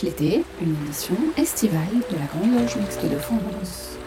l'été, 0.00 0.42
une 0.62 0.74
émission 0.84 1.14
estivale 1.36 2.00
de 2.10 2.16
la 2.16 2.24
Grande 2.24 2.58
Loge 2.58 2.76
Mixte 2.76 3.04
de 3.04 3.18
France. 3.18 3.98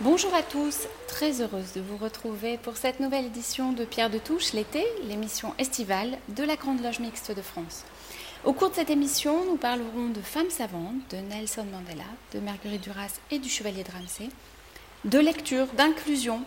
Bonjour 0.00 0.34
à 0.34 0.42
tous, 0.42 0.88
très 1.06 1.40
heureuse 1.40 1.72
de 1.76 1.80
vous 1.80 1.96
retrouver 1.96 2.58
pour 2.58 2.76
cette 2.76 2.98
nouvelle 2.98 3.26
édition 3.26 3.72
de 3.72 3.84
Pierre 3.84 4.10
de 4.10 4.18
Touche 4.18 4.52
l'été, 4.52 4.84
l'émission 5.08 5.54
estivale 5.58 6.18
de 6.30 6.42
la 6.42 6.56
Grande 6.56 6.82
Loge 6.82 6.98
Mixte 6.98 7.30
de 7.30 7.42
France. 7.42 7.84
Au 8.44 8.52
cours 8.52 8.70
de 8.70 8.74
cette 8.74 8.90
émission, 8.90 9.44
nous 9.44 9.56
parlerons 9.56 10.08
de 10.08 10.20
femmes 10.20 10.50
savantes, 10.50 11.10
de 11.10 11.16
Nelson 11.16 11.64
Mandela, 11.70 12.04
de 12.34 12.40
Marguerite 12.40 12.82
Duras 12.82 13.20
et 13.30 13.38
du 13.38 13.48
Chevalier 13.48 13.84
de 13.84 13.92
Ramsay, 13.92 14.28
de 15.04 15.18
lecture, 15.18 15.66
d'inclusion. 15.76 16.42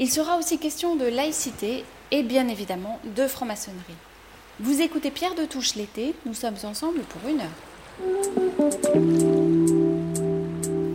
Il 0.00 0.08
sera 0.08 0.36
aussi 0.36 0.58
question 0.58 0.94
de 0.94 1.06
laïcité 1.06 1.84
et 2.12 2.22
bien 2.22 2.46
évidemment 2.46 3.00
de 3.16 3.26
franc-maçonnerie. 3.26 3.82
Vous 4.60 4.80
écoutez 4.80 5.10
Pierre 5.10 5.34
de 5.34 5.44
Touche 5.44 5.74
l'été, 5.74 6.14
nous 6.24 6.34
sommes 6.34 6.56
ensemble 6.62 7.00
pour 7.00 7.28
une 7.28 7.40
heure. 7.40 7.48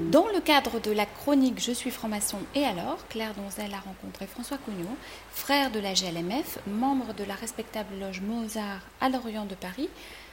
Dans 0.10 0.28
le 0.28 0.40
cadre 0.40 0.80
de 0.80 0.92
la 0.92 1.06
chronique 1.06 1.60
Je 1.62 1.74
suis 1.74 1.92
franc-maçon 1.92 2.38
et 2.56 2.64
alors, 2.64 3.06
Claire 3.10 3.34
Donzel 3.34 3.74
a 3.74 3.80
rencontré 3.80 4.26
François 4.26 4.58
Cugnot, 4.58 4.96
frère 5.32 5.70
de 5.70 5.80
la 5.80 5.94
GLMF, 5.94 6.60
membre 6.68 7.14
de 7.14 7.26
la 7.26 7.36
respectable 7.36 8.00
loge 8.00 8.22
Mozart 8.22 8.88
à 9.02 9.10
l'Orient 9.10 9.46
de 9.46 9.56
Paris. 9.56 9.90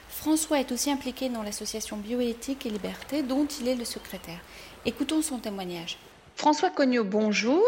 François 0.07 0.61
est 0.61 0.71
aussi 0.71 0.89
impliqué 0.89 1.27
dans 1.27 1.43
l'association 1.43 1.97
Bioéthique 1.97 2.65
et 2.65 2.69
Liberté 2.69 3.21
dont 3.21 3.47
il 3.59 3.67
est 3.67 3.75
le 3.75 3.85
secrétaire. 3.85 4.39
Écoutons 4.85 5.21
son 5.21 5.39
témoignage. 5.39 5.97
François 6.37 6.69
Cognot, 6.69 7.03
bonjour. 7.03 7.63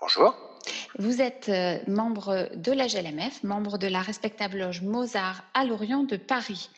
Bonjour. 0.00 0.34
Vous 0.98 1.22
êtes 1.22 1.48
euh, 1.48 1.78
membre 1.86 2.50
de 2.54 2.72
la 2.72 2.86
GLMF, 2.86 3.42
membre 3.42 3.78
de 3.78 3.86
la 3.86 4.00
respectable 4.02 4.58
loge 4.58 4.82
Mozart 4.82 5.42
à 5.54 5.64
l'Orient 5.64 6.02
de 6.02 6.16
Paris. 6.16 6.68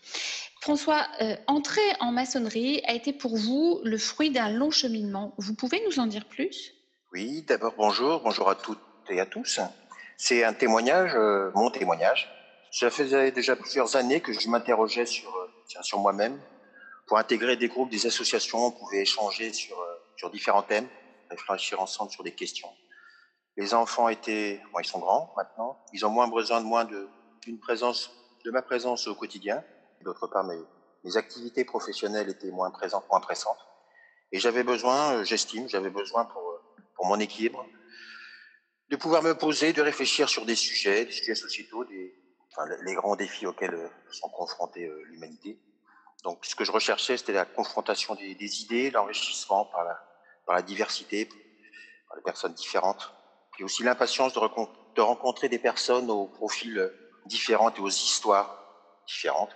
François, 0.61 1.05
euh, 1.21 1.37
entrer 1.49 1.83
en 1.99 2.13
maçonnerie 2.13 2.81
a 2.87 2.95
été 2.95 3.13
pour 3.13 3.37
vous 3.37 3.81
le 3.83 3.99
fruit 3.99 4.31
d'un 4.31 4.51
long 4.51 4.71
cheminement. 4.71 5.35
Vous 5.39 5.55
pouvez 5.55 5.83
nous 5.87 5.99
en 5.99 6.07
dire 6.07 6.27
plus? 6.27 6.75
Oui, 7.13 7.43
d'abord 7.43 7.75
bonjour, 7.77 8.21
bonjour 8.21 8.49
à 8.49 8.55
toutes 8.55 8.79
et 9.09 9.19
à 9.19 9.27
tous. 9.27 9.61
C'est 10.17 10.45
un 10.45 10.53
témoignage, 10.53 11.13
euh, 11.17 11.51
mon 11.55 11.71
témoignage. 11.71 12.29
Ça 12.71 12.91
faisait 12.91 13.33
déjà 13.33 13.57
plusieurs 13.57 13.97
années 13.97 14.21
que 14.21 14.33
je 14.33 14.49
m'interrogeais 14.49 15.07
sur, 15.07 15.35
euh, 15.35 15.83
sur 15.83 15.99
moi-même. 15.99 16.41
Pour 17.07 17.19
intégrer 17.19 17.57
des 17.57 17.69
groupes, 17.69 17.91
des 17.91 18.07
associations, 18.07 18.67
on 18.67 18.71
pouvait 18.71 19.03
échanger 19.03 19.53
sur, 19.53 19.77
sur 20.17 20.31
différents 20.31 20.63
thèmes, 20.63 20.87
réfléchir 21.31 21.81
ensemble 21.81 22.13
sur 22.13 22.23
des 22.23 22.33
questions. 22.33 22.69
Les 23.59 23.75
enfants 23.75 24.09
étaient, 24.09 24.63
ils 24.79 24.87
sont 24.87 25.01
grands 25.01 25.35
maintenant, 25.37 25.85
ils 25.93 26.07
ont 26.07 26.11
moins 26.11 26.29
besoin 26.29 26.61
de 26.61 26.65
moi 26.65 26.85
d'une 26.85 27.59
présence, 27.59 28.13
de 28.45 28.53
ma 28.53 28.63
présence 28.63 29.09
au 29.09 29.17
quotidien. 29.17 29.65
D'autre 30.03 30.29
part, 30.29 30.45
mes, 30.45 31.17
activités 31.17 31.65
professionnelles 31.65 32.29
étaient 32.29 32.53
moins 32.53 32.71
présentes, 32.71 33.05
moins 33.11 33.19
pressantes. 33.19 33.59
Et 34.31 34.39
j'avais 34.39 34.63
besoin, 34.63 35.15
euh, 35.15 35.25
j'estime, 35.25 35.69
j'avais 35.69 35.91
besoin 35.91 36.25
pour, 36.27 36.49
euh, 36.49 36.63
pour 36.95 37.07
mon 37.07 37.19
équilibre, 37.19 37.67
de 38.91 38.97
pouvoir 38.97 39.25
me 39.25 39.37
poser, 39.37 39.73
de 39.73 39.83
réfléchir 39.83 40.29
sur 40.29 40.47
des 40.47 40.55
sujets, 40.55 41.07
des 41.07 41.11
sujets 41.11 41.35
sociétaux, 41.35 41.85
des, 41.85 42.15
les 42.85 42.95
grands 42.95 43.17
défis 43.17 43.47
auxquels 43.47 43.75
euh, 43.75 43.89
sont 44.13 44.29
confrontés 44.29 44.89
l'humanité. 45.07 45.59
Donc, 46.23 46.45
ce 46.45 46.55
que 46.55 46.65
je 46.65 46.71
recherchais, 46.71 47.17
c'était 47.17 47.33
la 47.33 47.45
confrontation 47.45 48.15
des, 48.15 48.37
des 48.37 48.63
idées, 48.63 48.93
l'enrichissement 48.93 49.65
par 49.65 49.83
la, 49.83 50.01
par 50.47 50.55
la 50.55 50.63
diversité, 50.63 51.29
par 52.07 52.17
les 52.17 52.23
personnes 52.23 52.55
différentes, 52.55 53.18
puis 53.59 53.65
aussi 53.65 53.83
l'impatience 53.83 54.33
de, 54.35 55.01
rencontrer 55.01 55.49
des 55.49 55.59
personnes 55.59 56.09
aux 56.11 56.27
profils 56.27 56.93
différents 57.27 57.75
et 57.75 57.81
aux 57.81 57.89
histoires 57.89 58.65
différentes 59.05 59.51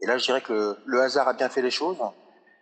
et 0.00 0.06
là, 0.06 0.18
je 0.18 0.24
dirais 0.24 0.40
que 0.40 0.78
le, 0.86 1.00
hasard 1.00 1.28
a 1.28 1.34
bien 1.34 1.48
fait 1.48 1.62
les 1.62 1.70
choses. 1.70 1.98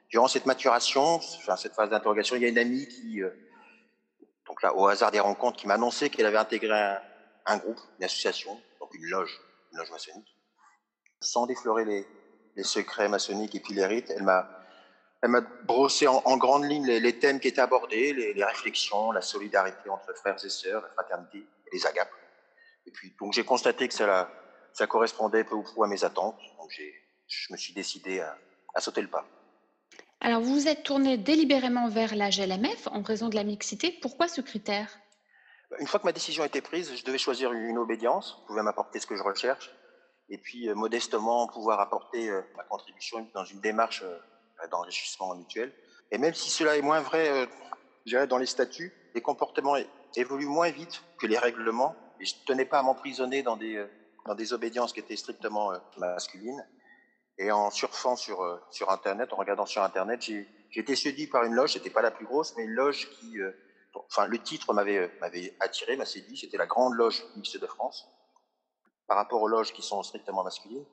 Durant 0.09 0.28
cette 0.28 0.47
maturation, 0.47 1.21
cette 1.21 1.75
phase 1.75 1.91
d'interrogation, 1.91 2.37
il 2.37 2.43
y 2.43 2.44
a 2.47 2.49
une 2.49 2.59
amie 2.59 2.87
qui, 2.88 3.22
euh, 3.22 3.31
donc 4.47 4.62
là, 4.62 4.75
au 4.75 4.87
hasard 4.87 5.10
des 5.10 5.21
rencontres, 5.21 5.56
qui 5.56 5.66
m'a 5.66 5.75
annoncé 5.75 6.09
qu'elle 6.09 6.27
avait 6.27 6.38
intégré 6.38 6.98
un, 7.44 7.56
groupe, 7.59 7.78
une 7.98 8.04
association, 8.04 8.59
donc 8.81 8.94
une 8.94 9.06
loge, 9.06 9.38
une 9.72 9.78
loge 9.78 9.91
maçonnique. 9.91 10.37
Sans 11.21 11.47
déflorer 11.47 11.84
les, 11.84 12.06
les 12.56 12.62
secrets 12.62 13.09
maçonniques 13.09 13.54
et 13.54 13.60
puis 13.60 13.75
les 13.75 13.84
rites, 13.84 14.10
elle 14.10 14.22
m'a, 14.22 14.48
elle 15.22 15.31
m'a 15.31 15.41
brossé 15.41 16.06
en, 16.06 16.22
en 16.25 16.37
grande 16.37 16.65
ligne 16.65 16.87
les, 16.87 17.00
les, 17.00 17.19
thèmes 17.19 17.41
qui 17.41 17.49
étaient 17.49 17.60
abordés, 17.60 18.12
les, 18.12 18.34
les, 18.34 18.44
réflexions, 18.44 19.12
la 19.12 19.22
solidarité 19.22 19.88
entre 19.88 20.15
frères 20.15 20.37
et 20.44 20.49
sœurs, 20.49 20.82
la 20.82 20.88
fraternité 20.91 21.38
et 21.38 21.71
les 21.72 21.87
agapes. 21.87 22.10
Et 22.87 22.91
puis, 22.91 23.15
donc, 23.21 23.32
j'ai 23.32 23.44
constaté 23.44 23.88
que 23.88 23.94
ça, 23.94 24.31
ça 24.72 24.87
correspondait 24.87 25.44
peu 25.44 25.54
ou 25.54 25.62
prou 25.62 25.84
à 25.84 25.88
mes 25.88 26.04
attentes. 26.04 26.38
Donc, 26.59 26.71
je 27.27 27.53
me 27.53 27.56
suis 27.56 27.72
décidé 27.72 28.21
à, 28.21 28.81
sauter 28.81 29.00
le 29.00 29.09
pas. 29.09 29.25
Alors, 30.21 30.43
vous 30.43 30.54
vous 30.54 30.69
êtes 30.69 30.82
tourné 30.82 31.16
délibérément 31.16 31.88
vers 31.88 32.15
la 32.15 32.31
GLMF 32.31 32.87
en 32.88 33.03
raison 33.03 33.28
de 33.28 33.34
la 33.34 33.44
mixité. 33.44 33.98
Pourquoi 34.03 34.28
ce 34.28 34.41
critère? 34.41 34.98
Bah, 35.71 35.77
Une 35.81 35.87
fois 35.87 35.98
que 35.98 36.04
ma 36.04 36.12
décision 36.12 36.44
était 36.44 36.60
prise, 36.60 36.94
je 36.94 37.04
devais 37.04 37.19
choisir 37.19 37.53
une 37.53 37.78
obédience, 37.78 38.44
pouvait 38.47 38.62
m'apporter 38.62 39.00
ce 39.00 39.06
que 39.06 39.16
je 39.16 39.22
recherche, 39.22 39.71
et 40.28 40.38
puis 40.38 40.69
euh, 40.69 40.75
modestement 40.75 41.47
pouvoir 41.48 41.81
apporter 41.81 42.28
euh, 42.28 42.43
ma 42.56 42.65
contribution 42.65 43.28
dans 43.34 43.44
une 43.44 43.60
démarche 43.60 44.03
euh, 44.03 44.19
d'enrichissement 44.70 45.34
mutuel. 45.34 45.72
Et 46.10 46.18
même 46.18 46.34
si 46.34 46.50
cela 46.50 46.76
est 46.76 46.82
moins 46.82 47.00
vrai, 47.00 47.48
je 48.04 48.10
dirais, 48.10 48.26
dans 48.26 48.38
les 48.38 48.46
statuts, 48.46 48.92
les 49.14 49.22
comportements 49.22 49.76
évoluent 50.14 50.46
moins 50.46 50.70
vite 50.70 51.02
que 51.18 51.26
les 51.26 51.38
règlements, 51.38 51.94
et 52.20 52.24
je 52.24 52.34
ne 52.36 52.46
tenais 52.46 52.64
pas 52.64 52.78
à 52.78 52.82
m'emprisonner 52.82 53.42
dans 53.42 53.56
des, 53.56 53.84
dans 54.24 54.34
des 54.34 54.52
obédiences 54.52 54.92
qui 54.92 55.00
étaient 55.00 55.16
strictement 55.16 55.72
masculines. 55.98 56.64
Et 57.38 57.52
en 57.52 57.70
surfant 57.70 58.16
sur, 58.16 58.42
euh, 58.42 58.58
sur 58.70 58.90
Internet, 58.90 59.32
en 59.32 59.36
regardant 59.36 59.66
sur 59.66 59.82
Internet, 59.82 60.22
j'ai 60.22 60.48
été 60.74 60.96
séduit 60.96 61.26
par 61.26 61.44
une 61.44 61.54
loge, 61.54 61.74
c'était 61.74 61.90
pas 61.90 62.02
la 62.02 62.10
plus 62.10 62.24
grosse, 62.24 62.56
mais 62.56 62.64
une 62.64 62.70
loge 62.70 63.10
qui, 63.10 63.38
euh, 63.38 63.52
enfin, 63.94 64.26
le 64.26 64.38
titre 64.38 64.70
euh, 64.70 65.08
m'avait 65.20 65.56
attiré, 65.60 65.96
m'a 65.96 66.06
séduit, 66.06 66.38
c'était 66.38 66.56
la 66.56 66.66
Grande 66.66 66.94
Loge 66.94 67.22
Mixte 67.36 67.58
de 67.60 67.66
France. 67.66 68.08
Par 69.06 69.18
rapport 69.18 69.42
aux 69.42 69.48
loges 69.48 69.72
qui 69.72 69.82
sont 69.82 70.02
strictement 70.02 70.42
masculines, 70.42 70.84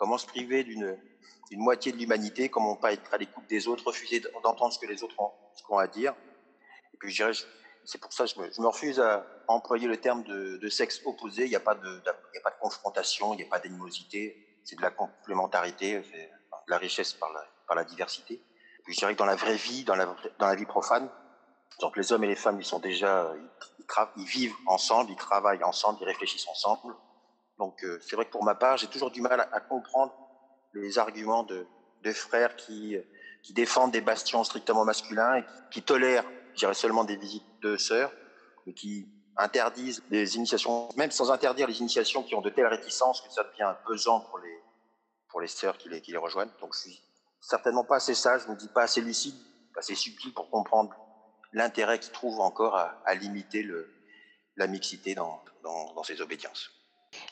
comment 0.00 0.18
se 0.18 0.26
priver 0.26 0.64
d'une 0.64 0.98
moitié 1.52 1.92
de 1.92 1.98
l'humanité, 1.98 2.48
comment 2.48 2.74
pas 2.74 2.92
être 2.92 3.14
à 3.14 3.18
l'écoute 3.18 3.46
des 3.48 3.68
autres, 3.68 3.86
refuser 3.86 4.20
d'entendre 4.42 4.72
ce 4.72 4.78
que 4.78 4.86
les 4.86 5.04
autres 5.04 5.14
ont, 5.68 5.78
à 5.78 5.86
dire. 5.86 6.14
Et 6.92 6.96
puis, 6.96 7.12
je 7.12 7.24
c'est 7.84 7.98
pour 7.98 8.12
ça 8.12 8.24
que 8.24 8.30
je 8.30 8.60
me, 8.60 8.66
refuse 8.66 9.00
à 9.00 9.26
employer 9.48 9.86
le 9.86 9.96
terme 9.96 10.22
de, 10.24 10.68
sexe 10.68 11.00
opposé. 11.04 11.44
Il 11.44 11.50
n'y 11.50 11.56
a, 11.56 11.60
pas 11.60 11.74
de, 11.74 12.02
a 12.08 12.40
pas 12.42 12.50
de 12.50 12.60
confrontation, 12.60 13.34
il 13.34 13.38
n'y 13.38 13.42
a 13.44 13.46
pas 13.46 13.58
d'animosité 13.58 14.46
c'est 14.64 14.76
de 14.76 14.82
la 14.82 14.90
complémentarité, 14.90 16.00
de 16.00 16.06
la 16.68 16.78
richesse 16.78 17.14
par 17.14 17.30
la, 17.74 17.84
diversité. 17.84 18.42
Puis 18.84 18.94
je 18.94 18.98
dirais 18.98 19.14
que 19.14 19.18
dans 19.18 19.26
la 19.26 19.36
vraie 19.36 19.56
vie, 19.56 19.84
dans 19.84 19.96
la, 19.96 20.54
vie 20.54 20.66
profane, 20.66 21.08
donc 21.80 21.96
les 21.96 22.12
hommes 22.12 22.24
et 22.24 22.28
les 22.28 22.36
femmes, 22.36 22.60
ils 22.60 22.64
sont 22.64 22.78
déjà, 22.78 23.32
ils, 24.16 24.24
vivent 24.24 24.54
ensemble, 24.66 25.10
ils 25.10 25.16
travaillent 25.16 25.64
ensemble, 25.64 25.98
ils 26.02 26.06
réfléchissent 26.06 26.48
ensemble. 26.48 26.94
Donc 27.60 27.84
euh, 27.84 27.98
c'est 28.00 28.16
vrai 28.16 28.24
que 28.24 28.30
pour 28.30 28.42
ma 28.42 28.54
part, 28.54 28.78
j'ai 28.78 28.86
toujours 28.86 29.10
du 29.10 29.20
mal 29.20 29.38
à, 29.52 29.60
comprendre 29.60 30.14
les 30.72 30.98
arguments 30.98 31.44
de, 31.44 31.66
frères 32.14 32.56
qui, 32.56 32.96
qui 33.42 33.52
défendent 33.52 33.92
des 33.92 34.00
bastions 34.00 34.42
strictement 34.44 34.86
masculins 34.86 35.36
et 35.36 35.44
qui, 35.70 35.82
tolèrent, 35.82 36.24
je 36.54 36.60
dirais 36.60 36.74
seulement 36.74 37.04
des 37.04 37.16
visites 37.16 37.44
de 37.60 37.76
sœurs, 37.76 38.12
mais 38.66 38.72
qui 38.72 39.06
interdisent 39.36 40.02
des 40.08 40.36
initiations, 40.36 40.88
même 40.96 41.10
sans 41.10 41.30
interdire 41.30 41.66
les 41.66 41.80
initiations 41.80 42.22
qui 42.22 42.34
ont 42.34 42.40
de 42.40 42.48
telles 42.48 42.66
réticences 42.66 43.20
que 43.20 43.30
ça 43.30 43.44
devient 43.44 43.74
pesant 43.86 44.20
pour 44.20 44.40
les, 45.40 45.46
sœurs 45.46 45.76
qui 45.76 45.90
les, 45.90 46.16
rejoignent. 46.16 46.50
Donc 46.62 46.74
je 46.74 46.80
suis 46.80 47.00
certainement 47.42 47.84
pas 47.84 47.96
assez 47.96 48.14
sage, 48.14 48.42
je 48.46 48.52
ne 48.52 48.56
dis 48.56 48.68
pas 48.68 48.84
assez 48.84 49.02
lucide, 49.02 49.36
assez 49.76 49.94
subtil 49.94 50.32
pour 50.32 50.48
comprendre 50.48 50.96
l'intérêt 51.52 51.98
qu'ils 51.98 52.12
trouvent 52.12 52.40
encore 52.40 52.74
à, 52.76 53.14
limiter 53.16 53.68
la 54.56 54.66
mixité 54.66 55.14
dans, 55.14 55.44
dans, 55.62 56.02
ces 56.02 56.22
obédiences. 56.22 56.70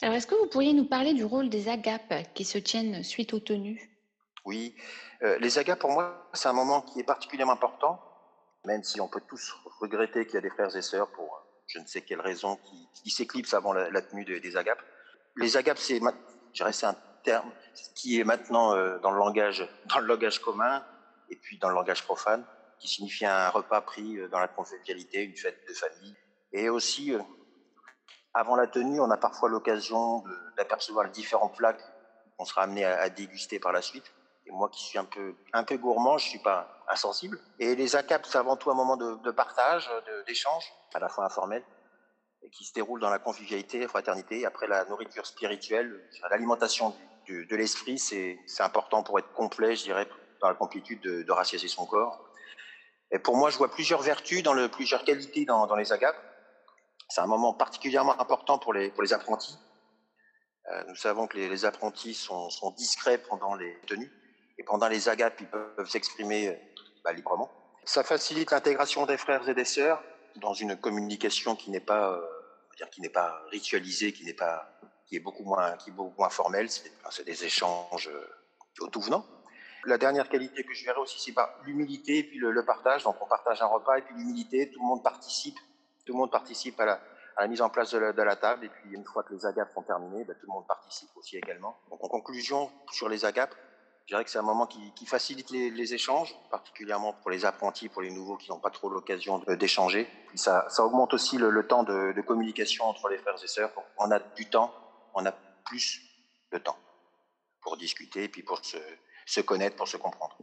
Alors 0.02 0.14
est-ce 0.14 0.26
que 0.26 0.34
vous 0.34 0.46
pourriez 0.46 0.72
nous 0.72 0.86
parler 0.86 1.14
du 1.14 1.24
rôle 1.24 1.48
des 1.48 1.68
agapes 1.68 2.14
qui 2.34 2.44
se 2.44 2.58
tiennent 2.58 3.02
suite 3.02 3.32
aux 3.32 3.40
tenues? 3.40 3.90
Oui, 4.44 4.74
euh, 5.22 5.38
les 5.38 5.58
agapes 5.58 5.80
pour 5.80 5.90
moi 5.90 6.30
c'est 6.32 6.48
un 6.48 6.52
moment 6.52 6.82
qui 6.82 7.00
est 7.00 7.04
particulièrement 7.04 7.52
important, 7.52 8.00
même 8.64 8.82
si 8.82 9.00
on 9.00 9.08
peut 9.08 9.22
tous 9.28 9.54
regretter 9.80 10.24
qu'il 10.26 10.34
y 10.34 10.38
a 10.38 10.40
des 10.40 10.50
frères 10.50 10.74
et 10.76 10.82
sœurs 10.82 11.10
pour 11.12 11.48
je 11.68 11.78
ne 11.78 11.86
sais 11.86 12.00
quelle 12.00 12.20
raison, 12.20 12.56
qui, 12.56 12.88
qui 12.94 13.10
s'éclipse 13.10 13.54
avant 13.54 13.72
la, 13.72 14.02
tenue 14.02 14.24
de, 14.24 14.38
des 14.38 14.56
agapes. 14.56 14.82
Les 15.36 15.56
agapes, 15.56 15.78
c'est, 15.78 16.00
un 16.02 16.96
terme 17.22 17.52
qui 17.94 18.18
est 18.18 18.24
maintenant 18.24 18.74
euh, 18.74 18.98
dans, 18.98 19.10
le 19.10 19.18
langage, 19.18 19.68
dans 19.86 20.00
le 20.00 20.06
langage 20.06 20.40
commun 20.40 20.84
et 21.30 21.36
puis 21.36 21.58
dans 21.58 21.68
le 21.68 21.74
langage 21.74 22.02
profane, 22.04 22.44
qui 22.80 22.88
signifie 22.88 23.26
un 23.26 23.50
repas 23.50 23.82
pris 23.82 24.18
euh, 24.18 24.28
dans 24.28 24.40
la 24.40 24.48
convivialité, 24.48 25.22
une 25.22 25.36
fête 25.36 25.60
de 25.68 25.74
famille. 25.74 26.16
Et 26.52 26.70
aussi, 26.70 27.12
euh, 27.12 27.20
avant 28.38 28.54
la 28.54 28.68
tenue, 28.68 29.00
on 29.00 29.10
a 29.10 29.16
parfois 29.16 29.48
l'occasion 29.48 30.22
d'apercevoir 30.56 31.04
les 31.04 31.10
différents 31.10 31.48
plats 31.48 31.74
qu'on 32.36 32.44
sera 32.44 32.62
amené 32.62 32.84
à, 32.84 33.08
déguster 33.08 33.58
par 33.58 33.72
la 33.72 33.82
suite. 33.82 34.04
Et 34.46 34.52
moi 34.52 34.68
qui 34.68 34.80
suis 34.80 34.96
un 34.96 35.04
peu, 35.04 35.34
un 35.52 35.64
peu 35.64 35.76
gourmand, 35.76 36.18
je 36.18 36.26
ne 36.26 36.30
suis 36.30 36.38
pas 36.38 36.68
insensible. 36.88 37.40
Et 37.58 37.74
les 37.74 37.96
ACAP, 37.96 38.26
c'est 38.26 38.38
avant 38.38 38.56
tout 38.56 38.70
un 38.70 38.74
moment 38.74 38.96
de, 38.96 39.30
partage, 39.32 39.90
d'échange, 40.28 40.64
à 40.94 41.00
la 41.00 41.08
fois 41.08 41.24
informel, 41.24 41.64
et 42.42 42.50
qui 42.50 42.64
se 42.64 42.72
déroule 42.72 43.00
dans 43.00 43.10
la 43.10 43.18
convivialité, 43.18 43.80
la 43.80 43.88
fraternité. 43.88 44.46
Après 44.46 44.68
la 44.68 44.84
nourriture 44.84 45.26
spirituelle, 45.26 46.08
l'alimentation 46.30 46.94
de 47.28 47.56
l'esprit, 47.56 47.98
c'est 47.98 48.38
important 48.60 49.02
pour 49.02 49.18
être 49.18 49.32
complet, 49.32 49.74
je 49.74 49.82
dirais, 49.82 50.08
dans 50.40 50.48
la 50.48 50.54
complétude 50.54 51.00
de, 51.00 51.24
de 51.24 51.32
rassasier 51.32 51.68
son 51.68 51.86
corps. 51.86 52.24
Et 53.10 53.18
pour 53.18 53.36
moi, 53.36 53.50
je 53.50 53.58
vois 53.58 53.68
plusieurs 53.68 54.00
vertus, 54.00 54.44
plusieurs 54.70 55.02
qualités 55.02 55.44
dans, 55.44 55.66
dans 55.66 55.74
les 55.74 55.92
agapes. 55.92 56.16
C'est 57.08 57.20
un 57.20 57.26
moment 57.26 57.54
particulièrement 57.54 58.20
important 58.20 58.58
pour 58.58 58.72
les, 58.72 58.92
apprentis. 59.12 59.58
Euh, 60.70 60.84
nous 60.88 60.94
savons 60.94 61.26
que 61.26 61.36
les, 61.36 61.64
apprentis 61.64 62.14
sont, 62.14 62.48
discrets 62.76 63.18
pendant 63.18 63.54
les 63.54 63.78
tenues 63.86 64.12
et 64.58 64.62
pendant 64.62 64.88
les 64.88 65.08
agapes, 65.08 65.40
ils 65.40 65.48
peuvent 65.48 65.88
s'exprimer 65.88 66.48
euh, 66.48 66.54
bah, 67.04 67.12
librement. 67.12 67.50
Ça 67.84 68.04
facilite 68.04 68.50
l'intégration 68.50 69.06
des 69.06 69.16
frères 69.16 69.48
et 69.48 69.54
des 69.54 69.64
sœurs 69.64 70.02
dans 70.36 70.54
une 70.54 70.76
communication 70.76 71.56
qui 71.56 71.70
n'est 71.70 71.80
pas, 71.80 72.12
euh, 72.12 73.08
pas 73.12 73.42
ritualisée, 73.50 74.12
qui 74.12 74.24
n'est 74.24 74.34
pas, 74.34 74.68
qui 75.06 75.16
est 75.16 75.20
beaucoup 75.20 75.44
moins, 75.44 75.72
qui 75.76 75.90
est 75.90 75.92
beaucoup 75.92 76.14
moins 76.18 76.30
formelle. 76.30 76.68
C'est 76.70 77.24
des 77.24 77.44
échanges 77.44 78.08
euh, 78.08 78.88
tout 78.92 79.00
venant. 79.00 79.24
La 79.84 79.96
dernière 79.96 80.28
qualité 80.28 80.64
que 80.64 80.74
je 80.74 80.84
verrai 80.84 81.00
aussi, 81.00 81.18
c'est 81.20 81.34
l'humilité 81.64 82.18
et 82.18 82.24
puis 82.24 82.38
le, 82.38 82.64
partage. 82.64 83.04
Donc 83.04 83.16
on 83.20 83.26
partage 83.26 83.62
un 83.62 83.66
repas 83.66 83.98
et 83.98 84.02
puis 84.02 84.14
l'humilité, 84.14 84.70
tout 84.70 84.80
le 84.80 84.86
monde 84.86 85.02
participe, 85.02 85.58
tout 86.08 86.14
le 86.14 86.20
monde 86.20 86.30
participe 86.30 86.80
à 86.80 86.86
la, 86.86 87.00
à 87.36 87.42
la 87.42 87.48
mise 87.48 87.60
en 87.60 87.68
place 87.68 87.90
de 87.92 87.98
la, 87.98 88.14
de 88.14 88.22
la, 88.22 88.34
table. 88.34 88.64
Et 88.64 88.70
puis 88.70 88.94
une 88.94 89.04
fois 89.04 89.22
que 89.24 89.34
les 89.34 89.44
agapes 89.44 89.70
sont 89.74 89.82
terminées, 89.82 90.24
bah, 90.24 90.32
tout 90.32 90.46
le 90.46 90.52
monde 90.54 90.66
participe 90.66 91.10
aussi 91.16 91.36
également. 91.36 91.78
Donc 91.90 92.02
en 92.02 92.08
conclusion, 92.08 92.70
sur 92.90 93.10
les 93.10 93.26
agapes, 93.26 93.54
je 94.06 94.14
dirais 94.14 94.24
que 94.24 94.30
c'est 94.30 94.38
un 94.38 94.42
moment 94.42 94.66
qui, 94.66 94.94
qui 94.94 95.04
facilite 95.04 95.50
les, 95.50 95.70
les, 95.70 95.92
échanges, 95.92 96.34
particulièrement 96.50 97.12
pour 97.12 97.28
les 97.28 97.44
apprentis, 97.44 97.90
pour 97.90 98.00
les 98.00 98.10
nouveaux 98.10 98.38
qui 98.38 98.48
n'ont 98.48 98.58
pas 98.58 98.70
trop 98.70 98.88
l'occasion 98.88 99.38
d'échanger. 99.46 100.08
Ça, 100.34 100.64
ça, 100.70 100.82
augmente 100.82 101.12
aussi 101.12 101.36
le, 101.36 101.50
le 101.50 101.66
temps 101.66 101.82
de, 101.82 102.14
de, 102.16 102.22
communication 102.22 102.86
entre 102.86 103.10
les 103.10 103.18
frères 103.18 103.36
et 103.44 103.46
sœurs. 103.46 103.70
On 103.98 104.10
a 104.10 104.18
du 104.18 104.48
temps, 104.48 104.72
on 105.12 105.26
a 105.26 105.32
plus 105.66 106.00
de 106.52 106.56
temps 106.56 106.78
pour 107.60 107.76
discuter 107.76 108.24
et 108.24 108.28
puis 108.30 108.42
pour 108.42 108.64
se, 108.64 108.78
se 109.26 109.42
connaître, 109.42 109.76
pour 109.76 109.88
se 109.88 109.98
comprendre. 109.98 110.38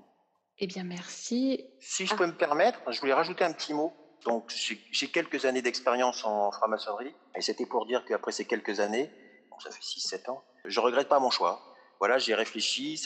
Eh 0.60 0.68
bien, 0.68 0.84
merci. 0.84 1.66
Si 1.80 2.06
je 2.06 2.14
peux 2.14 2.28
me 2.28 2.38
permettre, 2.38 2.80
je 2.92 3.00
voulais 3.00 3.14
rajouter 3.14 3.44
un 3.44 3.52
petit 3.52 3.74
mot. 3.74 3.92
Donc, 4.26 4.52
j'ai 4.92 5.08
quelques 5.08 5.46
années 5.46 5.62
d'expérience 5.62 6.26
en 6.26 6.52
franc-maçonnerie, 6.52 7.14
et 7.36 7.42
c'était 7.42 7.66
pour 7.66 7.86
dire 7.86 8.04
qu'après 8.06 8.32
ces 8.32 8.46
quelques 8.46 8.80
années, 8.80 9.10
ça 9.64 9.72
fait 9.72 9.82
6-7 9.82 10.32
ans, 10.32 10.44
je 10.66 10.80
regrette 10.80 11.08
pas 11.08 11.20
mon 11.20 11.30
choix 11.30 11.76
voilà, 12.00 12.18
j'ai 12.18 12.36
réfléchi, 12.36 13.02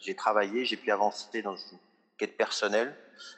j'ai 0.00 0.14
travaillé, 0.14 0.64
j'ai 0.64 0.76
pu 0.76 0.90
avancer 0.90 1.42
dans 1.42 1.56
une 1.56 1.78
quête 2.18 2.36
personnelle, 2.36 2.96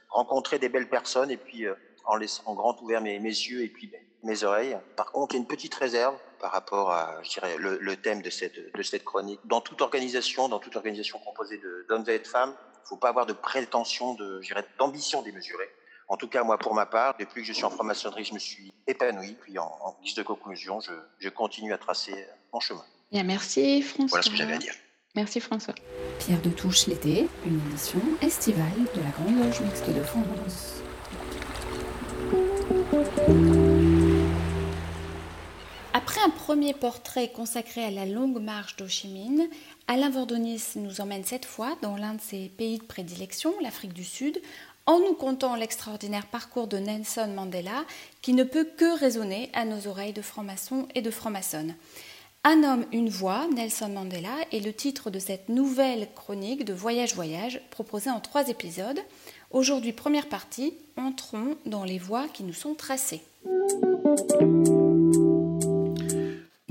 rencontrer 0.08 0.58
des 0.58 0.68
belles 0.68 0.88
personnes 0.88 1.30
et 1.30 1.36
puis 1.36 1.66
euh, 1.66 1.74
en 2.04 2.16
laissant 2.16 2.54
grand 2.54 2.80
ouvert 2.82 3.00
mes, 3.00 3.18
yeux 3.18 3.62
et 3.62 3.68
puis 3.68 3.92
mes 4.22 4.44
oreilles. 4.44 4.76
Par 4.96 5.12
contre, 5.12 5.34
il 5.34 5.38
y 5.38 5.40
a 5.40 5.42
une 5.42 5.48
petite 5.48 5.74
réserve 5.74 6.16
par 6.40 6.52
rapport 6.52 6.90
à, 6.90 7.22
je 7.22 7.30
dirais, 7.30 7.56
le, 7.58 7.96
thème 7.96 8.22
de 8.22 8.30
cette, 8.30 8.74
de 8.74 8.82
cette 8.82 9.04
chronique. 9.04 9.40
Dans 9.44 9.60
toute 9.60 9.80
organisation, 9.82 10.48
dans 10.48 10.58
toute 10.58 10.76
organisation 10.76 11.18
composée 11.18 11.60
d'hommes 11.88 12.04
et 12.08 12.18
de 12.18 12.26
femmes, 12.26 12.54
il 12.76 12.82
ne 12.82 12.88
faut 12.88 12.96
pas 12.96 13.08
avoir 13.08 13.26
de 13.26 13.32
prétention, 13.32 14.16
d'ambition 14.78 15.22
démesurée. 15.22 15.70
En 16.08 16.16
tout 16.16 16.28
cas, 16.28 16.42
moi, 16.44 16.58
pour 16.58 16.74
ma 16.74 16.86
part, 16.86 17.16
depuis 17.18 17.42
que 17.42 17.48
je 17.48 17.52
suis 17.52 17.64
en 17.64 17.70
franc-maçonnerie, 17.70 18.24
je 18.24 18.34
me 18.34 18.38
suis 18.38 18.72
épanoui. 18.86 19.36
Puis, 19.40 19.58
en, 19.58 19.72
en 19.82 19.96
guise 20.02 20.14
de 20.14 20.22
conclusion, 20.22 20.80
je, 20.80 20.92
je 21.18 21.28
continue 21.28 21.72
à 21.72 21.78
tracer 21.78 22.26
mon 22.52 22.60
chemin. 22.60 22.84
Bien, 23.10 23.22
merci, 23.22 23.82
François. 23.82 24.06
Voilà 24.08 24.22
ce 24.22 24.30
que 24.30 24.36
j'avais 24.36 24.54
à 24.54 24.58
dire. 24.58 24.74
Merci 25.14 25.38
François. 25.38 25.74
Pierre 26.18 26.42
de 26.42 26.50
Touche 26.50 26.88
l'été, 26.88 27.28
une 27.46 27.60
édition 27.68 28.00
estivale 28.20 28.64
de 28.96 29.00
la 29.00 29.10
Grande 29.10 29.38
Loge 29.46 29.60
Mixte 29.60 29.88
de 29.88 30.02
France. 30.02 30.82
Après 35.92 36.20
un 36.20 36.30
premier 36.30 36.74
portrait 36.74 37.30
consacré 37.30 37.84
à 37.84 37.90
la 37.92 38.06
longue 38.06 38.42
marche 38.42 38.74
d'Ho 38.74 38.88
Chi 38.88 39.06
Minh, 39.06 39.48
Alain 39.86 40.10
Vordonis 40.10 40.72
nous 40.74 41.00
emmène 41.00 41.24
cette 41.24 41.44
fois 41.44 41.76
dans 41.80 41.96
l'un 41.96 42.14
de 42.14 42.20
ses 42.20 42.48
pays 42.48 42.78
de 42.78 42.84
prédilection, 42.84 43.54
l'Afrique 43.62 43.92
du 43.92 44.04
Sud, 44.04 44.42
en 44.86 44.98
nous 44.98 45.14
contant 45.14 45.56
l'extraordinaire 45.56 46.26
parcours 46.26 46.66
de 46.66 46.78
Nelson 46.78 47.28
Mandela 47.34 47.84
qui 48.22 48.32
ne 48.32 48.44
peut 48.44 48.68
que 48.76 48.98
résonner 48.98 49.50
à 49.52 49.64
nos 49.64 49.86
oreilles 49.86 50.12
de 50.12 50.22
francs-maçons 50.22 50.88
et 50.94 51.02
de 51.02 51.10
francs-maçonnes. 51.10 51.74
Un 52.46 52.62
homme, 52.62 52.84
une 52.92 53.08
voix, 53.08 53.46
Nelson 53.54 53.88
Mandela, 53.88 54.34
est 54.52 54.60
le 54.60 54.74
titre 54.74 55.10
de 55.10 55.18
cette 55.18 55.48
nouvelle 55.48 56.08
chronique 56.14 56.66
de 56.66 56.74
Voyage 56.74 57.14
Voyage 57.14 57.60
proposée 57.70 58.10
en 58.10 58.20
trois 58.20 58.48
épisodes. 58.48 59.00
Aujourd'hui, 59.50 59.92
première 59.92 60.28
partie, 60.28 60.74
entrons 60.98 61.56
dans 61.64 61.84
les 61.84 61.98
voies 61.98 62.28
qui 62.28 62.42
nous 62.42 62.52
sont 62.52 62.74
tracées. 62.74 63.22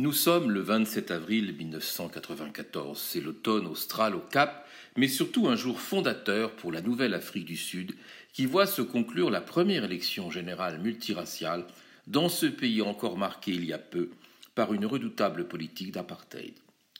Nous 0.03 0.11
sommes 0.11 0.51
le 0.51 0.59
27 0.59 1.11
avril 1.11 1.55
1994. 1.55 3.00
C'est 3.00 3.21
l'automne 3.21 3.67
austral 3.67 4.15
au 4.15 4.19
Cap, 4.19 4.67
mais 4.97 5.07
surtout 5.07 5.47
un 5.47 5.55
jour 5.55 5.79
fondateur 5.79 6.51
pour 6.57 6.73
la 6.73 6.81
nouvelle 6.81 7.13
Afrique 7.13 7.45
du 7.45 7.55
Sud 7.55 7.94
qui 8.33 8.45
voit 8.45 8.65
se 8.65 8.81
conclure 8.81 9.29
la 9.29 9.39
première 9.39 9.85
élection 9.85 10.29
générale 10.29 10.81
multiraciale 10.81 11.65
dans 12.05 12.27
ce 12.27 12.47
pays 12.47 12.81
encore 12.81 13.17
marqué 13.17 13.51
il 13.53 13.63
y 13.63 13.71
a 13.71 13.77
peu 13.77 14.09
par 14.55 14.73
une 14.73 14.85
redoutable 14.85 15.47
politique 15.47 15.94
d'apartheid. 15.94 16.53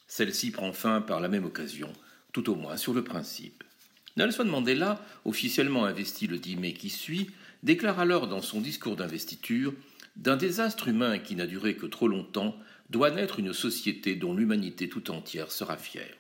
Celle-ci 0.08 0.52
prend 0.52 0.72
fin 0.72 1.02
par 1.02 1.20
la 1.20 1.28
même 1.28 1.44
occasion, 1.44 1.92
tout 2.32 2.50
au 2.50 2.56
moins 2.56 2.78
sur 2.78 2.94
le 2.94 3.04
principe. 3.04 3.66
Nelson 4.16 4.46
Mandela, 4.46 5.06
officiellement 5.26 5.84
investi 5.84 6.26
le 6.28 6.38
10 6.38 6.56
mai 6.56 6.72
qui 6.72 6.90
suit, 6.90 7.32
déclare 7.64 8.00
alors 8.00 8.28
dans 8.30 8.42
son 8.42 8.62
discours 8.62 8.96
d'investiture 8.96 9.74
D'un 10.16 10.38
désastre 10.38 10.88
humain 10.88 11.20
qui 11.20 11.36
n'a 11.36 11.48
duré 11.48 11.76
que 11.76 11.88
trop 11.88 12.08
longtemps, 12.08 12.56
doit 12.90 13.12
naître 13.12 13.40
une 13.40 13.54
société 13.54 14.16
dont 14.16 14.34
l'humanité 14.34 14.90
tout 14.90 15.12
entière 15.12 15.52
sera 15.52 15.78
fière. 15.78 16.16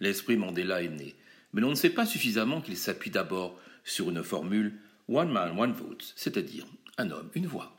L'esprit 0.00 0.36
Mandela 0.36 0.82
est 0.82 0.88
né, 0.88 1.14
mais 1.52 1.60
l'on 1.60 1.70
ne 1.70 1.74
sait 1.74 1.90
pas 1.90 2.06
suffisamment 2.06 2.60
qu'il 2.60 2.76
s'appuie 2.76 3.10
d'abord 3.10 3.58
sur 3.84 4.10
une 4.10 4.22
formule 4.22 4.78
One 5.08 5.30
man, 5.30 5.58
one 5.58 5.72
vote, 5.72 6.12
c'est-à-dire 6.16 6.64
un 6.96 7.10
homme, 7.10 7.30
une 7.34 7.46
voix. 7.46 7.76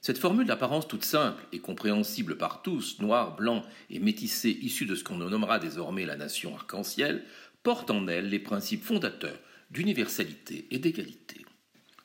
Cette 0.00 0.18
formule 0.18 0.46
d'apparence 0.46 0.88
toute 0.88 1.04
simple 1.04 1.44
et 1.52 1.58
compréhensible 1.58 2.38
par 2.38 2.62
tous, 2.62 3.00
noirs, 3.00 3.36
blancs 3.36 3.64
et 3.90 3.98
métissés 3.98 4.58
issus 4.62 4.86
de 4.86 4.94
ce 4.94 5.04
qu'on 5.04 5.16
nommera 5.16 5.58
désormais 5.58 6.06
la 6.06 6.16
nation 6.16 6.54
arc-en-ciel, 6.54 7.24
porte 7.62 7.90
en 7.90 8.06
elle 8.08 8.28
les 8.28 8.38
principes 8.38 8.84
fondateurs 8.84 9.38
d'universalité 9.70 10.66
et 10.70 10.78
d'égalité. 10.78 11.44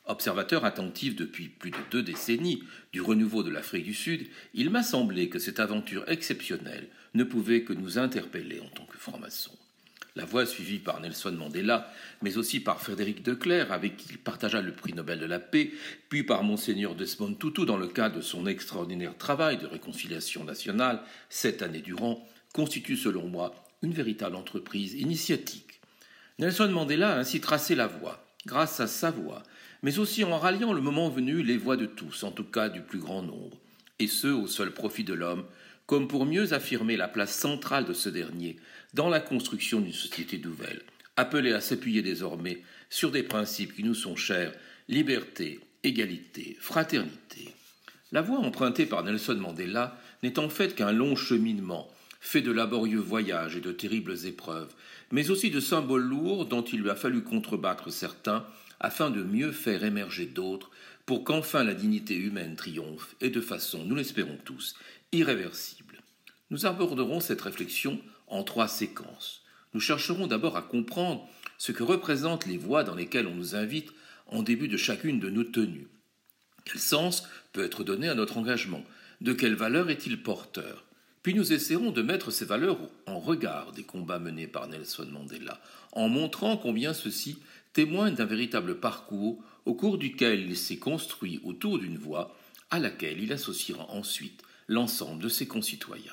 Observateur 0.05 0.65
attentif 0.65 1.15
depuis 1.15 1.47
plus 1.47 1.71
de 1.71 1.77
deux 1.89 2.03
décennies 2.03 2.61
du 2.91 3.01
renouveau 3.01 3.41
de 3.41 3.49
l'Afrique 3.49 3.85
du 3.85 3.93
Sud, 3.93 4.27
il 4.53 4.69
m'a 4.69 4.83
semblé 4.83 5.29
que 5.29 5.39
cette 5.39 5.61
aventure 5.61 6.03
exceptionnelle 6.09 6.89
ne 7.13 7.23
pouvait 7.23 7.63
que 7.63 7.73
nous 7.73 7.97
interpeller 7.97 8.59
en 8.59 8.67
tant 8.67 8.85
que 8.85 8.97
francs-maçons. 8.97 9.57
La 10.15 10.25
voie 10.25 10.45
suivie 10.45 10.77
par 10.77 10.99
Nelson 10.99 11.31
Mandela, 11.31 11.91
mais 12.21 12.37
aussi 12.37 12.59
par 12.59 12.81
Frédéric 12.81 13.23
Declerc, 13.23 13.71
avec 13.71 13.97
qui 13.97 14.09
il 14.11 14.19
partagea 14.19 14.61
le 14.61 14.73
prix 14.73 14.93
Nobel 14.93 15.19
de 15.19 15.25
la 15.25 15.39
paix, 15.39 15.71
puis 16.09 16.23
par 16.23 16.43
Monseigneur 16.43 16.95
Desmond 16.95 17.33
Tutu 17.33 17.65
dans 17.65 17.77
le 17.77 17.87
cadre 17.87 18.17
de 18.17 18.21
son 18.21 18.45
extraordinaire 18.45 19.17
travail 19.17 19.57
de 19.57 19.65
réconciliation 19.65 20.43
nationale, 20.43 21.01
sept 21.29 21.63
années 21.63 21.81
durant, 21.81 22.27
constitue 22.53 22.97
selon 22.97 23.27
moi 23.27 23.55
une 23.81 23.93
véritable 23.93 24.35
entreprise 24.35 24.93
initiatique. 24.93 25.79
Nelson 26.37 26.69
Mandela 26.69 27.13
a 27.13 27.19
ainsi 27.19 27.41
tracé 27.41 27.73
la 27.73 27.87
voie, 27.87 28.27
grâce 28.45 28.79
à 28.79 28.87
sa 28.87 29.09
voix, 29.09 29.41
mais 29.83 29.99
aussi 29.99 30.23
en 30.23 30.39
ralliant 30.39 30.73
le 30.73 30.81
moment 30.81 31.09
venu 31.09 31.43
les 31.43 31.57
voix 31.57 31.77
de 31.77 31.85
tous, 31.85 32.23
en 32.23 32.31
tout 32.31 32.45
cas 32.45 32.69
du 32.69 32.81
plus 32.81 32.99
grand 32.99 33.21
nombre, 33.21 33.57
et 33.99 34.07
ce 34.07 34.27
au 34.27 34.47
seul 34.47 34.71
profit 34.71 35.03
de 35.03 35.13
l'homme, 35.13 35.45
comme 35.85 36.07
pour 36.07 36.25
mieux 36.25 36.53
affirmer 36.53 36.95
la 36.95 37.09
place 37.09 37.35
centrale 37.35 37.85
de 37.85 37.93
ce 37.93 38.09
dernier 38.09 38.55
dans 38.93 39.09
la 39.09 39.19
construction 39.19 39.81
d'une 39.81 39.93
société 39.93 40.39
nouvelle, 40.39 40.81
appelée 41.17 41.51
à 41.51 41.61
s'appuyer 41.61 42.01
désormais 42.01 42.61
sur 42.89 43.11
des 43.11 43.23
principes 43.23 43.75
qui 43.75 43.83
nous 43.83 43.93
sont 43.93 44.15
chers, 44.15 44.53
liberté, 44.87 45.59
égalité, 45.83 46.57
fraternité. 46.59 47.53
La 48.11 48.21
voie 48.21 48.39
empruntée 48.39 48.85
par 48.85 49.03
Nelson 49.03 49.35
Mandela 49.35 49.99
n'est 50.21 50.39
en 50.39 50.49
fait 50.49 50.75
qu'un 50.75 50.91
long 50.93 51.15
cheminement, 51.15 51.89
fait 52.21 52.41
de 52.41 52.51
laborieux 52.51 52.99
voyages 52.99 53.57
et 53.57 53.61
de 53.61 53.73
terribles 53.73 54.25
épreuves, 54.25 54.73
mais 55.13 55.29
aussi 55.29 55.51
de 55.51 55.59
symboles 55.59 56.03
lourds 56.03 56.47
dont 56.47 56.63
il 56.63 56.81
lui 56.81 56.89
a 56.89 56.95
fallu 56.95 57.21
contrebattre 57.21 57.93
certains 57.93 58.47
afin 58.79 59.11
de 59.11 59.21
mieux 59.21 59.51
faire 59.51 59.83
émerger 59.83 60.25
d'autres, 60.25 60.71
pour 61.05 61.23
qu'enfin 61.23 61.63
la 61.63 61.75
dignité 61.75 62.15
humaine 62.15 62.55
triomphe, 62.55 63.15
et 63.21 63.29
de 63.29 63.39
façon, 63.39 63.85
nous 63.85 63.95
l'espérons 63.95 64.39
tous, 64.43 64.75
irréversible. 65.11 66.01
Nous 66.49 66.65
aborderons 66.65 67.19
cette 67.19 67.41
réflexion 67.41 68.01
en 68.27 68.43
trois 68.43 68.67
séquences. 68.67 69.43
Nous 69.75 69.79
chercherons 69.79 70.25
d'abord 70.25 70.57
à 70.57 70.63
comprendre 70.63 71.29
ce 71.59 71.71
que 71.71 71.83
représentent 71.83 72.47
les 72.47 72.57
voies 72.57 72.83
dans 72.83 72.95
lesquelles 72.95 73.27
on 73.27 73.35
nous 73.35 73.55
invite 73.55 73.91
en 74.25 74.41
début 74.41 74.67
de 74.67 74.77
chacune 74.77 75.19
de 75.19 75.29
nos 75.29 75.43
tenues. 75.43 75.89
Quel 76.65 76.79
sens 76.79 77.27
peut 77.51 77.63
être 77.63 77.83
donné 77.83 78.09
à 78.09 78.15
notre 78.15 78.37
engagement? 78.37 78.83
De 79.21 79.33
quelle 79.33 79.55
valeur 79.55 79.91
est-il 79.91 80.23
porteur? 80.23 80.85
Puis 81.23 81.33
nous 81.33 81.53
essaierons 81.53 81.91
de 81.91 82.01
mettre 82.01 82.31
ces 82.31 82.43
valeurs 82.43 82.77
en 83.07 83.17
regard 83.17 83.71
des 83.71 83.83
combats 83.83 84.19
menés 84.19 84.47
par 84.47 84.67
Nelson 84.67 85.07
Mandela, 85.09 85.61
en 85.93 86.09
montrant 86.09 86.57
combien 86.57 86.93
ceux-ci 86.93 87.37
témoignent 87.71 88.15
d'un 88.15 88.25
véritable 88.25 88.81
parcours 88.81 89.41
au 89.65 89.73
cours 89.73 89.97
duquel 89.97 90.41
il 90.41 90.57
s'est 90.57 90.77
construit 90.77 91.39
autour 91.45 91.79
d'une 91.79 91.97
voie 91.97 92.35
à 92.69 92.79
laquelle 92.79 93.23
il 93.23 93.31
associera 93.31 93.89
ensuite 93.89 94.43
l'ensemble 94.67 95.23
de 95.23 95.29
ses 95.29 95.47
concitoyens. 95.47 96.11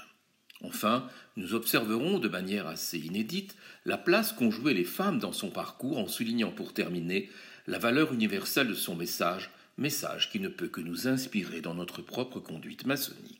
Enfin, 0.62 1.08
nous 1.36 1.54
observerons 1.54 2.18
de 2.18 2.28
manière 2.28 2.68
assez 2.68 2.98
inédite 2.98 3.56
la 3.86 3.98
place 3.98 4.32
qu'ont 4.32 4.50
jouée 4.50 4.74
les 4.74 4.84
femmes 4.84 5.18
dans 5.18 5.32
son 5.32 5.50
parcours 5.50 5.98
en 5.98 6.06
soulignant 6.06 6.52
pour 6.52 6.72
terminer 6.72 7.30
la 7.66 7.78
valeur 7.78 8.12
universelle 8.12 8.68
de 8.68 8.74
son 8.74 8.94
message, 8.94 9.50
message 9.76 10.30
qui 10.30 10.38
ne 10.38 10.48
peut 10.48 10.68
que 10.68 10.80
nous 10.80 11.08
inspirer 11.08 11.62
dans 11.62 11.74
notre 11.74 12.02
propre 12.02 12.38
conduite 12.38 12.86
maçonnique. 12.86 13.39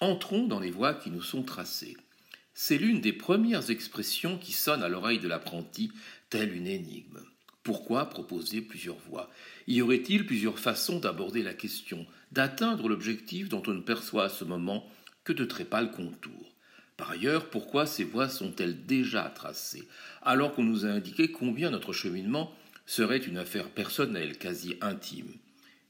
Entrons 0.00 0.46
dans 0.46 0.60
les 0.60 0.70
voies 0.70 0.92
qui 0.92 1.10
nous 1.10 1.22
sont 1.22 1.42
tracées. 1.42 1.96
C'est 2.52 2.76
l'une 2.76 3.00
des 3.00 3.14
premières 3.14 3.70
expressions 3.70 4.36
qui 4.36 4.52
sonne 4.52 4.82
à 4.82 4.90
l'oreille 4.90 5.20
de 5.20 5.28
l'apprenti, 5.28 5.90
telle 6.28 6.54
une 6.54 6.66
énigme. 6.66 7.20
Pourquoi 7.62 8.10
proposer 8.10 8.60
plusieurs 8.60 8.98
voies? 8.98 9.30
Y 9.66 9.80
aurait-il 9.80 10.26
plusieurs 10.26 10.58
façons 10.58 10.98
d'aborder 10.98 11.42
la 11.42 11.54
question, 11.54 12.06
d'atteindre 12.30 12.90
l'objectif 12.90 13.48
dont 13.48 13.62
on 13.66 13.72
ne 13.72 13.80
perçoit 13.80 14.24
à 14.24 14.28
ce 14.28 14.44
moment 14.44 14.86
que 15.24 15.32
de 15.32 15.46
très 15.46 15.64
pâles 15.64 15.90
contours? 15.90 16.52
Par 16.98 17.10
ailleurs, 17.10 17.48
pourquoi 17.48 17.86
ces 17.86 18.04
voies 18.04 18.28
sont-elles 18.28 18.84
déjà 18.84 19.22
tracées, 19.30 19.88
alors 20.20 20.52
qu'on 20.52 20.64
nous 20.64 20.84
a 20.84 20.88
indiqué 20.88 21.32
combien 21.32 21.70
notre 21.70 21.94
cheminement 21.94 22.54
serait 22.84 23.16
une 23.16 23.38
affaire 23.38 23.70
personnelle, 23.70 24.36
quasi 24.36 24.76
intime. 24.82 25.32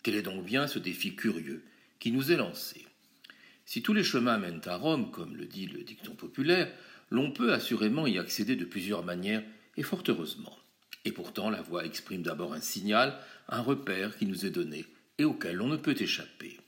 Quel 0.04 0.14
est 0.14 0.22
donc 0.22 0.44
bien 0.44 0.68
ce 0.68 0.78
défi 0.78 1.16
curieux 1.16 1.64
qui 1.98 2.12
nous 2.12 2.30
est 2.30 2.36
lancé? 2.36 2.86
Si 3.66 3.82
tous 3.82 3.92
les 3.92 4.04
chemins 4.04 4.38
mènent 4.38 4.62
à 4.66 4.76
Rome, 4.76 5.11
comme 5.11 5.37
le 5.37 5.44
dit 5.44 5.66
le 5.66 5.82
dicton 5.82 6.14
populaire, 6.14 6.73
l'on 7.11 7.32
peut 7.32 7.52
assurément 7.52 8.06
y 8.06 8.18
accéder 8.18 8.54
de 8.56 8.64
plusieurs 8.64 9.04
manières, 9.04 9.42
et 9.76 9.82
fort 9.82 10.04
heureusement. 10.08 10.56
Et 11.04 11.12
pourtant 11.12 11.50
la 11.50 11.62
voix 11.62 11.85
exprime 11.85 12.23
d'abord 12.23 12.54
un 12.54 12.61
signal, 12.61 13.18
un 13.49 13.61
repère 13.61 14.16
qui 14.16 14.26
nous 14.26 14.46
est 14.46 14.50
donné, 14.50 14.87
et 15.18 15.25
auquel 15.25 15.61
on 15.61 15.68
ne 15.68 15.76
peut 15.76 15.96
échapper. 15.99 16.58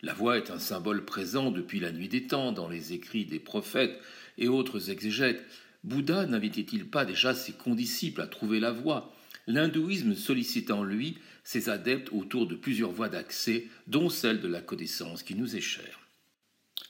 La 0.00 0.14
voix 0.14 0.38
est 0.38 0.50
un 0.50 0.58
symbole 0.58 1.04
présent 1.04 1.50
depuis 1.50 1.80
la 1.80 1.92
nuit 1.92 2.08
des 2.08 2.26
temps 2.26 2.52
dans 2.52 2.68
les 2.68 2.92
écrits 2.92 3.26
des 3.26 3.40
prophètes 3.40 4.00
et 4.38 4.48
autres 4.48 4.90
exégètes. 4.90 5.44
Bouddha 5.84 6.26
n'invitait-il 6.26 6.86
pas 6.86 7.04
déjà 7.04 7.34
ses 7.34 7.52
condisciples 7.52 8.20
à 8.22 8.26
trouver 8.26 8.60
la 8.60 8.72
voie? 8.72 9.14
L'hindouisme 9.46 10.14
sollicitant 10.14 10.82
lui 10.82 11.18
ses 11.44 11.68
adeptes 11.68 12.10
autour 12.12 12.46
de 12.46 12.54
plusieurs 12.54 12.92
voies 12.92 13.08
d'accès, 13.08 13.66
dont 13.86 14.08
celle 14.08 14.40
de 14.40 14.48
la 14.48 14.60
connaissance 14.60 15.22
qui 15.22 15.34
nous 15.34 15.56
est 15.56 15.60
chère. 15.60 16.07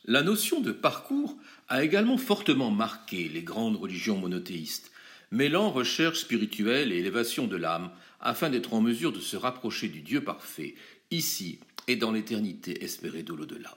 La 0.05 0.23
notion 0.23 0.61
de 0.61 0.73
parcours 0.73 1.37
a 1.69 1.85
également 1.85 2.19
fortement 2.19 2.71
marqué 2.71 3.29
les 3.29 3.43
grandes 3.43 3.77
religions 3.77 4.17
monothéistes, 4.17 4.91
mêlant 5.31 5.71
recherche 5.71 6.21
spirituelle 6.21 6.93
et 6.93 6.99
élévation 6.99 7.47
de 7.47 7.57
l'âme 7.57 7.91
afin 8.21 8.51
d'être 8.51 8.75
en 8.75 8.81
mesure 8.81 9.13
de 9.13 9.21
se 9.21 9.37
rapprocher 9.37 9.89
du 9.89 10.01
Dieu 10.01 10.23
parfait, 10.23 10.75
ici 11.11 11.59
et 11.87 11.97
dans 11.97 12.13
l'éternité 12.13 12.85
espérée 12.85 13.23
de 13.23 13.35
l'au-delà. 13.35 13.77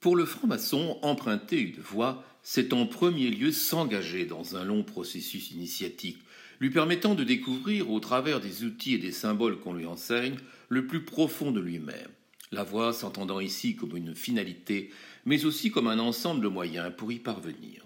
Pour 0.00 0.16
le 0.16 0.24
franc-maçon, 0.24 0.98
emprunter 1.02 1.58
une 1.58 1.80
voie, 1.80 2.24
c'est 2.42 2.72
en 2.72 2.86
premier 2.86 3.28
lieu 3.30 3.50
s'engager 3.50 4.24
dans 4.24 4.56
un 4.56 4.64
long 4.64 4.84
processus 4.84 5.50
initiatique, 5.50 6.18
lui 6.60 6.70
permettant 6.70 7.14
de 7.14 7.24
découvrir, 7.24 7.90
au 7.90 8.00
travers 8.00 8.40
des 8.40 8.64
outils 8.64 8.94
et 8.94 8.98
des 8.98 9.12
symboles 9.12 9.58
qu'on 9.58 9.74
lui 9.74 9.86
enseigne, 9.86 10.36
le 10.68 10.86
plus 10.86 11.04
profond 11.04 11.50
de 11.50 11.60
lui-même. 11.60 12.08
La 12.52 12.62
voie 12.62 12.92
s'entendant 12.92 13.40
ici 13.40 13.74
comme 13.74 13.96
une 13.96 14.14
finalité, 14.14 14.90
mais 15.26 15.44
aussi 15.44 15.70
comme 15.70 15.88
un 15.88 15.98
ensemble 15.98 16.42
de 16.42 16.48
moyens 16.48 16.92
pour 16.96 17.12
y 17.12 17.18
parvenir. 17.18 17.84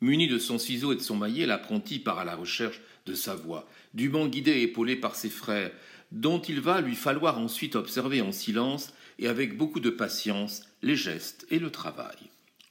Muni 0.00 0.28
de 0.28 0.38
son 0.38 0.58
ciseau 0.58 0.92
et 0.92 0.96
de 0.96 1.00
son 1.00 1.16
maillet, 1.16 1.46
l'apprenti 1.46 1.98
part 1.98 2.20
à 2.20 2.24
la 2.24 2.36
recherche 2.36 2.80
de 3.06 3.14
sa 3.14 3.34
voie, 3.34 3.68
dûment 3.94 4.28
guidé 4.28 4.52
et 4.52 4.62
épaulé 4.62 4.94
par 4.94 5.16
ses 5.16 5.30
frères, 5.30 5.72
dont 6.12 6.40
il 6.40 6.60
va 6.60 6.80
lui 6.80 6.94
falloir 6.94 7.38
ensuite 7.38 7.74
observer 7.74 8.20
en 8.20 8.30
silence 8.30 8.92
et 9.18 9.26
avec 9.26 9.56
beaucoup 9.56 9.80
de 9.80 9.90
patience 9.90 10.62
les 10.82 10.94
gestes 10.94 11.46
et 11.50 11.58
le 11.58 11.70
travail. 11.70 12.16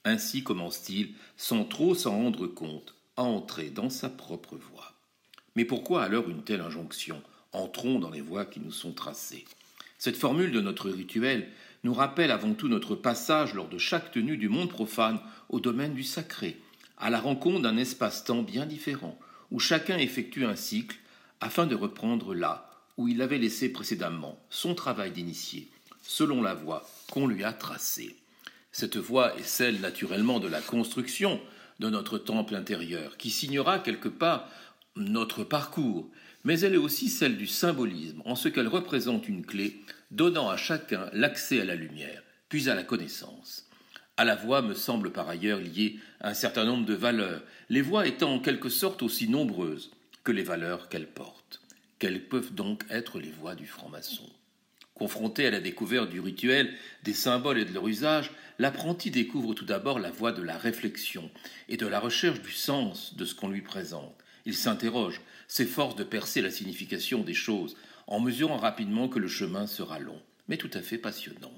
Ainsi 0.06 0.42
commence-t-il, 0.42 1.10
sans 1.36 1.66
trop 1.66 1.94
s'en 1.94 2.12
rendre 2.12 2.48
compte, 2.48 2.96
à 3.18 3.24
entrer 3.24 3.70
dans 3.72 3.89
sa 3.89 4.10
propre 4.10 4.56
voie. 4.56 4.94
Mais 5.56 5.66
pourquoi 5.66 6.04
alors 6.04 6.30
une 6.30 6.44
telle 6.44 6.62
injonction? 6.62 7.22
Entrons 7.51 8.00
dans 8.00 8.12
les 8.12 8.22
voies 8.22 8.46
qui 8.46 8.60
nous 8.60 8.72
sont 8.72 8.94
tracées. 8.94 9.46
Cette 9.98 10.16
formule 10.16 10.51
de 10.51 10.62
notre 10.62 10.89
rituel 10.89 11.50
nous 11.88 11.94
rappelle 11.94 12.32
avant 12.32 12.53
tout 12.53 12.67
notre 12.67 12.96
passage 12.96 13.53
lors 13.53 13.70
de 13.70 13.77
chaque 13.77 14.12
tenue 14.12 14.36
du 14.36 14.50
monde 14.50 14.70
profane 14.70 15.22
au 15.48 15.62
domaine 15.62 15.94
du 15.94 16.03
sacré, 16.03 16.60
à 16.98 17.10
la 17.10 17.17
rencontre 17.17 17.62
d'un 17.62 17.77
espace-temps 17.77 18.44
bien 18.44 18.65
différent, 18.65 19.17
où 19.51 19.60
chacun 19.60 19.98
effectue 19.98 20.44
un 20.44 20.58
cycle 20.58 20.98
afin 21.39 21.65
de 21.65 21.75
reprendre 21.75 22.36
là 22.36 22.70
où 22.98 23.08
il 23.08 23.22
avait 23.22 23.38
laissé 23.38 23.70
précédemment 23.70 24.38
son 24.50 24.75
travail 24.75 25.12
d'initié, 25.12 25.70
selon 26.01 26.41
la 26.41 26.56
voie 26.56 26.86
qu'on 27.10 27.25
lui 27.25 27.46
a 27.46 27.53
tracée. 27.53 28.17
Cette 28.74 28.98
voie 28.98 29.38
est 29.38 29.48
celle 29.48 29.79
naturellement 29.79 30.41
de 30.41 30.50
la 30.50 30.60
construction 30.60 31.39
de 31.79 31.89
notre 31.89 32.17
temple 32.17 32.56
intérieur, 32.56 33.15
qui 33.15 33.29
signera 33.29 33.79
quelque 33.79 34.10
part 34.10 34.50
notre 34.98 35.46
parcours, 35.46 36.10
mais 36.44 36.60
elle 36.60 36.74
est 36.74 36.77
aussi 36.77 37.08
celle 37.08 37.38
du 37.38 37.48
symbolisme, 37.48 38.22
en 38.25 38.36
ce 38.36 38.50
qu'elle 38.50 38.67
représente 38.67 39.29
une 39.29 39.46
clé 39.46 39.79
donnant 40.12 40.50
à 40.50 40.58
chacun 40.58 41.10
l'accès 41.14 41.62
à 41.62 41.66
la 41.66 41.76
lumière, 41.76 42.24
puis 42.50 42.70
à 42.70 42.76
la 42.76 42.84
connaissance. 42.84 43.68
À 44.16 44.26
la 44.26 44.36
voix 44.36 44.62
me 44.62 44.74
semble 44.74 45.12
par 45.12 45.30
ailleurs 45.30 45.60
lié 45.60 46.00
un 46.22 46.34
certain 46.34 46.66
nombre 46.66 46.86
de 46.86 46.94
valeurs, 46.94 47.44
les 47.70 47.82
voix 47.82 48.08
étant 48.08 48.34
en 48.34 48.40
quelque 48.40 48.70
sorte 48.70 49.04
aussi 49.04 49.30
nombreuses 49.30 49.92
que 50.24 50.32
les 50.32 50.44
valeurs 50.44 50.90
qu'elles 50.90 51.08
portent. 51.08 51.62
Quelles 52.00 52.28
peuvent 52.28 52.54
donc 52.54 52.84
être 52.90 53.20
les 53.20 53.32
voix 53.32 53.56
du 53.56 53.68
franc-maçon? 53.68 54.28
Confronté 54.94 55.46
à 55.46 55.52
la 55.52 55.60
découverte 55.60 56.10
du 56.10 56.20
rituel, 56.20 56.74
des 57.04 57.14
symboles 57.14 57.60
et 57.60 57.66
de 57.66 57.74
leur 57.74 57.88
usage, 57.88 58.32
l'apprenti 58.58 59.12
découvre 59.12 59.54
tout 59.54 59.66
d'abord 59.66 60.00
la 60.00 60.10
voie 60.10 60.32
de 60.32 60.42
la 60.42 60.58
réflexion 60.58 61.30
et 61.70 61.78
de 61.78 61.86
la 61.86 62.00
recherche 62.00 62.42
du 62.42 62.52
sens 62.52 63.16
de 63.16 63.24
ce 63.24 63.36
qu'on 63.36 63.50
lui 63.50 63.62
présente. 63.62 64.16
Il 64.46 64.56
s'interroge, 64.56 65.22
s'efforce 65.48 65.96
de 65.96 66.04
percer 66.04 66.42
la 66.42 66.50
signification 66.50 67.22
des 67.22 67.36
choses, 67.36 67.76
en 68.08 68.20
mesurant 68.20 68.58
rapidement 68.58 69.10
que 69.10 69.20
le 69.20 69.28
chemin 69.28 69.68
sera 69.68 70.00
long, 70.00 70.22
mais 70.48 70.58
tout 70.58 70.72
à 70.74 70.82
fait 70.82 70.98
passionnant. 70.98 71.54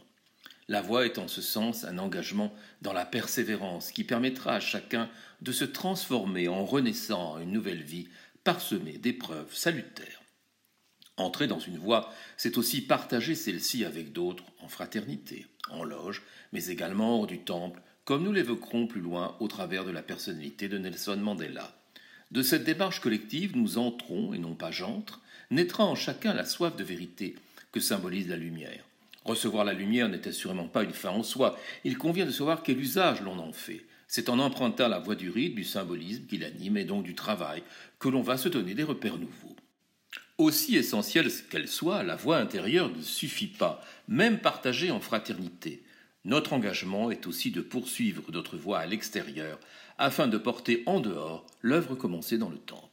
La 0.68 0.82
voie 0.82 1.06
est 1.06 1.18
en 1.18 1.28
ce 1.28 1.42
sens 1.42 1.84
un 1.84 1.98
engagement 1.98 2.54
dans 2.82 2.94
la 2.94 3.06
persévérance 3.06 3.92
qui 3.92 4.04
permettra 4.04 4.56
à 4.56 4.60
chacun 4.60 5.10
de 5.42 5.52
se 5.52 5.66
transformer 5.66 6.48
en 6.48 6.66
renaissant 6.66 7.36
à 7.36 7.42
une 7.42 7.52
nouvelle 7.52 7.82
vie 7.82 8.08
parsemée 8.44 8.98
d'épreuves 8.98 9.54
salutaires. 9.54 10.22
Entrer 11.18 11.48
dans 11.48 11.60
une 11.60 11.78
voie, 11.78 12.14
c'est 12.38 12.58
aussi 12.58 12.82
partager 12.82 13.36
celle-ci 13.36 13.84
avec 13.84 14.14
d'autres 14.14 14.46
en 14.60 14.68
fraternité, 14.68 15.48
en 15.70 15.84
loge, 15.84 16.22
mais 16.54 16.68
également 16.68 17.20
hors 17.20 17.28
du 17.28 17.40
temple, 17.40 17.82
comme 18.06 18.24
nous 18.24 18.32
l'évoquerons 18.32 18.88
plus 18.88 19.02
loin 19.02 19.36
au 19.40 19.48
travers 19.48 19.86
de 19.86 19.92
la 19.92 20.02
personnalité 20.02 20.70
de 20.70 20.78
Nelson 20.78 21.18
Mandela. 21.18 21.76
De 22.32 22.42
cette 22.42 22.64
démarche 22.64 23.02
collective, 23.02 23.58
nous 23.58 23.80
entrons, 23.80 24.34
et 24.34 24.38
non 24.38 24.56
pas 24.56 24.72
j'entre, 24.72 25.20
naîtra 25.52 25.86
en 25.86 25.96
chacun 25.96 26.34
la 26.34 26.46
soif 26.46 26.76
de 26.76 26.84
vérité 26.84 27.36
que 27.72 27.80
symbolise 27.80 28.28
la 28.28 28.38
lumière. 28.38 28.84
Recevoir 29.26 29.66
la 29.66 29.74
lumière 29.74 30.10
n'est 30.10 30.28
assurément 30.28 30.68
pas 30.68 30.84
une 30.84 30.94
fin 30.94 31.10
en 31.10 31.24
soi, 31.24 31.58
il 31.84 31.98
convient 31.98 32.26
de 32.26 32.32
savoir 32.32 32.64
quel 32.64 32.80
usage 32.80 33.22
l'on 33.22 33.38
en 33.40 33.54
fait. 33.54 33.86
C'est 34.08 34.30
en 34.30 34.40
empruntant 34.40 34.88
la 34.88 35.00
voie 35.00 35.16
du 35.16 35.30
rite, 35.30 35.54
du 35.54 35.64
symbolisme 35.64 36.26
qui 36.26 36.38
l'anime 36.38 36.78
et 36.78 36.84
donc 36.84 37.04
du 37.04 37.14
travail 37.14 37.62
que 38.00 38.10
l'on 38.10 38.22
va 38.22 38.38
se 38.38 38.50
donner 38.50 38.74
des 38.74 38.84
repères 38.84 39.18
nouveaux. 39.18 39.56
Aussi 40.40 40.78
essentielle 40.78 41.30
qu'elle 41.50 41.68
soit, 41.68 42.02
la 42.02 42.16
voie 42.16 42.38
intérieure 42.38 42.90
ne 42.90 43.02
suffit 43.02 43.48
pas, 43.48 43.84
même 44.08 44.40
partagée 44.40 44.90
en 44.90 45.00
fraternité. 45.00 45.84
Notre 46.26 46.54
engagement 46.54 47.12
est 47.12 47.28
aussi 47.28 47.52
de 47.52 47.62
poursuivre 47.62 48.24
notre 48.32 48.58
voie 48.58 48.80
à 48.80 48.86
l'extérieur, 48.86 49.60
afin 49.98 50.28
de 50.28 50.38
porter 50.38 50.82
en 50.86 51.02
dehors 51.02 51.46
l'œuvre 51.62 51.94
commencée 51.94 52.38
dans 52.38 52.50
le 52.50 52.58
temple. 52.58 52.89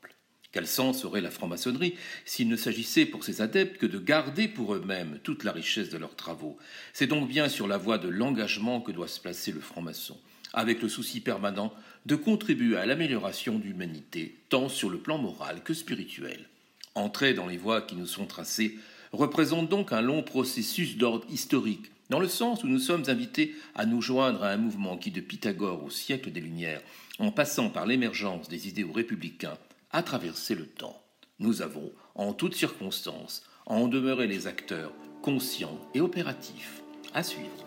Quel 0.56 0.66
sens 0.66 1.04
aurait 1.04 1.20
la 1.20 1.30
franc-maçonnerie 1.30 1.96
s'il 2.24 2.48
ne 2.48 2.56
s'agissait 2.56 3.04
pour 3.04 3.24
ses 3.24 3.42
adeptes 3.42 3.76
que 3.76 3.84
de 3.84 3.98
garder 3.98 4.48
pour 4.48 4.74
eux-mêmes 4.74 5.18
toute 5.22 5.44
la 5.44 5.52
richesse 5.52 5.90
de 5.90 5.98
leurs 5.98 6.16
travaux? 6.16 6.56
C'est 6.94 7.06
donc 7.06 7.28
bien 7.28 7.50
sur 7.50 7.66
la 7.66 7.76
voie 7.76 7.98
de 7.98 8.08
l'engagement 8.08 8.80
que 8.80 8.90
doit 8.90 9.06
se 9.06 9.20
placer 9.20 9.52
le 9.52 9.60
franc-maçon, 9.60 10.16
avec 10.54 10.80
le 10.80 10.88
souci 10.88 11.20
permanent 11.20 11.74
de 12.06 12.16
contribuer 12.16 12.78
à 12.78 12.86
l'amélioration 12.86 13.58
de 13.58 13.64
l'humanité, 13.64 14.34
tant 14.48 14.70
sur 14.70 14.88
le 14.88 14.96
plan 14.96 15.18
moral 15.18 15.62
que 15.62 15.74
spirituel. 15.74 16.48
Entrer 16.94 17.34
dans 17.34 17.48
les 17.48 17.58
voies 17.58 17.82
qui 17.82 17.94
nous 17.94 18.06
sont 18.06 18.24
tracées 18.24 18.78
représente 19.12 19.68
donc 19.68 19.92
un 19.92 20.00
long 20.00 20.22
processus 20.22 20.96
d'ordre 20.96 21.26
historique, 21.30 21.90
dans 22.08 22.18
le 22.18 22.28
sens 22.28 22.64
où 22.64 22.68
nous 22.68 22.78
sommes 22.78 23.04
invités 23.08 23.54
à 23.74 23.84
nous 23.84 24.00
joindre 24.00 24.42
à 24.42 24.52
un 24.52 24.56
mouvement 24.56 24.96
qui, 24.96 25.10
de 25.10 25.20
Pythagore 25.20 25.84
au 25.84 25.90
siècle 25.90 26.30
des 26.30 26.40
Lumières, 26.40 26.80
en 27.18 27.30
passant 27.30 27.68
par 27.68 27.84
l'émergence 27.84 28.48
des 28.48 28.68
idéaux 28.68 28.92
républicains, 28.92 29.58
à 29.96 30.02
traverser 30.02 30.54
le 30.54 30.66
temps. 30.66 31.02
Nous 31.38 31.62
avons, 31.62 31.90
en 32.16 32.34
toutes 32.34 32.54
circonstances, 32.54 33.42
à 33.66 33.72
en 33.72 33.88
demeurer 33.88 34.26
les 34.26 34.46
acteurs 34.46 34.92
conscients 35.22 35.80
et 35.94 36.02
opératifs. 36.02 36.82
À 37.14 37.22
suivre. 37.22 37.65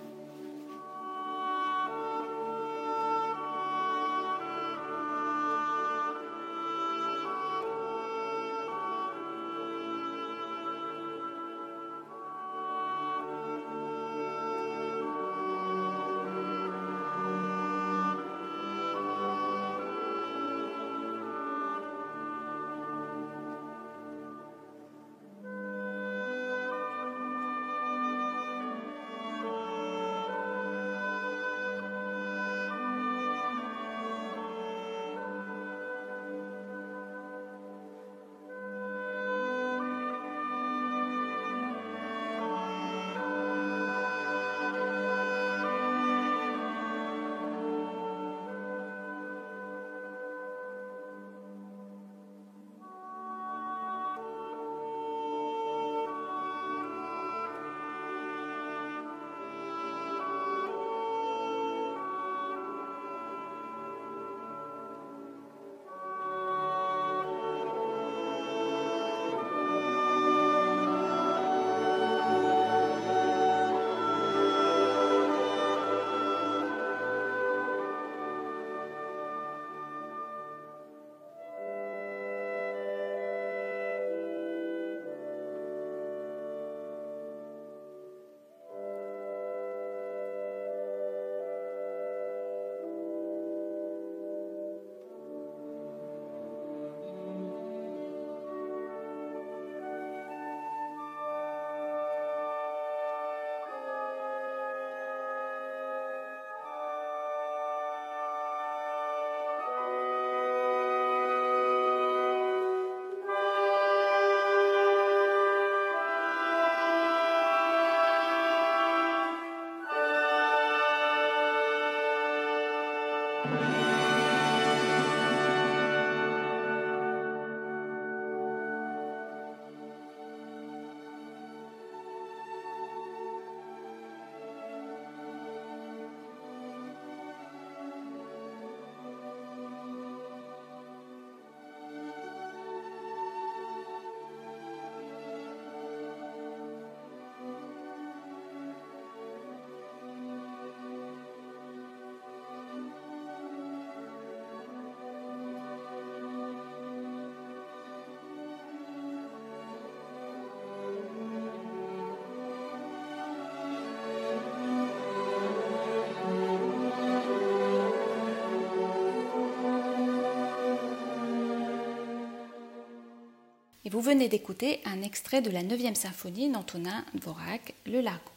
Vous 173.91 174.01
venez 174.01 174.29
d'écouter 174.29 174.81
un 174.85 175.01
extrait 175.01 175.41
de 175.41 175.49
la 175.49 175.63
9e 175.63 175.95
symphonie 175.95 176.47
d'Antonin 176.47 177.03
Dvorak, 177.15 177.73
Le 177.87 178.01
Largo. 178.01 178.29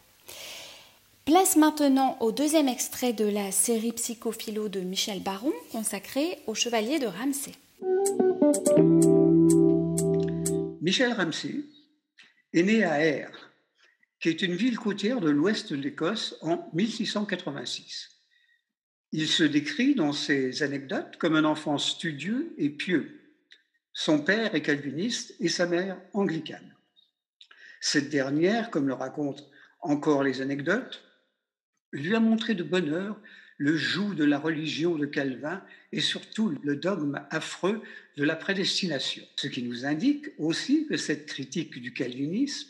Place 1.27 1.57
maintenant 1.57 2.17
au 2.21 2.33
deuxième 2.33 2.69
extrait 2.69 3.13
de 3.13 3.27
la 3.27 3.53
série 3.53 3.93
Psychophilo 3.93 4.71
de 4.71 4.81
Michel 4.81 5.23
Baron, 5.23 5.53
consacré 5.71 6.39
au 6.47 6.55
chevalier 6.55 6.99
de 6.99 7.07
Ramsay. 7.07 7.53
Michel 10.81 11.13
Ramsay 11.13 11.65
est 12.55 12.63
né 12.63 12.83
à 12.85 13.05
Ayr, 13.05 13.53
qui 14.21 14.31
est 14.31 14.41
une 14.41 14.55
ville 14.55 14.79
côtière 14.79 15.21
de 15.21 15.29
l'ouest 15.29 15.71
de 15.71 15.77
l'Écosse 15.77 16.35
en 16.41 16.67
1686. 16.73 18.09
Il 19.13 19.29
se 19.29 19.45
décrit 19.45 19.95
dans 19.95 20.15
ses 20.15 20.63
anecdotes 20.63 21.19
comme 21.19 21.37
un 21.37 21.45
enfant 21.45 21.77
studieux 21.77 22.55
et 22.57 22.71
pieux. 22.71 23.22
Son 23.93 24.23
père 24.23 24.55
est 24.55 24.63
calviniste 24.63 25.35
et 25.41 25.49
sa 25.49 25.67
mère 25.67 26.01
anglicane. 26.13 26.75
Cette 27.81 28.11
dernière, 28.11 28.71
comme 28.71 28.89
le 28.89 28.95
racontent 28.95 29.45
encore 29.81 30.23
les 30.23 30.41
anecdotes, 30.41 31.03
lui 31.93 32.15
a 32.15 32.21
montré 32.21 32.55
de 32.55 32.63
bonne 32.63 32.91
heure 32.91 33.21
le 33.59 33.77
joug 33.77 34.15
de 34.15 34.25
la 34.25 34.39
religion 34.39 34.97
de 34.97 35.07
Calvin 35.07 35.63
et 35.93 36.01
surtout 36.01 36.55
le 36.63 36.77
dogme 36.77 37.21
affreux 37.31 37.83
de 38.17 38.25
la 38.25 38.35
prédestination. 38.35 39.23
Ce 39.37 39.47
qui 39.47 39.63
nous 39.63 39.85
indique 39.85 40.31
aussi 40.39 40.87
que 40.87 40.97
cette 40.97 41.27
critique 41.27 41.81
du 41.81 41.93
calvinisme 41.93 42.69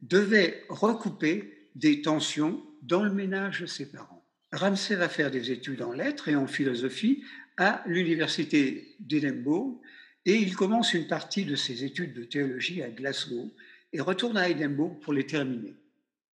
devait 0.00 0.64
recouper 0.68 1.68
des 1.74 2.02
tensions 2.02 2.62
dans 2.82 3.02
le 3.02 3.12
ménage 3.12 3.60
de 3.60 3.66
ses 3.66 3.90
parents. 3.90 4.24
Ramsay 4.52 4.96
va 4.96 5.08
faire 5.08 5.30
des 5.30 5.50
études 5.50 5.82
en 5.82 5.92
lettres 5.92 6.28
et 6.28 6.36
en 6.36 6.46
philosophie 6.46 7.24
à 7.56 7.82
l'université 7.86 8.94
d'Édimbourg 9.00 9.80
et 10.24 10.34
il 10.34 10.54
commence 10.54 10.94
une 10.94 11.06
partie 11.06 11.44
de 11.44 11.56
ses 11.56 11.84
études 11.84 12.14
de 12.14 12.24
théologie 12.24 12.82
à 12.82 12.90
Glasgow 12.90 13.50
et 13.92 14.00
retourne 14.00 14.36
à 14.36 14.48
Édimbourg 14.48 14.98
pour 15.00 15.12
les 15.12 15.26
terminer. 15.26 15.74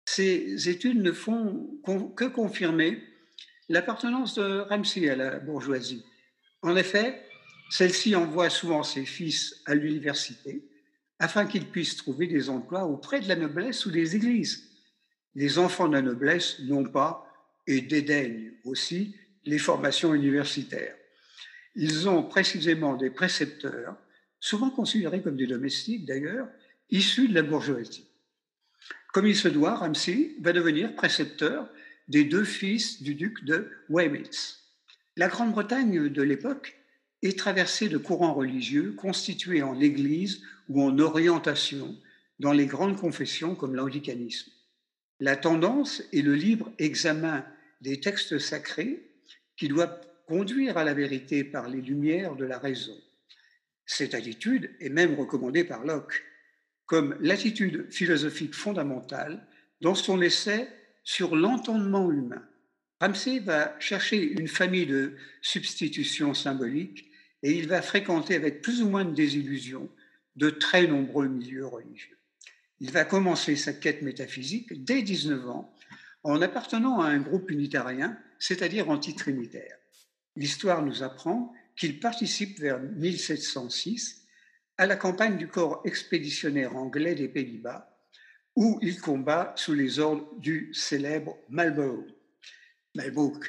Ces 0.05 0.69
études 0.69 1.03
ne 1.03 1.13
font 1.13 1.81
que 2.17 2.25
confirmer 2.25 3.03
l'appartenance 3.69 4.35
de 4.35 4.61
Ramsay 4.61 5.09
à 5.09 5.17
la 5.17 5.39
bourgeoisie. 5.39 6.05
En 6.63 6.77
effet, 6.77 7.23
celle-ci 7.71 8.15
envoie 8.15 8.51
souvent 8.51 8.83
ses 8.83 9.05
fils 9.05 9.61
à 9.67 9.75
l'université 9.75 10.65
afin 11.19 11.47
qu'ils 11.47 11.67
puissent 11.67 11.97
trouver 11.97 12.27
des 12.27 12.49
emplois 12.49 12.85
auprès 12.85 13.21
de 13.21 13.29
la 13.29 13.37
noblesse 13.37 13.85
ou 13.87 13.91
des 13.91 14.17
églises. 14.17 14.69
Les 15.35 15.59
enfants 15.59 15.89
de 15.89 15.95
la 15.95 16.03
noblesse 16.03 16.61
n'ont 16.61 16.85
pas 16.85 17.27
et 17.67 17.81
dédaignent 17.81 18.53
aussi 18.65 19.15
les 19.45 19.59
formations 19.59 20.15
universitaires. 20.15 20.98
Ils 21.81 22.09
ont 22.09 22.25
précisément 22.25 22.97
des 22.97 23.09
précepteurs, 23.09 23.97
souvent 24.41 24.69
considérés 24.69 25.23
comme 25.23 25.37
des 25.37 25.47
domestiques 25.47 26.07
d'ailleurs, 26.07 26.49
issus 26.91 27.29
de 27.29 27.35
la 27.35 27.43
bourgeoisie. 27.43 28.09
Comme 29.13 29.29
il 29.29 29.37
se 29.37 29.47
doit, 29.47 29.77
Ramsay 29.77 30.35
va 30.41 30.53
devenir 30.53 30.97
précepteur 30.97 31.71
des 32.09 32.25
deux 32.25 32.43
fils 32.43 33.01
du 33.01 33.15
duc 33.15 33.45
de 33.45 33.71
Weymouth. 33.89 34.59
La 35.17 35.29
Grande-Bretagne 35.29 36.09
de 36.09 36.23
l'époque 36.23 36.77
est 37.23 37.39
traversée 37.39 37.89
de 37.89 37.99
courants 37.99 38.35
religieux 38.35 38.95
constitués 38.95 39.63
en 39.63 39.79
église 39.79 40.43
ou 40.69 40.83
en 40.83 40.99
orientation 40.99 41.97
dans 42.41 42.53
les 42.53 42.67
grandes 42.67 42.99
confessions 42.99 43.55
comme 43.55 43.77
l'anglicanisme. 43.77 44.51
La 45.21 45.37
tendance 45.37 46.03
est 46.13 46.23
le 46.23 46.35
libre 46.35 46.73
examen 46.79 47.47
des 47.83 48.01
textes 48.01 48.41
sacrés 48.41 49.13
qui 49.57 49.69
doit 49.69 50.01
conduire 50.29 50.77
à 50.77 50.85
la 50.85 50.93
vérité 50.93 51.43
par 51.43 51.69
les 51.69 51.81
lumières 51.81 52.37
de 52.37 52.45
la 52.45 52.59
raison. 52.59 52.97
Cette 53.87 54.13
attitude 54.15 54.71
est 54.79 54.91
même 54.91 55.15
recommandée 55.15 55.65
par 55.65 55.85
Locke 55.85 56.23
comme 56.85 57.17
l'attitude 57.21 57.91
philosophique 57.91 58.55
fondamentale 58.55 59.47
dans 59.81 59.95
son 59.95 60.21
essai 60.21 60.69
sur 61.03 61.35
l'entendement 61.35 62.13
humain. 62.13 62.47
Ramsay 63.01 63.39
va 63.39 63.75
chercher 63.81 64.23
une 64.23 64.49
famille 64.49 64.87
de 64.87 65.15
substitutions 65.41 66.35
symboliques 66.35 67.11
et 67.43 67.53
il 67.53 67.67
va 67.67 67.81
fréquenter 67.81 68.35
avec 68.35 68.61
plus 68.61 68.83
ou 68.83 68.91
moins 68.91 69.07
de 69.07 69.15
désillusion 69.15 69.89
de 70.37 70.51
très 70.51 70.87
nombreux 70.87 71.29
milieux 71.29 71.67
religieux. 71.67 72.19
Il 72.81 72.91
va 72.91 73.05
commencer 73.05 73.57
sa 73.57 73.73
quête 73.73 74.03
métaphysique 74.03 74.85
dès 74.85 75.01
19 75.01 75.49
ans 75.49 75.75
en 76.23 76.43
appartenant 76.43 77.01
à 77.01 77.09
un 77.09 77.19
groupe 77.19 77.51
unitarien, 77.51 78.19
c'est-à-dire 78.39 78.91
antitrinitaire. 78.91 79.78
L'histoire 80.39 80.83
nous 80.83 81.03
apprend 81.03 81.53
qu'il 81.75 81.99
participe 81.99 82.61
vers 82.61 82.79
1706 82.79 84.25
à 84.77 84.87
la 84.87 84.95
campagne 84.95 85.37
du 85.37 85.49
corps 85.49 85.83
expéditionnaire 85.85 86.77
anglais 86.77 87.17
des 87.17 87.27
Pays-Bas, 87.27 87.99
où 88.55 88.79
il 88.81 89.01
combat 89.01 89.53
sous 89.57 89.75
les 89.75 89.99
ordres 89.99 90.33
du 90.39 90.71
célèbre 90.73 91.37
Marlborough. 91.49 92.07
Marlborough 92.95 93.45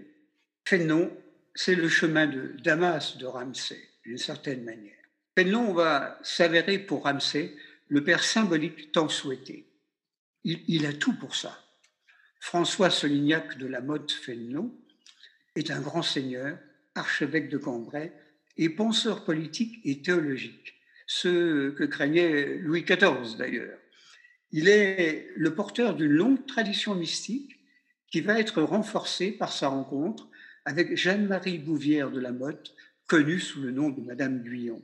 Fénelon, 0.66 1.11
c'est 1.55 1.75
le 1.75 1.88
chemin 1.88 2.27
de 2.27 2.55
Damas 2.62 3.16
de 3.16 3.25
Ramsay, 3.25 3.81
d'une 4.05 4.18
certaine 4.18 4.62
manière. 4.62 4.92
Fénelon 5.38 5.73
va 5.73 6.18
s'avérer 6.23 6.79
pour 6.79 7.05
Ramsay 7.05 7.57
le 7.88 8.05
père 8.05 8.23
symbolique 8.23 8.92
tant 8.92 9.09
souhaité. 9.09 9.73
Il, 10.44 10.85
a 10.85 10.92
tout 10.92 11.14
pour 11.14 11.35
ça. 11.35 11.59
François 12.40 12.90
Solignac 12.90 13.57
de 13.57 13.66
la 13.66 13.81
Motte 13.81 14.12
Fénelon 14.12 14.70
est 15.57 15.70
un 15.70 15.81
grand 15.81 16.03
seigneur, 16.03 16.59
archevêque 16.94 17.49
de 17.49 17.57
Cambrai 17.57 18.12
et 18.57 18.69
penseur 18.69 19.25
politique 19.25 19.81
et 19.85 20.03
théologique, 20.03 20.75
ce 21.07 21.71
que 21.71 21.85
craignait 21.85 22.57
Louis 22.59 22.83
XIV 22.83 23.37
d'ailleurs. 23.39 23.79
Il 24.53 24.69
est 24.69 25.29
le 25.37 25.55
porteur 25.55 25.95
d'une 25.95 26.11
longue 26.11 26.47
tradition 26.47 26.95
mystique 26.95 27.59
qui 28.11 28.21
va 28.21 28.39
être 28.39 28.63
renforcée 28.63 29.31
par 29.31 29.53
sa 29.53 29.69
rencontre 29.69 30.29
avec 30.65 30.97
Jeanne-Marie 30.97 31.59
Bouvière 31.59 32.11
de 32.11 32.21
la 32.21 32.33
Motte, 32.33 32.75
connue 33.07 33.41
sous 33.41 33.61
le 33.61 33.71
nom 33.71 33.91
de 33.91 34.01
Madame 34.01 34.43
Guyon, 34.43 34.83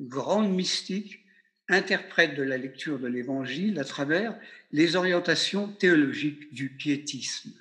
grande 0.00 0.54
mystique, 0.54 1.24
interprète 1.68 2.34
de 2.34 2.42
la 2.42 2.56
lecture 2.56 2.98
de 2.98 3.06
l'Évangile 3.06 3.78
à 3.78 3.84
travers 3.84 4.38
les 4.72 4.96
orientations 4.96 5.68
théologiques 5.68 6.52
du 6.52 6.70
piétisme. 6.70 7.52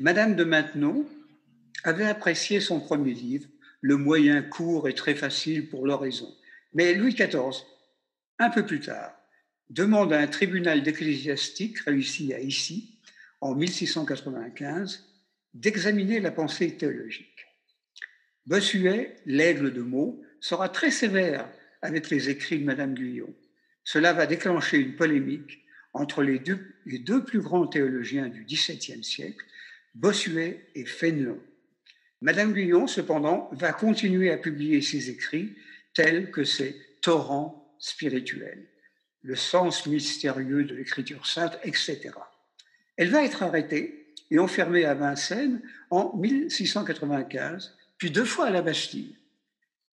Madame 0.00 0.36
de 0.36 0.44
Maintenon 0.44 1.06
avait 1.84 2.06
apprécié 2.06 2.60
son 2.60 2.80
premier 2.80 3.12
livre, 3.12 3.48
Le 3.80 3.96
moyen 3.96 4.42
court 4.42 4.88
et 4.88 4.94
très 4.94 5.14
facile 5.14 5.68
pour 5.68 5.86
l'oraison. 5.86 6.34
Mais 6.74 6.94
Louis 6.94 7.14
XIV, 7.14 7.64
un 8.38 8.50
peu 8.50 8.64
plus 8.66 8.80
tard, 8.80 9.14
demande 9.70 10.12
à 10.12 10.20
un 10.20 10.26
tribunal 10.26 10.82
d'ecclésiastique 10.82 11.78
réussi 11.80 12.32
à 12.34 12.40
Issy, 12.40 12.98
en 13.40 13.54
1695, 13.54 15.04
d'examiner 15.54 16.20
la 16.20 16.30
pensée 16.30 16.76
théologique. 16.76 17.46
Bossuet, 18.46 19.16
l'aigle 19.26 19.72
de 19.72 19.82
Meaux, 19.82 20.22
sera 20.40 20.68
très 20.68 20.90
sévère 20.90 21.48
avec 21.82 22.10
les 22.10 22.30
écrits 22.30 22.58
de 22.58 22.64
Madame 22.64 22.94
Guyon. 22.94 23.32
Cela 23.84 24.12
va 24.12 24.26
déclencher 24.26 24.78
une 24.78 24.96
polémique 24.96 25.64
entre 25.92 26.22
les 26.22 26.38
deux, 26.38 26.74
les 26.86 26.98
deux 26.98 27.24
plus 27.24 27.40
grands 27.40 27.66
théologiens 27.66 28.28
du 28.28 28.44
XVIIe 28.44 29.04
siècle, 29.04 29.44
Bossuet 29.94 30.66
et 30.74 30.84
Fénelon. 30.84 31.40
Madame 32.20 32.52
Guyon, 32.52 32.86
cependant, 32.86 33.48
va 33.52 33.72
continuer 33.72 34.30
à 34.30 34.36
publier 34.36 34.82
ses 34.82 35.10
écrits 35.10 35.54
tels 35.94 36.30
que 36.30 36.44
ses 36.44 36.76
torrents 37.00 37.76
spirituels, 37.78 38.66
le 39.22 39.36
sens 39.36 39.86
mystérieux 39.86 40.64
de 40.64 40.74
l'écriture 40.74 41.26
sainte, 41.26 41.58
etc. 41.62 42.10
Elle 42.96 43.10
va 43.10 43.24
être 43.24 43.42
arrêtée 43.42 44.14
et 44.30 44.38
enfermée 44.38 44.84
à 44.84 44.94
Vincennes 44.94 45.62
en 45.90 46.16
1695, 46.16 47.76
puis 47.98 48.10
deux 48.10 48.24
fois 48.24 48.46
à 48.46 48.50
la 48.50 48.62
Bastille. 48.62 49.16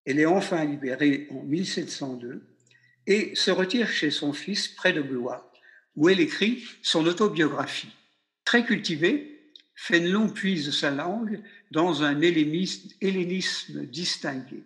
Elle 0.06 0.20
est 0.20 0.26
enfin 0.26 0.66
libérée 0.66 1.28
en 1.32 1.44
1702 1.44 2.46
et 3.08 3.36
se 3.36 3.52
retire 3.52 3.90
chez 3.90 4.10
son 4.10 4.34
fils 4.34 4.68
près 4.68 4.94
de 4.94 5.02
Blois, 5.02 5.52
où 5.96 6.10
elle 6.10 6.20
écrit 6.20 6.64
son 6.82 7.06
autobiographie. 7.06 7.96
Très 8.44 8.66
cultivée, 8.66 9.36
Fénelon 9.76 10.30
puise 10.30 10.72
sa 10.72 10.90
langue 10.90 11.42
dans 11.72 12.04
un 12.04 12.22
hellénisme 12.22 13.86
distingué. 13.86 14.64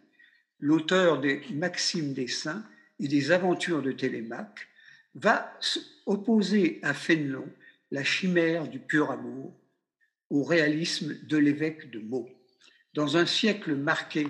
L'auteur 0.59 1.19
des 1.19 1.41
Maximes 1.53 2.13
des 2.13 2.27
Saints 2.27 2.63
et 2.99 3.07
des 3.07 3.31
Aventures 3.31 3.81
de 3.81 3.91
Télémaque 3.91 4.67
va 5.15 5.57
opposer 6.05 6.79
à 6.83 6.93
Fénelon 6.93 7.47
la 7.91 8.03
chimère 8.03 8.67
du 8.67 8.79
pur 8.79 9.11
amour 9.11 9.53
au 10.29 10.43
réalisme 10.43 11.15
de 11.23 11.37
l'évêque 11.37 11.89
de 11.89 11.99
Meaux. 11.99 12.29
Dans 12.93 13.17
un 13.17 13.25
siècle 13.25 13.75
marqué 13.75 14.27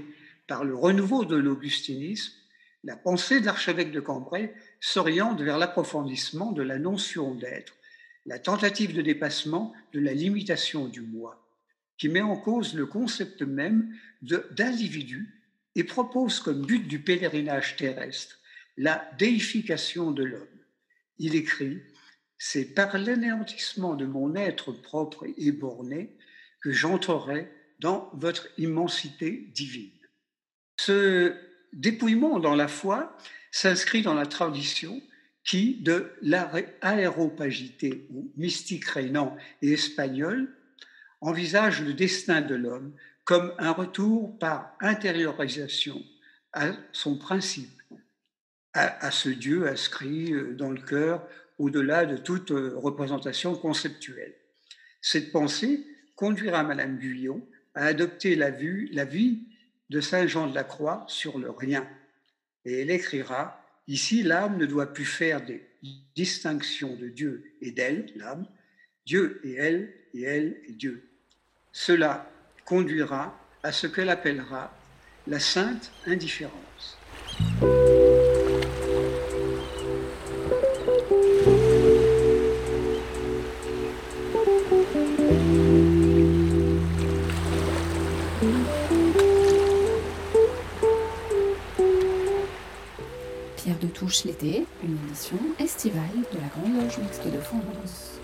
par 0.48 0.64
le 0.64 0.76
renouveau 0.76 1.26
de 1.26 1.36
l'augustinisme, 1.36 2.34
la 2.84 2.96
pensée 2.96 3.42
de 3.42 3.46
l'archevêque 3.46 3.92
de 3.92 4.00
Cambrai 4.00 4.54
s'oriente 4.80 5.42
vers 5.42 5.58
l'approfondissement 5.58 6.52
de 6.52 6.62
la 6.64 6.80
notion 6.80 7.36
d'être, 7.36 7.76
la 8.26 8.40
tentative 8.40 8.96
de 8.96 9.02
dépassement 9.02 9.74
de 9.94 10.00
la 10.00 10.14
limitation 10.14 10.88
du 10.88 11.02
moi, 11.02 11.39
qui 12.00 12.10
met 12.10 12.22
en 12.22 12.38
cause 12.38 12.74
le 12.74 12.88
concept 12.88 13.44
même 13.44 13.94
d'individu 14.22 15.44
et 15.76 15.84
propose 15.84 16.40
comme 16.40 16.66
but 16.66 16.88
du 16.88 17.00
pèlerinage 17.00 17.76
terrestre 17.76 18.40
la 18.78 19.08
déification 19.20 20.12
de 20.12 20.24
l'homme. 20.24 20.48
Il 21.20 21.36
écrit 21.36 21.82
C'est 22.38 22.74
par 22.74 22.98
l'anéantissement 22.98 23.96
de 23.96 24.06
mon 24.06 24.34
être 24.36 24.72
propre 24.72 25.28
et 25.38 25.52
borné 25.52 26.16
que 26.62 26.72
j'entrerai 26.72 27.52
dans 27.80 28.10
votre 28.14 28.48
immensité 28.58 29.50
divine. 29.54 29.92
Ce 30.78 31.36
dépouillement 31.74 32.40
dans 32.40 32.56
la 32.56 32.70
foi 32.70 33.16
s'inscrit 33.52 34.02
dans 34.02 34.14
la 34.14 34.26
tradition 34.26 35.02
qui, 35.44 35.76
de 35.82 36.12
l'aéropagité 36.22 38.08
ou 38.12 38.32
mystique 38.38 38.86
rénan 38.86 39.36
et 39.62 39.74
espagnol, 39.74 40.56
envisage 41.22 41.82
le 41.82 41.94
destin 41.94 42.42
de 42.42 42.56
l'homme 42.56 42.94
comme 43.26 43.54
un 43.60 43.72
retour 43.72 44.38
par 44.40 44.76
intériorisation 44.80 46.04
à 46.54 46.72
son 46.92 47.18
principe, 47.18 47.82
à, 48.74 49.12
ce 49.12 49.30
Dieu 49.30 49.68
inscrit 49.68 50.32
euh, 50.32 50.54
dans 50.54 50.72
le 50.72 50.82
cœur 50.82 51.28
au-delà 51.58 52.06
de 52.06 52.18
toute 52.18 52.52
euh, 52.52 52.74
représentation 52.76 53.56
conceptuelle. 53.56 54.34
Cette 55.02 55.32
pensée 55.32 55.86
conduira 56.16 56.64
Madame 56.64 56.98
Guyon 56.98 57.46
à 57.74 57.86
adopter 57.86 58.36
la, 58.36 58.52
vue, 58.52 58.90
la 58.94 59.06
vie 59.06 59.44
de 59.90 60.02
Saint 60.02 60.28
Jean 60.28 60.48
de 60.48 60.56
la 60.56 60.64
Croix 60.64 61.06
sur 61.08 61.38
le 61.38 61.50
rien. 61.50 61.88
Et 62.66 62.82
elle 62.82 62.92
écrira, 62.92 63.64
ici 63.88 64.24
l'âme 64.24 64.58
ne 64.58 64.66
doit 64.66 64.94
plus 64.94 65.06
faire 65.06 65.46
des 65.46 65.66
distinctions 66.16 66.96
de 66.96 67.10
Dieu 67.10 67.44
et 67.62 67.72
d'elle, 67.72 68.12
l'âme, 68.16 68.46
Dieu 69.06 69.42
et 69.44 69.54
elle, 69.54 69.94
et 70.14 70.24
elle 70.24 70.62
et 70.68 70.74
Dieu. 70.74 71.09
Cela 71.72 72.30
conduira 72.66 73.38
à 73.64 73.72
ce 73.72 73.88
qu'elle 73.88 74.10
appellera 74.10 74.72
la 75.28 75.40
sainte 75.40 75.92
indifférence. 76.08 76.98
Pierre 93.58 93.78
de 93.80 93.88
Touche 93.88 94.24
l'été, 94.24 94.66
une 94.84 94.98
émission 95.06 95.38
estivale 95.60 96.02
de 96.34 96.40
la 96.40 96.48
Grande 96.48 96.82
Loge 96.82 96.98
Mixte 96.98 97.28
de 97.28 97.40
France. 97.40 98.20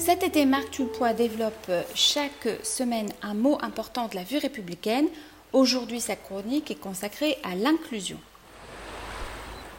Cet 0.00 0.22
été, 0.22 0.46
Marc 0.46 0.70
Tulpois 0.70 1.12
développe 1.12 1.70
chaque 1.94 2.48
semaine 2.62 3.10
un 3.20 3.34
mot 3.34 3.58
important 3.60 4.08
de 4.08 4.14
la 4.14 4.24
vue 4.24 4.38
républicaine. 4.38 5.06
Aujourd'hui, 5.52 6.00
sa 6.00 6.16
chronique 6.16 6.70
est 6.70 6.80
consacrée 6.80 7.36
à 7.42 7.54
l'inclusion. 7.54 8.16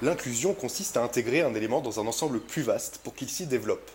L'inclusion 0.03 0.53
consiste 0.53 0.95
à 0.95 1.01
intégrer 1.01 1.41
un 1.41 1.55
élément 1.55 1.81
dans 1.81 1.99
un 1.99 2.05
ensemble 2.05 2.39
plus 2.39 2.61
vaste 2.61 2.99
pour 3.03 3.15
qu'il 3.15 3.29
s'y 3.29 3.47
développe. 3.47 3.89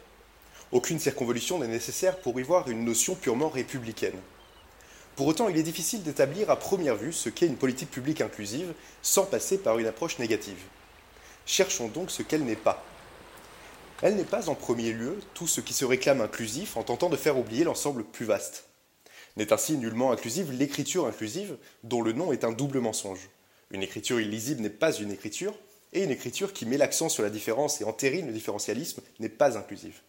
Aucune 0.72 0.98
circonvolution 0.98 1.60
n'est 1.60 1.68
nécessaire 1.68 2.16
pour 2.16 2.40
y 2.40 2.42
voir 2.42 2.68
une 2.68 2.84
notion 2.84 3.14
purement 3.14 3.48
républicaine. 3.48 4.18
Pour 5.14 5.28
autant, 5.28 5.48
il 5.48 5.56
est 5.56 5.62
difficile 5.62 6.02
d'établir 6.02 6.50
à 6.50 6.56
première 6.56 6.96
vue 6.96 7.12
ce 7.12 7.28
qu'est 7.28 7.46
une 7.46 7.56
politique 7.56 7.92
publique 7.92 8.20
inclusive 8.20 8.74
sans 9.00 9.26
passer 9.26 9.58
par 9.58 9.78
une 9.78 9.86
approche 9.86 10.18
négative. 10.18 10.58
Cherchons 11.46 11.86
donc 11.86 12.10
ce 12.10 12.24
qu'elle 12.24 12.44
n'est 12.44 12.56
pas. 12.56 12.84
Elle 14.02 14.16
n'est 14.16 14.24
pas 14.24 14.50
en 14.50 14.54
premier 14.54 14.92
lieu 14.92 15.18
tout 15.32 15.46
ce 15.46 15.62
qui 15.62 15.72
se 15.72 15.84
réclame 15.84 16.20
inclusif 16.20 16.76
en 16.76 16.82
tentant 16.82 17.08
de 17.08 17.16
faire 17.16 17.38
oublier 17.38 17.64
l'ensemble 17.64 18.04
plus 18.04 18.26
vaste. 18.26 18.64
N'est 19.36 19.52
ainsi 19.52 19.76
nullement 19.78 20.12
inclusive 20.12 20.52
l'écriture 20.52 21.06
inclusive, 21.06 21.56
dont 21.82 22.02
le 22.02 22.12
nom 22.12 22.32
est 22.32 22.44
un 22.44 22.52
double 22.52 22.80
mensonge. 22.80 23.30
Une 23.70 23.82
écriture 23.82 24.20
illisible 24.20 24.60
n'est 24.60 24.70
pas 24.70 24.92
une 24.92 25.10
écriture, 25.10 25.54
et 25.92 26.04
une 26.04 26.10
écriture 26.10 26.52
qui 26.52 26.66
met 26.66 26.76
l'accent 26.76 27.08
sur 27.08 27.22
la 27.22 27.30
différence 27.30 27.80
et 27.80 27.84
entérine 27.84 28.26
le 28.26 28.32
différentialisme 28.32 29.00
n'est 29.18 29.28
pas 29.30 29.56
inclusive. 29.56 30.00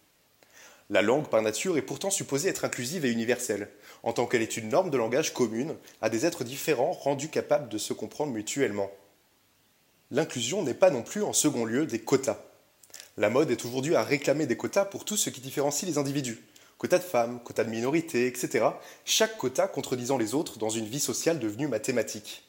La 0.90 1.02
langue, 1.02 1.28
par 1.28 1.42
nature, 1.42 1.76
est 1.76 1.82
pourtant 1.82 2.10
supposée 2.10 2.48
être 2.48 2.64
inclusive 2.64 3.04
et 3.04 3.10
universelle, 3.10 3.68
en 4.02 4.12
tant 4.12 4.26
qu'elle 4.26 4.42
est 4.42 4.56
une 4.56 4.68
norme 4.68 4.90
de 4.90 4.96
langage 4.96 5.34
commune 5.34 5.76
à 6.00 6.08
des 6.08 6.24
êtres 6.26 6.44
différents 6.44 6.92
rendus 6.92 7.28
capables 7.28 7.68
de 7.68 7.78
se 7.78 7.92
comprendre 7.92 8.32
mutuellement. 8.32 8.90
L'inclusion 10.10 10.62
n'est 10.62 10.74
pas 10.74 10.90
non 10.90 11.02
plus 11.02 11.22
en 11.22 11.34
second 11.34 11.64
lieu 11.64 11.86
des 11.86 12.00
quotas. 12.00 12.38
La 13.18 13.30
mode 13.30 13.50
est 13.50 13.64
aujourd'hui 13.64 13.96
à 13.96 14.04
réclamer 14.04 14.46
des 14.46 14.56
quotas 14.56 14.84
pour 14.84 15.04
tout 15.04 15.16
ce 15.16 15.28
qui 15.28 15.40
différencie 15.40 15.90
les 15.90 15.98
individus. 15.98 16.38
Quotas 16.78 16.98
de 16.98 17.02
femmes, 17.02 17.40
quotas 17.42 17.64
de 17.64 17.70
minorités, 17.70 18.28
etc. 18.28 18.64
Chaque 19.04 19.36
quota 19.36 19.66
contredisant 19.66 20.18
les 20.18 20.34
autres 20.34 20.60
dans 20.60 20.70
une 20.70 20.86
vie 20.86 21.00
sociale 21.00 21.40
devenue 21.40 21.66
mathématique. 21.66 22.44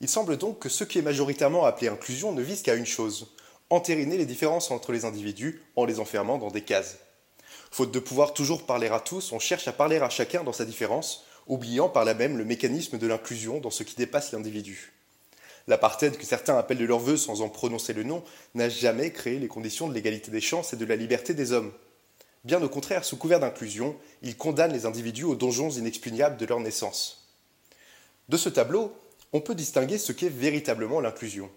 Il 0.00 0.08
semble 0.08 0.36
donc 0.36 0.60
que 0.60 0.68
ce 0.68 0.84
qui 0.84 1.00
est 1.00 1.02
majoritairement 1.02 1.64
appelé 1.64 1.88
inclusion 1.88 2.30
ne 2.30 2.40
vise 2.40 2.62
qu'à 2.62 2.76
une 2.76 2.86
chose, 2.86 3.34
entériner 3.68 4.16
les 4.16 4.26
différences 4.26 4.70
entre 4.70 4.92
les 4.92 5.04
individus 5.04 5.60
en 5.74 5.86
les 5.86 5.98
enfermant 5.98 6.38
dans 6.38 6.52
des 6.52 6.62
cases. 6.62 6.98
Faute 7.72 7.90
de 7.90 7.98
pouvoir 7.98 8.34
toujours 8.34 8.64
parler 8.64 8.86
à 8.86 9.00
tous, 9.00 9.32
on 9.32 9.40
cherche 9.40 9.66
à 9.66 9.72
parler 9.72 9.96
à 9.96 10.08
chacun 10.08 10.44
dans 10.44 10.52
sa 10.52 10.66
différence, 10.66 11.24
oubliant 11.48 11.88
par 11.88 12.04
là 12.04 12.14
même 12.14 12.38
le 12.38 12.44
mécanisme 12.44 12.96
de 12.96 13.06
l'inclusion 13.08 13.58
dans 13.58 13.72
ce 13.72 13.82
qui 13.82 13.96
dépasse 13.96 14.30
l'individu. 14.30 14.92
L'apartheid 15.68 16.16
que 16.16 16.24
certains 16.24 16.56
appellent 16.56 16.78
de 16.78 16.86
leur 16.86 16.98
vœu 16.98 17.18
sans 17.18 17.42
en 17.42 17.50
prononcer 17.50 17.92
le 17.92 18.02
nom 18.02 18.24
n'a 18.54 18.70
jamais 18.70 19.12
créé 19.12 19.38
les 19.38 19.48
conditions 19.48 19.86
de 19.86 19.92
l'égalité 19.92 20.30
des 20.30 20.40
chances 20.40 20.72
et 20.72 20.76
de 20.76 20.84
la 20.86 20.96
liberté 20.96 21.34
des 21.34 21.52
hommes. 21.52 21.72
Bien 22.44 22.62
au 22.62 22.70
contraire, 22.70 23.04
sous 23.04 23.18
couvert 23.18 23.38
d'inclusion, 23.38 23.94
il 24.22 24.38
condamne 24.38 24.72
les 24.72 24.86
individus 24.86 25.24
aux 25.24 25.36
donjons 25.36 25.68
inexpugnables 25.68 26.38
de 26.38 26.46
leur 26.46 26.60
naissance. 26.60 27.28
De 28.30 28.38
ce 28.38 28.48
tableau, 28.48 28.96
on 29.34 29.42
peut 29.42 29.54
distinguer 29.54 29.98
ce 29.98 30.12
qu'est 30.12 30.30
véritablement 30.30 31.00
l'inclusion. 31.00 31.50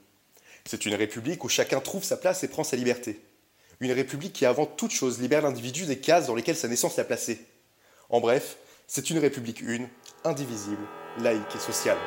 C'est 0.65 0.85
une 0.85 0.95
république 0.95 1.45
où 1.45 1.49
chacun 1.49 1.79
trouve 1.79 2.03
sa 2.03 2.17
place 2.17 2.43
et 2.43 2.49
prend 2.49 2.65
sa 2.65 2.75
liberté. 2.75 3.21
Une 3.79 3.93
république 3.93 4.33
qui, 4.33 4.45
avant 4.45 4.65
toute 4.65 4.91
chose, 4.91 5.21
libère 5.21 5.41
l'individu 5.41 5.85
des 5.85 5.99
cases 5.99 6.27
dans 6.27 6.35
lesquelles 6.35 6.57
sa 6.57 6.67
naissance 6.67 6.97
l'a 6.97 7.05
placé. 7.05 7.39
En 8.09 8.19
bref, 8.19 8.57
c'est 8.87 9.09
une 9.09 9.19
république 9.19 9.61
une, 9.61 9.87
indivisible, 10.25 10.85
laïque 11.17 11.55
et 11.55 11.59
sociale. 11.59 11.97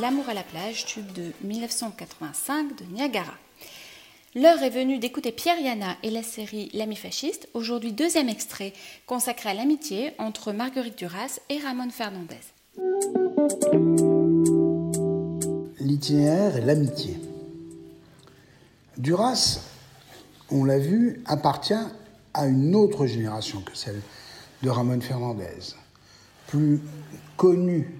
L'amour 0.00 0.28
à 0.28 0.34
la 0.34 0.44
plage, 0.44 0.86
tube 0.86 1.10
de 1.12 1.32
1985 1.42 2.76
de 2.76 2.84
Niagara. 2.94 3.34
L'heure 4.36 4.62
est 4.62 4.70
venue 4.70 4.98
d'écouter 4.98 5.32
Pierre 5.32 5.58
Yana 5.58 5.96
et 6.04 6.10
la 6.10 6.22
série 6.22 6.70
L'ami 6.72 6.94
fasciste, 6.94 7.48
aujourd'hui 7.52 7.92
deuxième 7.92 8.28
extrait 8.28 8.72
consacré 9.06 9.48
à 9.48 9.54
l'amitié 9.54 10.12
entre 10.18 10.52
Marguerite 10.52 10.96
Duras 10.96 11.40
et 11.48 11.58
Ramon 11.58 11.90
Fernandez. 11.90 12.36
L'itinéraire 15.80 16.56
et 16.56 16.60
l'amitié. 16.60 17.18
Duras, 18.98 19.62
on 20.50 20.64
l'a 20.64 20.78
vu, 20.78 21.22
appartient 21.26 21.74
à 22.34 22.46
une 22.46 22.76
autre 22.76 23.06
génération 23.06 23.62
que 23.62 23.76
celle 23.76 24.00
de 24.62 24.70
Ramon 24.70 25.00
Fernandez. 25.00 25.74
Plus 26.46 26.80
connu 27.36 27.95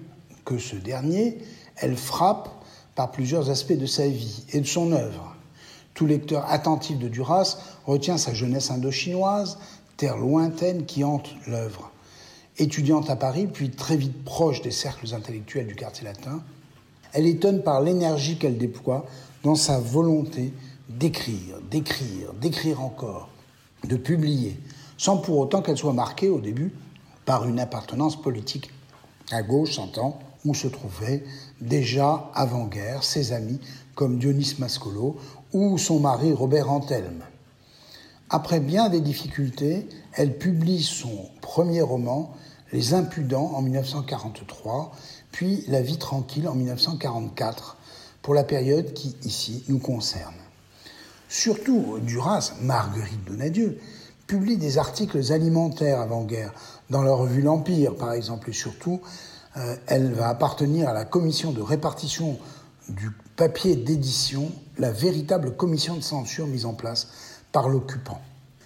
que 0.47 0.57
ce 0.57 0.77
dernier, 0.77 1.37
elle 1.75 1.97
frappe 1.97 2.49
par 2.95 3.11
plusieurs 3.11 3.49
aspects 3.49 3.77
de 3.77 3.85
sa 3.85 4.07
vie 4.07 4.45
et 4.53 4.61
de 4.61 4.65
son 4.65 4.93
œuvre. 4.93 5.35
Tout 5.93 6.05
lecteur 6.05 6.49
attentif 6.49 6.97
de 6.97 7.09
Duras 7.09 7.57
retient 7.85 8.17
sa 8.17 8.33
jeunesse 8.33 8.71
indochinoise, 8.71 9.59
terre 9.97 10.17
lointaine 10.17 10.85
qui 10.85 11.03
hante 11.03 11.35
l'œuvre. 11.47 11.91
Étudiante 12.57 13.09
à 13.09 13.15
Paris, 13.17 13.47
puis 13.51 13.71
très 13.71 13.97
vite 13.97 14.23
proche 14.23 14.61
des 14.61 14.71
cercles 14.71 15.13
intellectuels 15.13 15.67
du 15.67 15.75
quartier 15.75 16.05
latin, 16.05 16.41
elle 17.11 17.27
étonne 17.27 17.61
par 17.61 17.81
l'énergie 17.81 18.37
qu'elle 18.37 18.57
déploie 18.57 19.05
dans 19.43 19.55
sa 19.55 19.79
volonté 19.79 20.53
d'écrire, 20.87 21.59
d'écrire, 21.69 22.33
d'écrire 22.33 22.81
encore, 22.81 23.29
de 23.83 23.97
publier, 23.97 24.57
sans 24.97 25.17
pour 25.17 25.37
autant 25.39 25.61
qu'elle 25.61 25.77
soit 25.77 25.93
marquée 25.93 26.29
au 26.29 26.39
début 26.39 26.71
par 27.25 27.45
une 27.45 27.59
appartenance 27.59 28.19
politique. 28.21 28.71
À 29.31 29.43
gauche 29.43 29.73
s'entend, 29.73 30.19
se 30.53 30.67
trouvaient 30.67 31.23
déjà 31.61 32.29
avant-guerre 32.33 33.03
ses 33.03 33.33
amis 33.33 33.59
comme 33.95 34.19
Dionys 34.19 34.55
Mascolo 34.59 35.17
ou 35.53 35.77
son 35.77 35.99
mari 35.99 36.33
Robert 36.33 36.71
Antelme. 36.71 37.23
Après 38.29 38.59
bien 38.59 38.89
des 38.89 38.99
difficultés, 38.99 39.87
elle 40.13 40.37
publie 40.37 40.83
son 40.83 41.29
premier 41.41 41.81
roman, 41.81 42.35
Les 42.73 42.93
Impudents, 42.93 43.53
en 43.55 43.61
1943, 43.61 44.91
puis 45.31 45.63
La 45.67 45.81
vie 45.81 45.97
tranquille 45.97 46.47
en 46.47 46.55
1944, 46.55 47.77
pour 48.21 48.33
la 48.33 48.43
période 48.43 48.93
qui, 48.93 49.15
ici, 49.23 49.63
nous 49.69 49.79
concerne. 49.79 50.33
Surtout, 51.29 51.99
Duras, 52.01 52.53
Marguerite 52.61 53.23
Donadieu, 53.23 53.79
publie 54.27 54.57
des 54.57 54.77
articles 54.77 55.31
alimentaires 55.31 56.01
avant-guerre, 56.01 56.53
dans 56.89 57.01
la 57.01 57.13
revue 57.13 57.41
L'Empire, 57.41 57.95
par 57.95 58.11
exemple, 58.11 58.49
et 58.49 58.53
surtout 58.53 58.99
elle 59.87 60.13
va 60.13 60.29
appartenir 60.29 60.89
à 60.89 60.93
la 60.93 61.05
commission 61.05 61.51
de 61.51 61.61
répartition 61.61 62.37
du 62.89 63.11
papier 63.35 63.75
d'édition, 63.75 64.51
la 64.77 64.91
véritable 64.91 65.55
commission 65.55 65.95
de 65.95 66.01
censure 66.01 66.47
mise 66.47 66.65
en 66.65 66.73
place 66.73 67.07
par 67.51 67.69
l'occupant. 67.69 68.21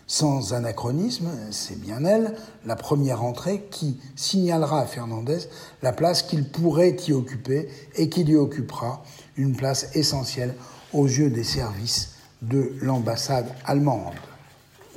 Sans 0.07 0.53
anachronisme, 0.53 1.29
c'est 1.51 1.79
bien 1.79 2.03
elle, 2.03 2.35
la 2.65 2.75
première 2.75 3.23
entrée, 3.23 3.67
qui 3.71 3.97
signalera 4.17 4.81
à 4.81 4.85
Fernandez 4.85 5.39
la 5.81 5.93
place 5.93 6.21
qu'il 6.21 6.49
pourrait 6.49 6.97
y 7.07 7.13
occuper 7.13 7.69
et 7.95 8.09
qu'il 8.09 8.29
y 8.29 8.35
occupera, 8.35 9.03
une 9.37 9.55
place 9.55 9.95
essentielle 9.95 10.53
aux 10.91 11.05
yeux 11.05 11.29
des 11.29 11.45
services 11.45 12.15
de 12.41 12.73
l'ambassade 12.81 13.47
allemande. 13.65 14.13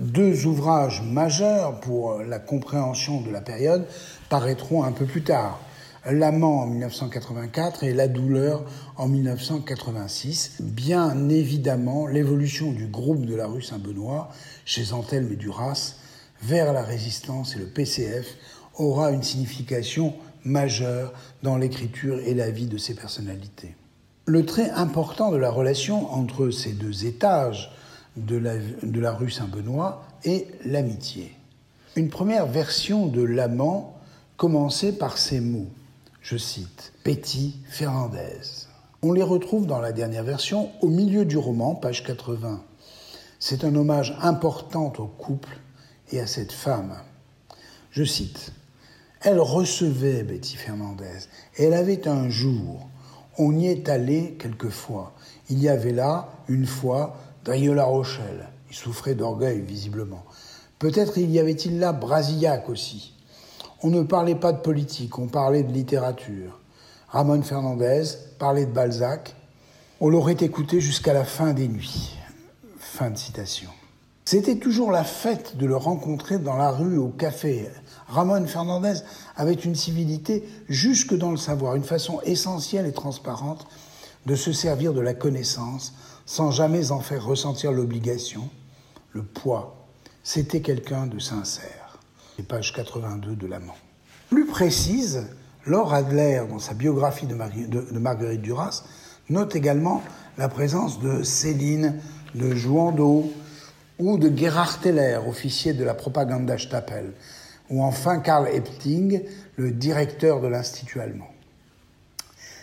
Deux 0.01 0.47
ouvrages 0.47 1.03
majeurs 1.03 1.79
pour 1.79 2.19
la 2.19 2.41
compréhension 2.41 3.21
de 3.21 3.31
la 3.31 3.41
période 3.41 3.87
paraîtront 4.29 4.83
un 4.83 4.91
peu 4.91 5.05
plus 5.05 5.23
tard. 5.23 5.61
L'amant 6.11 6.61
en 6.61 6.67
1984 6.67 7.85
et 7.85 7.95
La 7.95 8.09
douleur 8.09 8.65
en 8.97 9.09
1986. 9.09 10.59
Bien 10.61 11.31
évidemment, 11.31 12.07
l'évolution 12.07 12.73
du 12.73 12.87
groupe 12.87 13.25
de 13.25 13.35
la 13.35 13.47
rue 13.47 13.63
Saint-Benoît, 13.63 14.29
chez 14.67 14.93
Antelme 14.93 15.33
et 15.33 15.37
Duras, 15.37 15.95
vers 16.43 16.75
la 16.75 16.83
résistance 16.83 17.57
et 17.57 17.59
le 17.59 17.67
PCF 17.67 18.37
aura 18.75 19.13
une 19.13 19.23
signification 19.23 20.15
majeure 20.45 21.15
dans 21.43 21.57
l'écriture 21.57 22.19
et 22.21 22.35
la 22.35 22.51
vie 22.51 22.67
de 22.67 22.77
ces 22.77 22.95
personnalités. 22.95 23.75
Le 24.27 24.45
trait 24.45 24.69
important 24.71 25.31
de 25.31 25.39
la 25.39 25.51
relation 25.51 26.13
entre 26.13 26.51
ces 26.51 26.73
deux 26.73 27.07
étages 27.07 27.73
de 28.17 28.37
la, 28.37 28.57
de 28.83 29.01
la 29.01 29.13
rue 29.13 29.31
Saint-Benoît 29.31 30.05
est 30.23 30.49
l'amitié. 30.67 31.35
Une 31.97 32.11
première 32.11 32.47
version 32.47 33.07
de 33.07 33.23
l'amant 33.23 33.97
commençait 34.37 34.93
par 34.93 35.17
ces 35.17 35.41
mots, 35.41 35.71
je 36.25 36.39
cite, 36.39 36.95
Betty 37.05 37.61
Fernandez. 37.69 38.67
On 39.03 39.13
les 39.13 39.23
retrouve 39.23 39.67
dans 39.67 39.79
la 39.79 39.93
dernière 39.93 40.25
version 40.25 40.71
au 40.81 40.89
milieu 40.89 41.27
du 41.27 41.37
roman, 41.37 41.75
page 41.75 42.03
80. 42.03 42.65
C'est 43.39 43.63
un 43.63 43.75
hommage 43.75 44.17
important 44.23 44.91
au 44.97 45.07
couple 45.07 45.59
et 46.13 46.21
à 46.21 46.27
cette 46.27 46.53
femme. 46.53 46.97
Je 47.91 48.05
cite, 48.05 48.53
Elle 49.21 49.39
recevait 49.39 50.23
Betty 50.23 50.57
Fernandez 50.57 51.29
elle 51.59 51.75
avait 51.75 52.09
un 52.09 52.31
jour, 52.31 52.89
on 53.37 53.55
y 53.55 53.67
est 53.67 53.91
allé 53.91 54.37
quelquefois. 54.39 55.13
Il 55.51 55.63
y 55.63 55.69
avait 55.69 55.93
là, 55.93 56.31
une 56.49 56.67
fois, 56.67 57.19
Drieux-La 57.45 57.85
Rochelle. 57.85 58.49
Il 58.71 58.77
souffrait 58.77 59.15
d'orgueil, 59.15 59.61
visiblement. 59.61 60.25
Peut-être 60.79 61.19
y 61.19 61.39
avait-il 61.39 61.79
là 61.79 61.93
Brasillac 61.93 62.71
aussi. 62.71 63.14
On 63.87 63.91
ne 63.91 64.03
parlait 64.03 64.35
pas 64.35 64.53
de 64.53 64.63
politique, 64.63 65.19
on 65.19 65.27
parlait 65.27 65.63
de 65.63 65.71
littérature. 65.71 66.59
Ramon 67.09 67.43
Fernandez 67.43 68.05
parlait 68.39 68.65
de 68.65 68.73
Balzac. 68.73 69.37
On 70.01 70.09
l'aurait 70.09 70.39
écouté 70.41 70.81
jusqu'à 70.81 71.13
la 71.13 71.27
fin 71.27 71.53
des 71.53 71.69
nuits. 71.69 72.17
Fin 72.79 73.11
de 73.11 73.19
citation. 73.19 73.69
C'était 74.25 74.57
toujours 74.57 74.91
la 74.91 75.05
fête 75.05 75.59
de 75.59 75.67
le 75.67 75.77
rencontrer 75.77 76.39
dans 76.39 76.57
la 76.57 76.71
rue, 76.71 76.97
au 76.97 77.09
café. 77.09 77.69
Ramon 78.09 78.47
Fernandez 78.47 79.01
avait 79.37 79.53
une 79.53 79.75
civilité 79.75 80.49
jusque 80.67 81.15
dans 81.15 81.31
le 81.31 81.37
savoir, 81.37 81.77
une 81.77 81.85
façon 81.85 82.23
essentielle 82.23 82.87
et 82.87 82.93
transparente 82.93 83.67
de 84.25 84.35
se 84.35 84.55
servir 84.55 84.95
de 84.95 85.03
la 85.03 85.13
connaissance 85.13 85.93
sans 86.25 86.51
jamais 86.53 86.91
en 86.91 87.01
faire 87.01 87.27
ressentir 87.27 87.71
l'obligation, 87.71 88.49
le 89.13 89.23
poids. 89.23 89.77
C'était 90.23 90.63
quelqu'un 90.63 91.07
de 91.07 91.19
sincère. 91.19 91.84
Les 92.39 92.45
pages 92.45 92.73
82 92.73 93.37
de 93.37 93.47
l'amant. 93.47 93.77
Plus 94.29 94.47
précise, 94.47 95.29
Laure 95.67 95.95
Adler, 95.95 96.43
dans 96.51 96.59
sa 96.59 96.75
biographie 96.75 97.27
de, 97.27 97.35
Marguerite 97.99 98.43
Duras, 98.43 98.83
note 99.31 99.55
également 99.55 100.03
la 100.37 100.49
présence 100.49 101.01
de 101.01 101.23
Céline, 101.23 102.01
de 102.35 102.55
Jouandeau 102.55 103.33
ou 103.99 104.19
de 104.19 104.37
Gerhard 104.37 104.81
Teller, 104.81 105.21
officier 105.27 105.73
de 105.75 105.85
la 105.85 105.95
Propagandastapel, 105.95 107.13
ou 107.71 107.83
enfin 107.85 108.19
Karl 108.19 108.49
Epting, 108.49 109.23
le 109.57 109.71
directeur 109.71 110.41
de 110.41 110.49
l'Institut 110.49 111.01
allemand. 111.01 111.31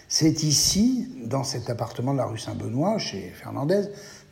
C'est 0.10 0.44
ici, 0.44 1.08
dans 1.24 1.46
cet 1.46 1.70
appartement 1.70 2.12
de 2.12 2.18
la 2.18 2.26
rue 2.26 2.38
Saint-Benoît, 2.38 2.98
chez 2.98 3.30
Fernandez, 3.30 3.84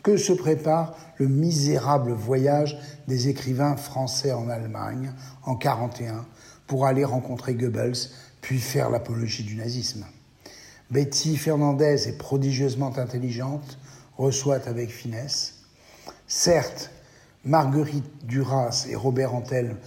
que 0.04 0.18
se 0.18 0.34
prépare 0.34 0.96
le 1.18 1.28
misérable 1.28 2.12
voyage 2.12 2.78
des 3.08 3.28
écrivains 3.28 3.76
français 3.76 4.32
en 4.32 4.50
Allemagne 4.50 5.12
en 5.44 5.56
1941 5.56 6.26
pour 6.68 6.86
aller 6.86 7.04
rencontrer 7.04 7.56
Goebbels 7.56 7.98
puis 8.42 8.60
faire 8.60 8.90
l'apologie 8.90 9.44
du 9.44 9.56
nazisme. 9.56 10.06
Betty 10.92 11.38
Fernandez 11.38 12.08
est 12.08 12.18
prodigieusement 12.18 12.98
intelligente, 12.98 13.78
reçoit 14.18 14.68
avec 14.68 14.90
finesse. 14.90 15.56
Certes, 16.28 16.92
Marguerite 17.46 18.26
Duras 18.26 18.86
et 18.90 18.96
Robert 18.96 19.34
Antel 19.34 19.78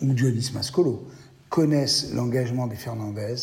ou 0.00 0.12
Dionys 0.12 0.50
Mascolo 0.54 1.06
connaissent 1.48 2.12
l'engagement 2.12 2.66
des 2.66 2.76
Fernandez, 2.76 3.36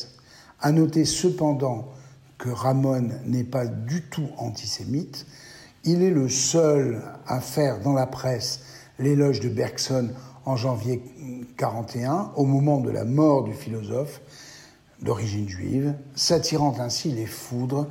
à 0.60 0.72
noter 0.72 1.06
cependant 1.06 1.94
que 2.38 2.50
Ramon 2.50 3.10
n'est 3.26 3.44
pas 3.44 3.66
du 3.66 4.04
tout 4.04 4.30
antisémite. 4.38 5.26
Il 5.90 6.04
est 6.04 6.12
le 6.12 6.28
seul 6.28 7.02
à 7.28 7.40
faire 7.40 7.80
dans 7.80 7.94
la 7.94 8.08
presse 8.08 8.60
l'éloge 9.00 9.40
de 9.40 9.48
Bergson 9.48 10.10
en 10.44 10.58
janvier 10.58 11.02
1941, 11.18 12.34
au 12.36 12.44
moment 12.44 12.82
de 12.82 12.90
la 12.90 13.06
mort 13.06 13.46
du 13.46 13.54
philosophe 13.54 14.20
d'origine 15.02 15.48
juive, 15.48 15.96
s'attirant 16.14 16.78
ainsi 16.82 17.14
les 17.14 17.26
foudres 17.26 17.88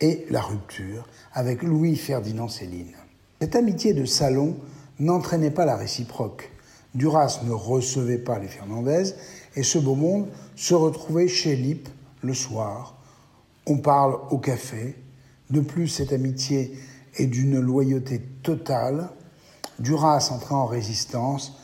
et 0.00 0.24
la 0.30 0.40
rupture 0.40 1.08
avec 1.32 1.64
Louis-Ferdinand 1.64 2.46
Céline. 2.46 2.94
Cette 3.40 3.56
amitié 3.56 3.92
de 3.92 4.04
salon 4.04 4.54
n'entraînait 5.00 5.50
pas 5.50 5.64
la 5.64 5.74
réciproque. 5.74 6.52
Duras 6.94 7.40
ne 7.44 7.50
recevait 7.50 8.18
pas 8.18 8.38
les 8.38 8.46
Fernandez 8.46 9.14
et 9.56 9.64
ce 9.64 9.80
beau 9.80 9.96
monde 9.96 10.28
se 10.54 10.74
retrouvait 10.74 11.26
chez 11.26 11.56
Lippe 11.56 11.88
le 12.22 12.34
soir. 12.34 12.96
On 13.66 13.78
parle 13.78 14.20
au 14.30 14.38
café. 14.38 14.94
De 15.50 15.60
plus, 15.60 15.88
cette 15.88 16.12
amitié 16.12 16.72
est 17.16 17.26
d'une 17.26 17.60
loyauté 17.60 18.20
totale. 18.42 19.08
Duras, 19.78 20.30
entrant 20.30 20.62
en 20.62 20.66
résistance, 20.66 21.58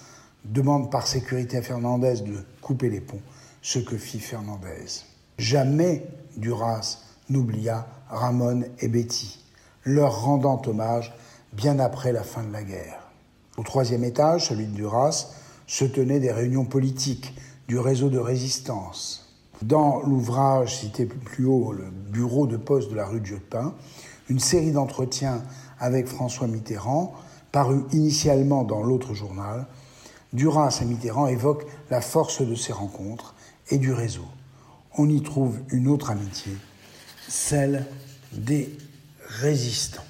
demande 0.45 0.91
par 0.91 1.07
sécurité 1.07 1.59
à 1.59 1.63
Fernandez 1.63 2.21
de 2.23 2.45
couper 2.63 2.91
les 2.91 3.01
ponts, 3.01 3.21
ce 3.63 3.79
que 3.79 3.97
fit 3.97 4.21
Fernandez. 4.21 5.05
Jamais 5.39 6.07
Duras 6.37 6.99
n'oublia 7.29 7.87
Ramon 8.09 8.65
et 8.81 8.89
Betty, 8.89 9.45
leur 9.85 10.23
rendant 10.23 10.61
hommage 10.67 11.15
bien 11.53 11.79
après 11.79 12.13
la 12.13 12.23
fin 12.23 12.43
de 12.43 12.53
la 12.53 12.63
guerre. 12.63 13.11
Au 13.57 13.63
troisième 13.63 14.05
étage, 14.05 14.49
celui 14.49 14.67
de 14.67 14.75
Duras, 14.75 15.35
se 15.67 15.85
tenaient 15.85 16.21
des 16.21 16.33
réunions 16.33 16.65
politiques 16.65 17.35
du 17.69 17.79
réseau 17.79 18.09
de 18.09 18.19
résistance. 18.19 19.37
Dans 19.63 20.01
l'ouvrage 20.01 20.77
cité 20.77 21.05
plus 21.05 21.45
haut, 21.45 21.73
le 21.73 21.91
bureau 21.91 22.47
de 22.47 22.57
poste 22.57 22.91
de 22.91 22.97
la 22.97 23.05
rue 23.05 23.21
de 23.21 23.27
Jupin, 23.27 23.75
une 24.29 24.41
série 24.41 24.73
d'entretiens 24.73 25.43
avec 25.79 26.07
François 26.07 26.47
Mitterrand, 26.47 27.15
paru 27.53 27.83
initialement 27.93 28.65
dans 28.65 28.83
l'autre 28.83 29.15
journal, 29.15 29.67
Duras 30.33 30.81
et 30.83 30.85
Mitterrand 30.85 31.27
évoquent 31.27 31.67
la 31.91 32.01
force 32.01 32.43
de 32.43 32.55
ces 32.55 32.73
rencontres 32.73 33.35
et 33.71 33.79
du 33.79 33.93
réseau. 33.93 34.27
On 34.97 35.09
y 35.09 35.23
trouve 35.23 35.59
une 35.71 35.89
autre 35.89 36.11
amitié, 36.11 36.53
celle 37.29 37.87
des 38.33 38.77
résistants. 39.27 40.03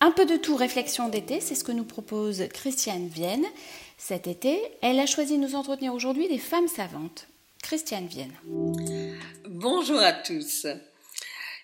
Un 0.00 0.10
peu 0.10 0.26
de 0.26 0.36
tout 0.36 0.56
réflexion 0.56 1.08
d'été, 1.08 1.40
c'est 1.40 1.54
ce 1.54 1.64
que 1.64 1.72
nous 1.72 1.84
propose 1.84 2.44
Christiane 2.52 3.08
Vienne. 3.08 3.44
Cet 3.98 4.26
été, 4.26 4.58
elle 4.80 5.00
a 5.00 5.06
choisi 5.06 5.36
de 5.36 5.42
nous 5.42 5.54
entretenir 5.54 5.92
aujourd'hui 5.92 6.28
des 6.28 6.38
femmes 6.38 6.68
savantes. 6.68 7.26
Christiane 7.64 8.08
Vienne. 8.08 8.34
Bonjour 9.48 9.98
à 9.98 10.12
tous. 10.12 10.66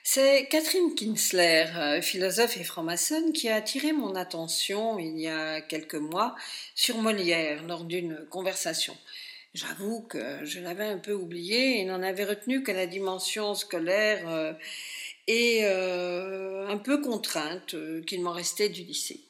C'est 0.03 0.49
Catherine 0.51 0.95
Kinsler, 0.95 1.67
euh, 1.77 2.01
philosophe 2.01 2.57
et 2.57 2.65
franc-maçonne, 2.65 3.35
qui 3.35 3.51
a 3.51 3.57
attiré 3.57 3.93
mon 3.93 4.17
attention 4.17 4.99
il 4.99 5.21
y 5.21 5.29
a 5.29 5.61
quelques 5.61 5.97
mois 5.97 6.35
sur 6.75 6.97
Molière 6.97 7.63
lors 7.65 7.85
d'une 7.85 8.17
conversation. 8.31 8.97
J'avoue 9.53 10.01
que 10.01 10.43
je 10.43 10.59
l'avais 10.59 10.87
un 10.87 10.97
peu 10.97 11.13
oublié 11.13 11.81
et 11.81 11.85
n'en 11.85 12.03
avais 12.03 12.25
retenu 12.25 12.63
que 12.63 12.73
la 12.73 12.87
dimension 12.87 13.55
scolaire 13.55 14.27
euh, 14.27 14.55
et 15.27 15.61
euh, 15.65 16.67
un 16.67 16.79
peu 16.79 17.03
contrainte 17.03 17.77
qu'il 18.07 18.23
m'en 18.23 18.33
restait 18.33 18.71
du 18.71 18.85
lycée. 18.85 19.21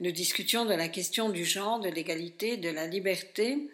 Nous 0.00 0.12
discutions 0.12 0.66
de 0.66 0.74
la 0.74 0.88
question 0.88 1.30
du 1.30 1.46
genre, 1.46 1.80
de 1.80 1.88
l'égalité, 1.88 2.58
de 2.58 2.68
la 2.68 2.86
liberté 2.86 3.70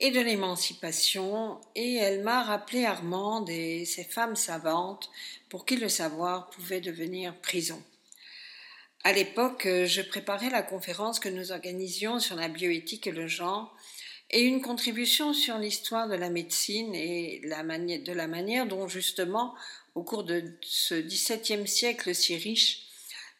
et 0.00 0.10
de 0.10 0.20
l'émancipation, 0.20 1.60
et 1.74 1.96
elle 1.96 2.22
m'a 2.22 2.44
rappelé 2.44 2.84
Armande 2.84 3.50
et 3.50 3.84
ces 3.84 4.04
femmes 4.04 4.36
savantes 4.36 5.10
pour 5.48 5.66
qui 5.66 5.76
le 5.76 5.88
savoir 5.88 6.50
pouvait 6.50 6.80
devenir 6.80 7.34
prison. 7.40 7.82
À 9.04 9.12
l'époque, 9.12 9.62
je 9.64 10.02
préparais 10.02 10.50
la 10.50 10.62
conférence 10.62 11.18
que 11.18 11.28
nous 11.28 11.52
organisions 11.52 12.20
sur 12.20 12.36
la 12.36 12.48
bioéthique 12.48 13.06
et 13.06 13.12
le 13.12 13.26
genre, 13.26 13.74
et 14.30 14.42
une 14.42 14.60
contribution 14.60 15.32
sur 15.32 15.58
l'histoire 15.58 16.08
de 16.08 16.14
la 16.14 16.30
médecine 16.30 16.94
et 16.94 17.40
de 17.40 18.12
la 18.12 18.26
manière 18.26 18.66
dont 18.66 18.86
justement, 18.86 19.54
au 19.94 20.02
cours 20.02 20.24
de 20.24 20.44
ce 20.60 20.94
XVIIe 20.94 21.66
siècle 21.66 22.14
si 22.14 22.36
riche, 22.36 22.82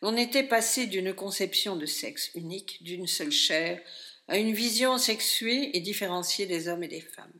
l'on 0.00 0.16
était 0.16 0.44
passé 0.44 0.86
d'une 0.86 1.12
conception 1.12 1.76
de 1.76 1.86
sexe 1.86 2.30
unique, 2.34 2.82
d'une 2.82 3.06
seule 3.06 3.32
chair, 3.32 3.80
à 4.28 4.36
une 4.36 4.52
vision 4.52 4.98
sexuée 4.98 5.76
et 5.76 5.80
différenciée 5.80 6.46
des 6.46 6.68
hommes 6.68 6.82
et 6.82 6.88
des 6.88 7.00
femmes. 7.00 7.32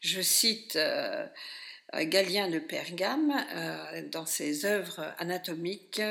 Je 0.00 0.20
cite 0.20 0.76
euh, 0.76 1.26
Galien 1.94 2.48
de 2.48 2.58
Pergame 2.58 3.32
euh, 3.54 4.08
dans 4.10 4.26
ses 4.26 4.64
œuvres 4.64 5.14
anatomiques 5.18 6.02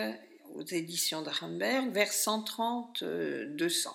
aux 0.56 0.66
éditions 0.66 1.22
d'Arenberg 1.22 1.92
vers 1.92 2.12
130-200. 2.12 3.88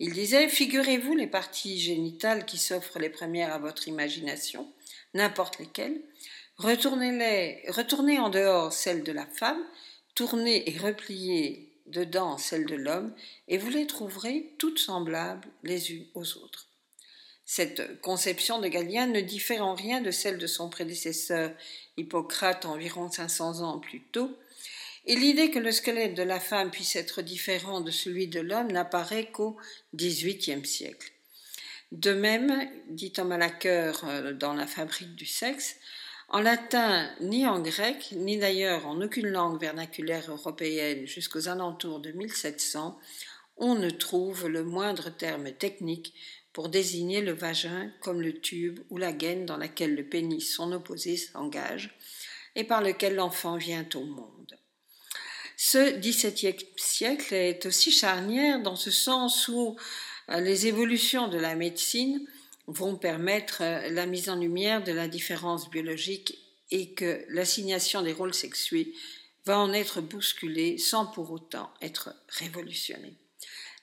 Il 0.00 0.12
disait 0.12 0.48
Figurez-vous 0.48 1.14
les 1.14 1.28
parties 1.28 1.78
génitales 1.78 2.44
qui 2.44 2.58
s'offrent 2.58 2.98
les 2.98 3.10
premières 3.10 3.52
à 3.52 3.58
votre 3.58 3.86
imagination, 3.88 4.72
n'importe 5.14 5.58
lesquelles, 5.60 6.00
retournez-les, 6.56 7.64
retournez 7.68 8.18
en 8.18 8.28
dehors 8.28 8.72
celles 8.72 9.04
de 9.04 9.12
la 9.12 9.26
femme, 9.26 9.62
tournez 10.14 10.68
et 10.68 10.78
repliez 10.78 11.63
dedans 11.86 12.38
celles 12.38 12.66
de 12.66 12.76
l'homme, 12.76 13.14
et 13.48 13.58
vous 13.58 13.70
les 13.70 13.86
trouverez 13.86 14.54
toutes 14.58 14.78
semblables 14.78 15.48
les 15.62 15.92
unes 15.92 16.06
aux 16.14 16.36
autres. 16.38 16.68
Cette 17.44 18.00
conception 18.00 18.58
de 18.58 18.68
Galien 18.68 19.06
ne 19.06 19.20
diffère 19.20 19.64
en 19.64 19.74
rien 19.74 20.00
de 20.00 20.10
celle 20.10 20.38
de 20.38 20.46
son 20.46 20.70
prédécesseur 20.70 21.52
Hippocrate 21.96 22.64
environ 22.64 23.10
500 23.10 23.60
ans 23.60 23.78
plus 23.78 24.00
tôt, 24.00 24.36
et 25.06 25.16
l'idée 25.16 25.50
que 25.50 25.58
le 25.58 25.70
squelette 25.70 26.14
de 26.14 26.22
la 26.22 26.40
femme 26.40 26.70
puisse 26.70 26.96
être 26.96 27.20
différent 27.20 27.82
de 27.82 27.90
celui 27.90 28.26
de 28.26 28.40
l'homme 28.40 28.72
n'apparaît 28.72 29.30
qu'au 29.30 29.58
XVIIIe 29.94 30.64
siècle. 30.64 31.12
De 31.92 32.12
même, 32.12 32.68
dit 32.88 33.12
Thomas 33.12 33.36
Laqueur 33.36 34.04
euh, 34.04 34.32
dans 34.32 34.54
La 34.54 34.66
fabrique 34.66 35.14
du 35.14 35.26
sexe, 35.26 35.76
en 36.34 36.40
latin 36.40 37.08
ni 37.20 37.46
en 37.46 37.60
grec, 37.60 38.08
ni 38.10 38.38
d'ailleurs 38.38 38.88
en 38.88 39.00
aucune 39.00 39.28
langue 39.28 39.60
vernaculaire 39.60 40.28
européenne 40.28 41.06
jusqu'aux 41.06 41.46
alentours 41.46 42.00
de 42.00 42.10
1700, 42.10 42.98
on 43.56 43.76
ne 43.76 43.88
trouve 43.88 44.48
le 44.48 44.64
moindre 44.64 45.10
terme 45.10 45.52
technique 45.52 46.12
pour 46.52 46.70
désigner 46.70 47.20
le 47.20 47.30
vagin 47.30 47.88
comme 48.00 48.20
le 48.20 48.32
tube 48.40 48.80
ou 48.90 48.96
la 48.96 49.12
gaine 49.12 49.46
dans 49.46 49.56
laquelle 49.56 49.94
le 49.94 50.08
pénis, 50.08 50.52
son 50.52 50.72
opposé, 50.72 51.16
s'engage 51.16 51.96
et 52.56 52.64
par 52.64 52.82
lequel 52.82 53.14
l'enfant 53.14 53.56
vient 53.56 53.86
au 53.94 54.02
monde. 54.02 54.58
Ce 55.56 55.96
XVIIe 55.98 56.56
siècle 56.76 57.32
est 57.32 57.64
aussi 57.64 57.92
charnière 57.92 58.60
dans 58.60 58.74
ce 58.74 58.90
sens 58.90 59.46
où 59.46 59.76
euh, 60.30 60.40
les 60.40 60.66
évolutions 60.66 61.28
de 61.28 61.38
la 61.38 61.54
médecine 61.54 62.26
vont 62.66 62.96
permettre 62.96 63.62
euh, 63.62 63.88
la 63.90 64.06
mise 64.06 64.28
en 64.28 64.36
lumière 64.36 64.82
de 64.82 64.92
la 64.92 65.08
différence 65.08 65.70
biologique 65.70 66.38
et 66.70 66.94
que 66.94 67.24
l'assignation 67.28 68.02
des 68.02 68.12
rôles 68.12 68.34
sexués 68.34 68.92
va 69.44 69.58
en 69.58 69.72
être 69.72 70.00
bousculée 70.00 70.78
sans 70.78 71.06
pour 71.06 71.30
autant 71.30 71.72
être 71.82 72.14
révolutionnée. 72.28 73.14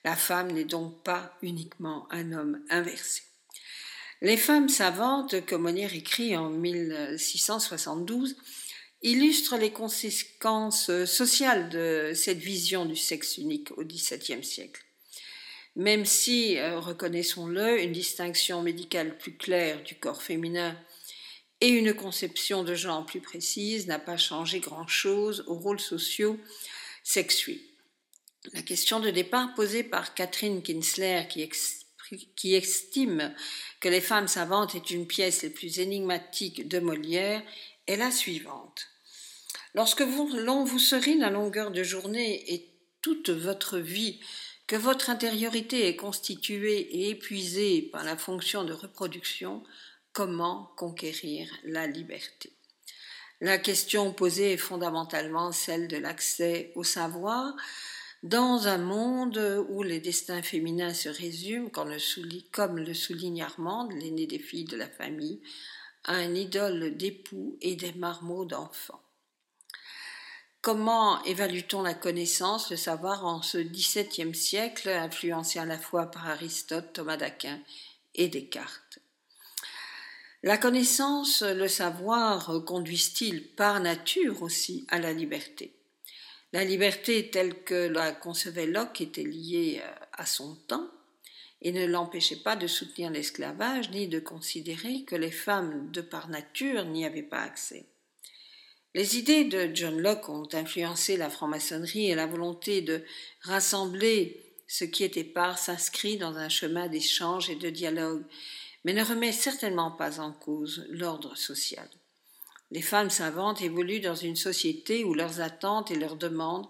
La 0.04 0.16
femme 0.16 0.50
n'est 0.52 0.64
donc 0.64 1.02
pas 1.04 1.36
uniquement 1.42 2.08
un 2.10 2.32
homme 2.32 2.60
inversé. 2.68 3.22
Les 4.20 4.36
femmes 4.36 4.68
savantes, 4.68 5.46
comme 5.46 5.62
Molière 5.62 5.94
écrit 5.94 6.36
en 6.36 6.50
1672, 6.50 8.36
illustrent 9.02 9.56
les 9.56 9.72
conséquences 9.72 11.04
sociales 11.06 11.68
de 11.70 12.12
cette 12.14 12.38
vision 12.38 12.84
du 12.84 12.96
sexe 12.96 13.38
unique 13.38 13.70
au 13.76 13.84
XVIIe 13.84 14.44
siècle. 14.44 14.84
Même 15.74 16.04
si, 16.04 16.58
euh, 16.58 16.80
reconnaissons-le, 16.80 17.82
une 17.82 17.92
distinction 17.92 18.62
médicale 18.62 19.16
plus 19.16 19.36
claire 19.36 19.82
du 19.82 19.94
corps 19.94 20.22
féminin 20.22 20.76
et 21.62 21.68
une 21.68 21.94
conception 21.94 22.64
de 22.64 22.74
genre 22.74 23.06
plus 23.06 23.20
précise 23.20 23.86
n'a 23.86 23.98
pas 23.98 24.16
changé 24.16 24.60
grand-chose 24.60 25.44
aux 25.46 25.54
rôles 25.54 25.80
sociaux 25.80 26.38
sexués. 27.04 27.62
La 28.52 28.62
question 28.62 28.98
de 28.98 29.10
départ 29.10 29.54
posée 29.54 29.84
par 29.84 30.14
Catherine 30.14 30.62
Kinsler, 30.62 31.28
qui, 31.28 32.54
estime 32.54 33.32
que 33.80 33.88
Les 33.88 34.00
femmes 34.00 34.26
savantes 34.26 34.74
est 34.74 34.90
une 34.90 35.06
pièce 35.06 35.42
les 35.42 35.50
plus 35.50 35.78
énigmatiques 35.78 36.66
de 36.66 36.80
Molière, 36.80 37.42
est 37.86 37.96
la 37.96 38.10
suivante. 38.10 38.88
Lorsque 39.74 40.00
l'on 40.00 40.64
vous 40.64 40.80
serine 40.80 41.20
la 41.20 41.30
longueur 41.30 41.70
de 41.70 41.84
journée 41.84 42.52
et 42.52 42.68
toute 43.00 43.30
votre 43.30 43.78
vie, 43.78 44.18
votre 44.76 45.10
intériorité 45.10 45.88
est 45.88 45.96
constituée 45.96 46.80
et 46.80 47.10
épuisée 47.10 47.82
par 47.92 48.04
la 48.04 48.16
fonction 48.16 48.64
de 48.64 48.72
reproduction, 48.72 49.62
comment 50.12 50.72
conquérir 50.76 51.48
la 51.64 51.86
liberté? 51.86 52.52
La 53.40 53.58
question 53.58 54.12
posée 54.12 54.52
est 54.52 54.56
fondamentalement 54.56 55.50
celle 55.52 55.88
de 55.88 55.96
l'accès 55.96 56.72
au 56.76 56.84
savoir, 56.84 57.54
dans 58.22 58.68
un 58.68 58.78
monde 58.78 59.66
où 59.68 59.82
les 59.82 59.98
destins 59.98 60.42
féminins 60.42 60.94
se 60.94 61.08
résument, 61.08 61.68
comme 61.68 62.78
le 62.78 62.94
souligne 62.94 63.42
Armande, 63.42 63.92
l'aîné 63.92 64.26
des 64.26 64.38
filles 64.38 64.64
de 64.64 64.76
la 64.76 64.88
famille, 64.88 65.40
à 66.04 66.14
un 66.14 66.34
idole 66.34 66.96
d'époux 66.96 67.56
et 67.60 67.74
des 67.74 67.92
marmots 67.94 68.44
d'enfants. 68.44 69.02
Comment 70.62 71.20
évalue-t-on 71.24 71.82
la 71.82 71.92
connaissance, 71.92 72.70
le 72.70 72.76
savoir 72.76 73.26
en 73.26 73.42
ce 73.42 73.58
XVIIe 73.58 74.32
siècle, 74.32 74.88
influencé 74.90 75.58
à 75.58 75.64
la 75.64 75.76
fois 75.76 76.06
par 76.06 76.28
Aristote, 76.28 76.92
Thomas 76.92 77.16
d'Aquin 77.16 77.58
et 78.14 78.28
Descartes? 78.28 79.00
La 80.44 80.58
connaissance, 80.58 81.42
le 81.42 81.66
savoir 81.66 82.62
conduisent-ils 82.64 83.42
par 83.42 83.80
nature 83.80 84.40
aussi 84.44 84.86
à 84.88 85.00
la 85.00 85.12
liberté? 85.12 85.74
La 86.52 86.62
liberté 86.62 87.28
telle 87.28 87.64
que 87.64 87.88
la 87.88 88.12
concevait 88.12 88.66
Locke 88.66 89.00
était 89.00 89.24
liée 89.24 89.82
euh, 89.82 90.04
à 90.12 90.26
son 90.26 90.54
temps 90.68 90.86
et 91.60 91.72
ne 91.72 91.86
l'empêchait 91.86 92.36
pas 92.36 92.54
de 92.54 92.68
soutenir 92.68 93.10
l'esclavage 93.10 93.90
ni 93.90 94.06
de 94.06 94.20
considérer 94.20 95.02
que 95.02 95.16
les 95.16 95.32
femmes, 95.32 95.90
de 95.90 96.02
par 96.02 96.28
nature, 96.28 96.84
n'y 96.84 97.04
avaient 97.04 97.22
pas 97.22 97.40
accès. 97.40 97.86
Les 98.94 99.16
idées 99.16 99.44
de 99.44 99.70
John 99.74 99.98
Locke 99.98 100.28
ont 100.28 100.48
influencé 100.52 101.16
la 101.16 101.30
franc-maçonnerie 101.30 102.10
et 102.10 102.14
la 102.14 102.26
volonté 102.26 102.82
de 102.82 103.02
rassembler 103.40 104.42
ce 104.66 104.84
qui 104.84 105.02
était 105.02 105.24
part 105.24 105.58
s'inscrit 105.58 106.18
dans 106.18 106.36
un 106.36 106.50
chemin 106.50 106.88
d'échange 106.88 107.48
et 107.48 107.56
de 107.56 107.70
dialogue, 107.70 108.24
mais 108.84 108.92
ne 108.92 109.04
remet 109.04 109.32
certainement 109.32 109.90
pas 109.90 110.20
en 110.20 110.32
cause 110.32 110.86
l'ordre 110.90 111.36
social. 111.36 111.88
Les 112.70 112.82
femmes 112.82 113.10
savantes 113.10 113.62
évoluent 113.62 114.00
dans 114.00 114.14
une 114.14 114.36
société 114.36 115.04
où 115.04 115.14
leurs 115.14 115.40
attentes 115.40 115.90
et 115.90 115.98
leurs 115.98 116.16
demandes 116.16 116.66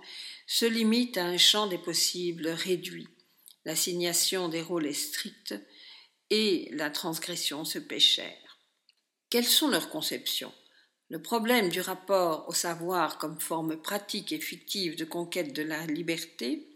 se 0.46 0.66
limitent 0.66 1.16
à 1.16 1.24
un 1.24 1.38
champ 1.38 1.66
des 1.66 1.78
possibles 1.78 2.48
réduit. 2.48 3.08
L'assignation 3.64 4.48
des 4.48 4.62
rôles 4.62 4.86
est 4.86 4.92
stricte 4.92 5.54
et 6.30 6.68
la 6.72 6.90
transgression 6.90 7.64
se 7.64 7.78
cher. 7.98 8.36
Quelles 9.30 9.44
sont 9.44 9.68
leurs 9.68 9.90
conceptions? 9.90 10.52
Le 11.12 11.20
problème 11.20 11.68
du 11.68 11.82
rapport 11.82 12.48
au 12.48 12.54
savoir 12.54 13.18
comme 13.18 13.38
forme 13.38 13.76
pratique 13.76 14.32
et 14.32 14.40
fictive 14.40 14.96
de 14.96 15.04
conquête 15.04 15.52
de 15.52 15.62
la 15.62 15.84
liberté 15.84 16.66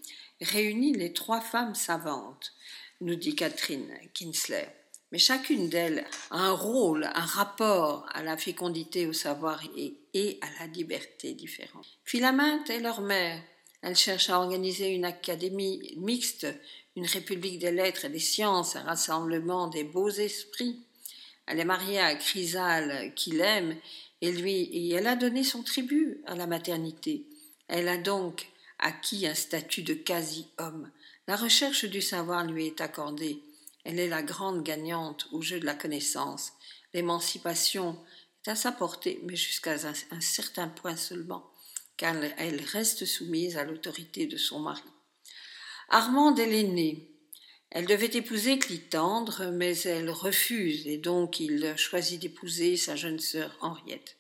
réunit 0.43 0.93
les 0.93 1.15
trois 1.15 1.41
femmes 1.41 1.75
savantes, 1.75 2.53
nous 3.01 3.15
dit 3.15 3.35
Catherine 3.35 3.89
Kinsler 4.13 4.67
mais 5.11 5.19
chacune 5.19 5.71
d'elles 5.71 6.05
a 6.31 6.37
un 6.37 6.53
rôle, 6.53 7.09
un 7.15 7.25
rapport 7.25 8.05
à 8.13 8.23
la 8.23 8.37
fécondité, 8.37 9.07
au 9.07 9.15
savoir 9.15 9.63
et, 9.75 10.39
à 10.43 10.61
la 10.61 10.67
liberté 10.67 11.33
différente. 11.33 11.87
Philaminte 12.05 12.69
est 12.69 12.81
leur 12.81 13.01
mère. 13.01 13.41
Elle 13.81 13.97
cherche 13.97 14.29
à 14.29 14.39
organiser 14.39 14.89
une 14.89 15.07
académie 15.07 15.95
mixte, 15.97 16.47
une 16.95 17.07
république 17.07 17.61
des 17.61 17.71
lettres 17.71 18.05
et 18.05 18.11
des 18.11 18.19
sciences, 18.19 18.77
un 18.77 18.83
rassemblement 18.83 19.69
des 19.69 19.85
beaux 19.85 20.11
esprits. 20.11 20.83
Elle 21.47 21.61
est 21.61 21.65
mariée 21.65 22.01
à 22.01 22.17
Chrysale, 22.17 23.15
qui 23.15 23.31
l'aime, 23.31 23.77
et 24.21 24.33
lui, 24.33 24.63
et 24.63 24.93
elle 24.93 25.07
a 25.07 25.17
donné 25.17 25.45
son 25.45 25.63
tribut 25.63 26.21
à 26.27 26.35
la 26.35 26.47
maternité. 26.47 27.27
Elle 27.69 27.89
a 27.89 27.99
donc 27.99 28.49
acquis 28.79 29.27
un 29.27 29.35
statut 29.35 29.83
de 29.83 29.95
quasi-homme. 29.95 30.91
La 31.27 31.37
recherche 31.37 31.85
du 31.85 32.01
savoir 32.01 32.45
lui 32.45 32.67
est 32.67 32.81
accordée. 32.81 33.43
Elle 33.85 33.99
est 33.99 34.09
la 34.09 34.23
grande 34.23 34.63
gagnante 34.63 35.29
au 35.33 35.43
jeu 35.43 35.61
de 35.61 35.67
la 35.67 35.75
connaissance. 35.75 36.53
L'émancipation 36.95 37.99
est 38.45 38.51
à 38.51 38.57
sa 38.57 38.73
portée, 38.73 39.21
mais 39.25 39.37
jusqu'à 39.37 39.75
un, 39.75 40.21
certain 40.21 40.69
point 40.69 40.97
seulement, 40.97 41.51
car 41.97 42.17
elle 42.39 42.61
reste 42.61 43.05
soumise 43.05 43.57
à 43.57 43.65
l'autorité 43.65 44.27
de 44.27 44.37
son 44.37 44.61
mari. 44.61 44.83
Armande 45.89 46.39
est 46.39 46.47
l'aînée. 46.47 47.16
Elle 47.77 47.85
devait 47.85 48.17
épouser 48.17 48.59
Clitandre, 48.59 49.51
mais 49.53 49.77
elle 49.81 50.09
refuse, 50.09 50.87
et 50.87 50.97
donc 50.97 51.41
il 51.41 51.75
choisit 51.77 52.19
d'épouser 52.19 52.79
sa 52.79 52.97
jeune 52.97 53.19
sœur 53.19 53.55
Henriette. 53.61 54.17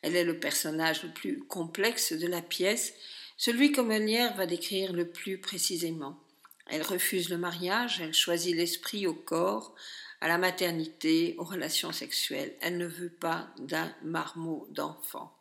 Elle 0.00 0.16
est 0.16 0.24
le 0.24 0.40
personnage 0.40 1.02
le 1.02 1.10
plus 1.10 1.38
complexe 1.40 2.14
de 2.14 2.26
la 2.26 2.40
pièce, 2.40 2.94
celui 3.36 3.72
que 3.72 3.82
Molière 3.82 4.34
va 4.36 4.46
décrire 4.46 4.94
le 4.94 5.06
plus 5.06 5.36
précisément. 5.36 6.18
Elle 6.66 6.80
refuse 6.80 7.28
le 7.28 7.36
mariage, 7.36 8.00
elle 8.00 8.14
choisit 8.14 8.56
l'esprit 8.56 9.06
au 9.06 9.12
corps, 9.12 9.74
à 10.22 10.28
la 10.28 10.38
maternité, 10.38 11.34
aux 11.36 11.44
relations 11.44 11.92
sexuelles. 11.92 12.56
Elle 12.62 12.78
ne 12.78 12.86
veut 12.86 13.12
pas 13.12 13.50
d'un 13.58 13.94
marmot 14.02 14.66
d'enfant. 14.70 15.36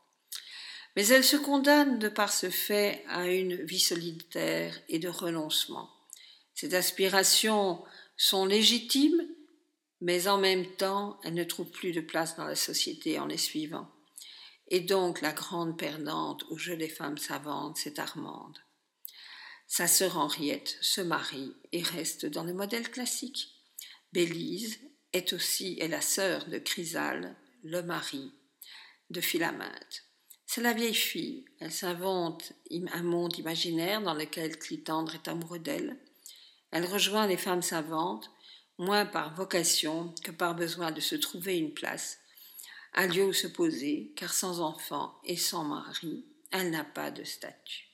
Mais 0.98 1.08
elles 1.08 1.24
se 1.24 1.38
condamnent 1.38 1.98
de 1.98 2.10
par 2.10 2.34
ce 2.34 2.50
fait 2.50 3.06
à 3.08 3.26
une 3.28 3.56
vie 3.56 3.80
solitaire 3.80 4.78
et 4.90 5.00
de 5.00 5.08
renoncement. 5.08 5.90
Ces 6.58 6.74
aspirations 6.74 7.84
sont 8.18 8.48
légitimes, 8.48 9.30
mais 10.02 10.28
en 10.28 10.40
même 10.40 10.66
temps, 10.66 11.20
elles 11.24 11.36
ne 11.36 11.44
trouvent 11.44 11.70
plus 11.70 11.92
de 11.92 12.02
place 12.02 12.36
dans 12.36 12.46
la 12.46 12.56
société 12.56 13.20
en 13.20 13.28
les 13.28 13.38
suivant. 13.38 13.88
Et 14.70 14.80
donc 14.80 15.22
la 15.22 15.34
grande 15.34 15.78
perdante 15.78 16.46
au 16.50 16.58
jeu 16.58 16.76
des 16.76 16.90
femmes 16.90 17.20
savantes, 17.20 17.78
c'est 17.78 18.00
Armande. 18.00 18.58
Sa 19.68 19.86
sœur 19.86 20.18
Henriette 20.18 20.80
se 20.82 21.02
marie 21.02 21.54
et 21.74 21.84
reste 21.84 22.26
dans 22.26 22.44
le 22.44 22.56
modèle 22.56 22.90
classique. 22.90 23.50
Bélise 24.12 24.80
est 25.14 25.34
aussi 25.34 25.78
est 25.80 25.88
la 25.88 26.02
sœur 26.02 26.48
de 26.48 26.58
Chrysale, 26.58 27.36
le 27.62 27.84
mari 27.84 28.32
de 29.12 29.22
Philaminte. 29.22 30.06
C'est 30.48 30.62
la 30.62 30.74
vieille 30.74 30.96
fille. 30.96 31.46
Elle 31.60 31.72
s'invente 31.72 32.54
un 32.72 33.04
monde 33.04 33.38
imaginaire 33.38 34.02
dans 34.02 34.16
lequel 34.16 34.58
Clitandre 34.58 35.14
est 35.14 35.28
amoureux 35.28 35.60
d'elle. 35.60 36.00
Elle 36.72 36.86
rejoint 36.86 37.28
les 37.28 37.38
femmes 37.38 37.62
savantes, 37.62 38.32
moins 38.78 39.06
par 39.06 39.34
vocation 39.34 40.14
que 40.24 40.32
par 40.32 40.56
besoin 40.56 40.92
de 40.92 41.00
se 41.00 41.16
trouver 41.16 41.58
une 41.58 41.74
place, 41.74 42.20
un 42.94 43.08
lieu 43.08 43.26
où 43.26 43.34
se 43.34 43.48
poser, 43.48 44.12
car 44.16 44.34
sans 44.34 44.60
enfant 44.60 45.20
et 45.24 45.38
sans 45.38 45.64
mari, 45.64 46.26
elle 46.52 46.72
n'a 46.72 46.84
pas 46.84 47.12
de 47.12 47.24
statut. 47.24 47.88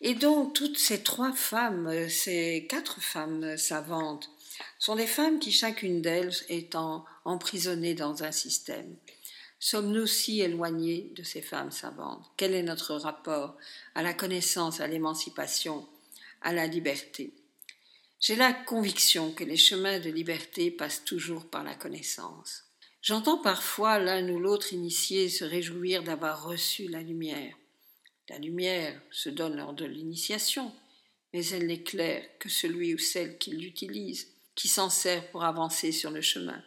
Et 0.00 0.14
donc 0.14 0.54
toutes 0.54 0.78
ces 0.78 1.02
trois 1.02 1.32
femmes, 1.32 2.08
ces 2.08 2.66
quatre 2.68 3.00
femmes 3.00 3.56
savantes, 3.56 4.30
sont 4.78 4.96
des 4.96 5.06
femmes 5.06 5.38
qui 5.38 5.50
chacune 5.50 6.02
d'elles 6.02 6.34
étant 6.48 7.04
emprisonnées 7.24 7.94
dans 7.94 8.22
un 8.22 8.32
système. 8.32 8.96
Sommes-nous 9.58 10.06
si 10.06 10.42
éloignés 10.42 11.10
de 11.16 11.22
ces 11.22 11.40
femmes 11.40 11.70
savantes? 11.70 12.30
Quel 12.36 12.54
est 12.54 12.62
notre 12.62 12.94
rapport 12.94 13.56
à 13.94 14.02
la 14.02 14.12
connaissance, 14.12 14.80
à 14.80 14.86
l'émancipation, 14.86 15.88
à 16.42 16.52
la 16.52 16.66
liberté? 16.66 17.32
J'ai 18.20 18.36
la 18.36 18.52
conviction 18.52 19.32
que 19.32 19.44
les 19.44 19.56
chemins 19.56 20.00
de 20.00 20.10
liberté 20.10 20.70
passent 20.70 21.04
toujours 21.04 21.48
par 21.50 21.62
la 21.62 21.74
connaissance. 21.74 22.64
J'entends 23.02 23.38
parfois 23.38 23.98
l'un 23.98 24.26
ou 24.30 24.38
l'autre 24.38 24.72
initié 24.72 25.28
se 25.28 25.44
réjouir 25.44 26.02
d'avoir 26.02 26.44
reçu 26.44 26.88
la 26.88 27.02
lumière. 27.02 27.54
La 28.30 28.38
lumière 28.38 28.98
se 29.10 29.28
donne 29.28 29.56
lors 29.56 29.74
de 29.74 29.84
l'initiation, 29.84 30.72
mais 31.34 31.46
elle 31.48 31.66
n'éclaire 31.66 32.24
que 32.38 32.48
celui 32.48 32.94
ou 32.94 32.98
celle 32.98 33.36
qui 33.36 33.50
l'utilise, 33.50 34.28
qui 34.54 34.68
s'en 34.68 34.88
sert 34.88 35.30
pour 35.30 35.44
avancer 35.44 35.92
sur 35.92 36.10
le 36.10 36.22
chemin. 36.22 36.62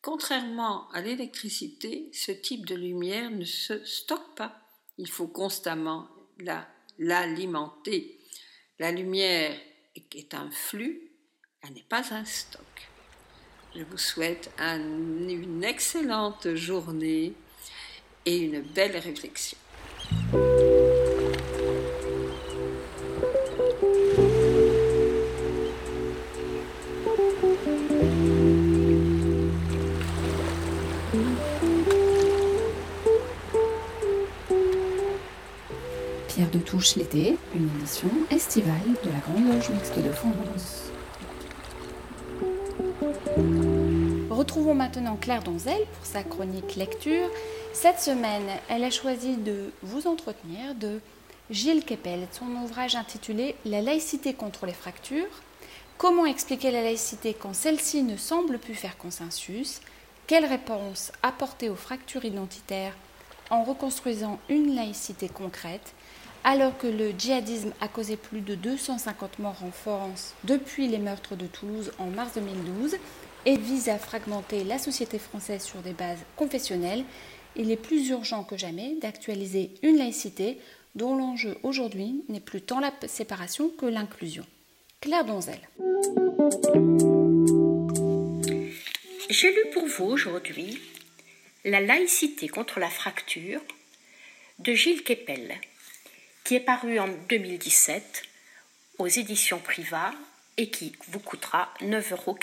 Contrairement 0.00 0.90
à 0.90 1.00
l'électricité, 1.00 2.08
ce 2.12 2.32
type 2.32 2.66
de 2.66 2.74
lumière 2.74 3.30
ne 3.30 3.44
se 3.44 3.84
stocke 3.84 4.34
pas. 4.34 4.60
Il 4.96 5.08
faut 5.08 5.28
constamment 5.28 6.08
l'alimenter. 6.98 8.18
La 8.78 8.90
lumière 8.90 9.56
est 10.12 10.34
un 10.34 10.50
flux, 10.50 11.10
elle 11.62 11.74
n'est 11.74 11.86
pas 11.88 12.14
un 12.14 12.24
stock. 12.24 12.62
Je 13.76 13.82
vous 13.82 13.98
souhaite 13.98 14.50
une 14.58 15.62
excellente 15.62 16.54
journée 16.54 17.34
et 18.24 18.38
une 18.38 18.60
belle 18.60 18.96
réflexion. 18.96 19.58
L'été, 36.78 37.36
une 37.56 37.68
émission 37.76 38.08
estivale 38.30 38.72
de 39.02 39.10
la 39.10 39.18
Grande 39.18 39.52
Loge 39.52 39.68
Mixte 39.70 39.98
de 39.98 40.12
France. 40.12 40.84
Retrouvons 44.30 44.76
maintenant 44.76 45.16
Claire 45.16 45.42
Donzel 45.42 45.84
pour 45.92 46.06
sa 46.06 46.22
chronique 46.22 46.76
lecture. 46.76 47.28
Cette 47.72 47.98
semaine, 47.98 48.46
elle 48.68 48.84
a 48.84 48.90
choisi 48.90 49.36
de 49.36 49.72
vous 49.82 50.06
entretenir 50.06 50.76
de 50.76 51.00
Gilles 51.50 51.84
Kepel, 51.84 52.28
son 52.30 52.46
ouvrage 52.62 52.94
intitulé 52.94 53.56
La 53.64 53.82
laïcité 53.82 54.32
contre 54.32 54.64
les 54.64 54.72
fractures. 54.72 55.42
Comment 55.96 56.26
expliquer 56.26 56.70
la 56.70 56.82
laïcité 56.82 57.34
quand 57.34 57.54
celle-ci 57.54 58.04
ne 58.04 58.16
semble 58.16 58.58
plus 58.58 58.74
faire 58.74 58.96
consensus? 58.96 59.80
Quelle 60.28 60.44
réponse 60.44 61.10
apporter 61.24 61.70
aux 61.70 61.76
fractures 61.76 62.24
identitaires 62.24 62.94
en 63.50 63.64
reconstruisant 63.64 64.38
une 64.48 64.76
laïcité 64.76 65.28
concrète? 65.28 65.94
Alors 66.44 66.76
que 66.78 66.86
le 66.86 67.10
djihadisme 67.10 67.72
a 67.80 67.88
causé 67.88 68.16
plus 68.16 68.40
de 68.40 68.54
250 68.54 69.38
morts 69.38 69.62
en 69.62 69.70
France 69.70 70.34
depuis 70.44 70.88
les 70.88 70.98
meurtres 70.98 71.36
de 71.36 71.46
Toulouse 71.46 71.92
en 71.98 72.06
mars 72.06 72.34
2012 72.34 72.96
et 73.46 73.56
vise 73.56 73.88
à 73.88 73.98
fragmenter 73.98 74.64
la 74.64 74.78
société 74.78 75.18
française 75.18 75.62
sur 75.62 75.80
des 75.80 75.92
bases 75.92 76.18
confessionnelles, 76.36 77.04
il 77.56 77.70
est 77.70 77.76
plus 77.76 78.08
urgent 78.10 78.44
que 78.44 78.56
jamais 78.56 78.94
d'actualiser 79.00 79.70
une 79.82 79.98
laïcité 79.98 80.58
dont 80.94 81.16
l'enjeu 81.16 81.56
aujourd'hui 81.62 82.24
n'est 82.28 82.40
plus 82.40 82.60
tant 82.60 82.80
la 82.80 82.92
séparation 83.06 83.70
que 83.70 83.86
l'inclusion. 83.86 84.44
Claire 85.00 85.24
Donzel. 85.24 85.60
J'ai 89.30 89.52
lu 89.52 89.70
pour 89.72 89.86
vous 89.86 90.06
aujourd'hui 90.06 90.80
La 91.64 91.80
laïcité 91.80 92.48
contre 92.48 92.80
la 92.80 92.90
fracture 92.90 93.60
de 94.58 94.72
Gilles 94.72 95.04
Kepel, 95.04 95.54
qui 96.48 96.54
est 96.54 96.60
paru 96.60 96.98
en 96.98 97.08
2017 97.28 98.22
aux 98.96 99.06
éditions 99.06 99.58
Privat 99.58 100.14
et 100.56 100.70
qui 100.70 100.96
vous 101.08 101.18
coûtera 101.18 101.74
9,80 101.82 102.12
euros. 102.12 102.38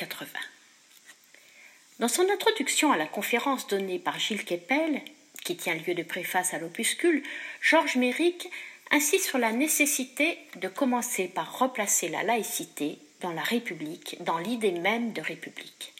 Dans 1.97 2.08
son 2.08 2.30
introduction 2.30 2.91
à 2.91 2.97
la 2.97 3.08
conférence 3.08 3.66
donnée 3.66 3.97
par 3.97 4.20
Gilles 4.20 4.45
Kepel, 4.45 5.01
qui 5.43 5.58
tient 5.58 5.74
lieu 5.74 5.95
de 5.95 6.03
préface 6.03 6.53
à 6.53 6.60
l'opuscule, 6.60 7.24
Georges 7.62 7.95
Méric 7.95 8.47
insiste 8.91 9.26
sur 9.26 9.39
la 9.39 9.51
nécessité 9.51 10.38
de 10.58 10.68
commencer 10.68 11.28
par 11.28 11.58
replacer 11.58 12.08
la 12.08 12.22
laïcité 12.22 12.99
dans 13.22 13.34
la 13.34 13.41
République, 13.41 14.18
dans 14.20 14.38
l'idée 14.38 14.74
même 14.74 15.14
de 15.14 15.22
République. 15.22 15.95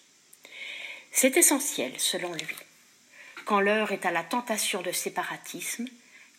C'est 1.12 1.38
essentiel, 1.38 1.93
selon 1.97 2.32
lui. 2.34 2.56
Quand 3.45 3.62
l'heure 3.62 3.93
est 3.93 4.06
à 4.06 4.12
la 4.12 4.22
tentation 4.22 4.84
de 4.84 4.91
séparatisme, 4.91 5.88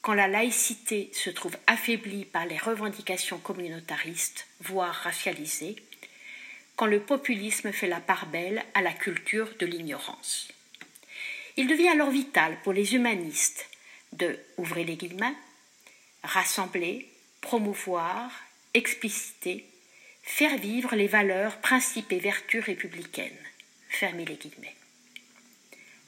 quand 0.06 0.14
la 0.14 0.28
laïcité 0.28 1.10
se 1.12 1.30
trouve 1.30 1.56
affaiblie 1.66 2.24
par 2.24 2.46
les 2.46 2.58
revendications 2.58 3.38
communautaristes, 3.38 4.46
voire 4.60 4.94
racialisées, 4.94 5.74
quand 6.76 6.86
le 6.86 7.00
populisme 7.00 7.72
fait 7.72 7.88
la 7.88 7.98
part 7.98 8.26
belle 8.26 8.64
à 8.74 8.82
la 8.82 8.92
culture 8.92 9.48
de 9.58 9.66
l'ignorance. 9.66 10.46
Il 11.56 11.66
devient 11.66 11.88
alors 11.88 12.10
vital 12.10 12.56
pour 12.62 12.72
les 12.72 12.94
humanistes 12.94 13.68
de, 14.12 14.38
ouvrez 14.58 14.84
les 14.84 14.94
guillemets, 14.94 15.34
rassembler, 16.22 17.10
promouvoir, 17.40 18.30
expliciter, 18.74 19.64
faire 20.22 20.56
vivre 20.56 20.94
les 20.94 21.08
valeurs, 21.08 21.56
principes 21.56 22.12
et 22.12 22.20
vertus 22.20 22.62
républicaines. 22.62 23.44
Fermez 23.88 24.24
les 24.24 24.36
guillemets. 24.36 24.75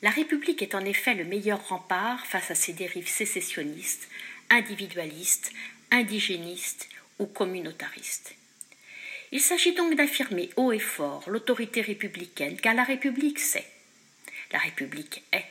La 0.01 0.11
République 0.11 0.63
est 0.63 0.77
en 0.77 0.85
effet 0.85 1.15
le 1.15 1.25
meilleur 1.25 1.69
rempart 1.69 2.25
face 2.27 2.51
à 2.53 2.55
ces 2.55 2.73
dérives 2.73 3.09
sécessionnistes, 3.09 4.09
individualistes, 4.49 5.53
indigénistes 5.91 6.89
ou 7.19 7.27
communautaristes. 7.27 8.35
Il 9.33 9.41
s'agit 9.41 9.75
donc 9.75 9.97
d'affirmer 9.97 10.51
haut 10.57 10.73
et 10.73 10.79
fort 10.79 11.25
l'autorité 11.27 11.81
républicaine, 11.81 12.61
car 12.61 12.75
la 12.75 12.85
République 12.85 13.41
c'est. 13.41 13.67
La 14.53 14.59
République 14.61 15.25
est 15.33 15.45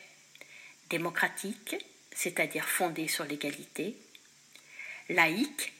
démocratique, 0.89 1.75
c'est-à-dire 2.15 2.67
fondée 2.67 3.07
sur 3.07 3.25
l'égalité, 3.25 3.95
laïque, 5.09 5.73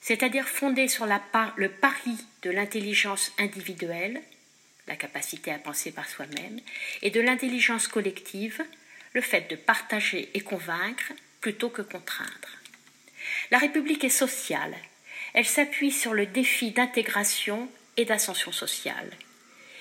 c'est-à-dire 0.00 0.48
fondée 0.48 0.88
sur 0.88 1.06
le 1.06 1.68
pari 1.68 2.16
de 2.42 2.50
l'intelligence 2.50 3.32
individuelle, 3.38 4.22
la 4.92 4.96
capacité 4.96 5.50
à 5.50 5.58
penser 5.58 5.90
par 5.90 6.06
soi-même, 6.06 6.60
et 7.00 7.08
de 7.08 7.22
l'intelligence 7.22 7.88
collective, 7.88 8.62
le 9.14 9.22
fait 9.22 9.50
de 9.50 9.56
partager 9.56 10.28
et 10.34 10.40
convaincre 10.40 11.14
plutôt 11.40 11.70
que 11.70 11.80
contraindre. 11.80 12.50
La 13.50 13.56
République 13.56 14.04
est 14.04 14.10
sociale, 14.10 14.76
elle 15.32 15.46
s'appuie 15.46 15.92
sur 15.92 16.12
le 16.12 16.26
défi 16.26 16.72
d'intégration 16.72 17.70
et 17.96 18.04
d'ascension 18.04 18.52
sociale. 18.52 19.10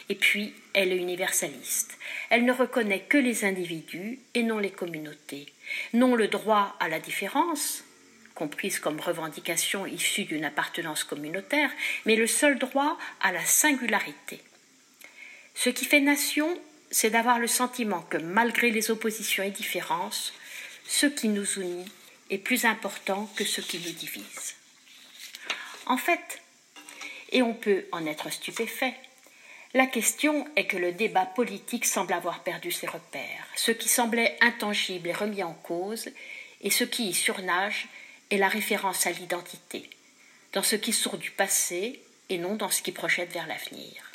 Et 0.08 0.16
puis, 0.16 0.54
elle 0.74 0.94
est 0.94 0.98
universaliste. 0.98 1.98
Elle 2.30 2.46
ne 2.46 2.54
reconnaît 2.54 3.02
que 3.02 3.18
les 3.18 3.44
individus 3.44 4.18
et 4.34 4.44
non 4.44 4.60
les 4.60 4.72
communautés, 4.72 5.48
non 5.92 6.16
le 6.16 6.30
droit 6.30 6.78
à 6.80 6.88
la 6.88 7.02
différence, 7.02 7.84
comprise 8.34 8.80
comme 8.80 9.02
revendication 9.02 9.86
issue 9.86 10.24
d'une 10.24 10.46
appartenance 10.46 11.04
communautaire, 11.04 11.72
mais 12.06 12.16
le 12.16 12.28
seul 12.28 12.58
droit 12.58 12.98
à 13.20 13.34
la 13.34 13.44
singularité. 13.44 14.42
Ce 15.56 15.70
qui 15.70 15.86
fait 15.86 16.00
nation, 16.00 16.58
c'est 16.90 17.10
d'avoir 17.10 17.40
le 17.40 17.48
sentiment 17.48 18.02
que 18.02 18.18
malgré 18.18 18.72
les 18.72 18.92
oppositions 18.92 19.44
et 19.44 19.52
différences, 19.52 20.34
ce 20.88 21.06
qui 21.06 21.30
nous 21.30 21.46
unit 21.60 21.86
est 22.30 22.38
plus 22.38 22.66
important 22.66 23.30
que 23.36 23.46
ce 23.46 23.62
qui 23.62 23.80
nous 23.80 23.92
divise. 23.92 24.56
En 25.86 25.98
fait, 25.98 26.42
et 27.32 27.42
on 27.42 27.54
peut 27.54 27.86
en 27.92 28.06
être 28.06 28.30
stupéfait, 28.30 28.96
la 29.74 29.88
question 29.88 30.46
est 30.58 30.68
que 30.68 30.78
le 30.78 30.92
débat 30.92 31.26
politique 31.26 31.86
semble 31.86 32.14
avoir 32.14 32.44
perdu 32.44 32.72
ses 32.72 32.88
repères. 32.88 33.48
Ce 33.56 33.72
qui 33.72 33.88
semblait 33.88 34.38
intangible 34.42 35.08
est 35.08 35.14
remis 35.14 35.44
en 35.44 35.54
cause, 35.54 36.10
et 36.62 36.70
ce 36.70 36.84
qui 36.84 37.08
y 37.08 37.14
surnage 37.14 37.88
est 38.30 38.38
la 38.38 38.50
référence 38.50 39.08
à 39.08 39.12
l'identité, 39.12 39.90
dans 40.52 40.64
ce 40.64 40.76
qui 40.76 40.92
sort 40.92 41.18
du 41.18 41.32
passé 41.32 42.02
et 42.30 42.38
non 42.38 42.56
dans 42.56 42.70
ce 42.70 42.82
qui 42.82 42.92
projette 42.92 43.32
vers 43.32 43.48
l'avenir. 43.48 44.11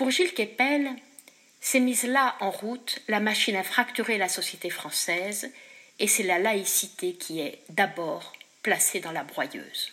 Pour 0.00 0.10
Gilles 0.10 0.32
Kepel, 0.32 0.96
s'est 1.60 1.78
mise 1.78 2.04
là 2.04 2.34
en 2.40 2.50
route 2.50 3.00
la 3.06 3.20
machine 3.20 3.54
à 3.54 3.62
fracturer 3.62 4.16
la 4.16 4.30
société 4.30 4.70
française, 4.70 5.52
et 5.98 6.08
c'est 6.08 6.22
la 6.22 6.38
laïcité 6.38 7.12
qui 7.12 7.40
est 7.40 7.58
d'abord 7.68 8.32
placée 8.62 9.00
dans 9.00 9.12
la 9.12 9.24
broyeuse. 9.24 9.92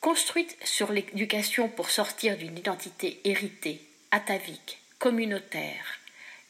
Construite 0.00 0.56
sur 0.64 0.90
l'éducation 0.90 1.68
pour 1.68 1.90
sortir 1.90 2.36
d'une 2.36 2.58
identité 2.58 3.20
héritée, 3.22 3.80
atavique, 4.10 4.80
communautaire, 4.98 6.00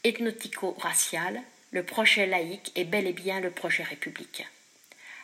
ethnotico-raciale, 0.02 1.42
le 1.70 1.82
projet 1.82 2.24
laïque 2.24 2.72
est 2.76 2.84
bel 2.84 3.06
et 3.06 3.12
bien 3.12 3.40
le 3.40 3.50
projet 3.50 3.82
républicain. 3.82 4.48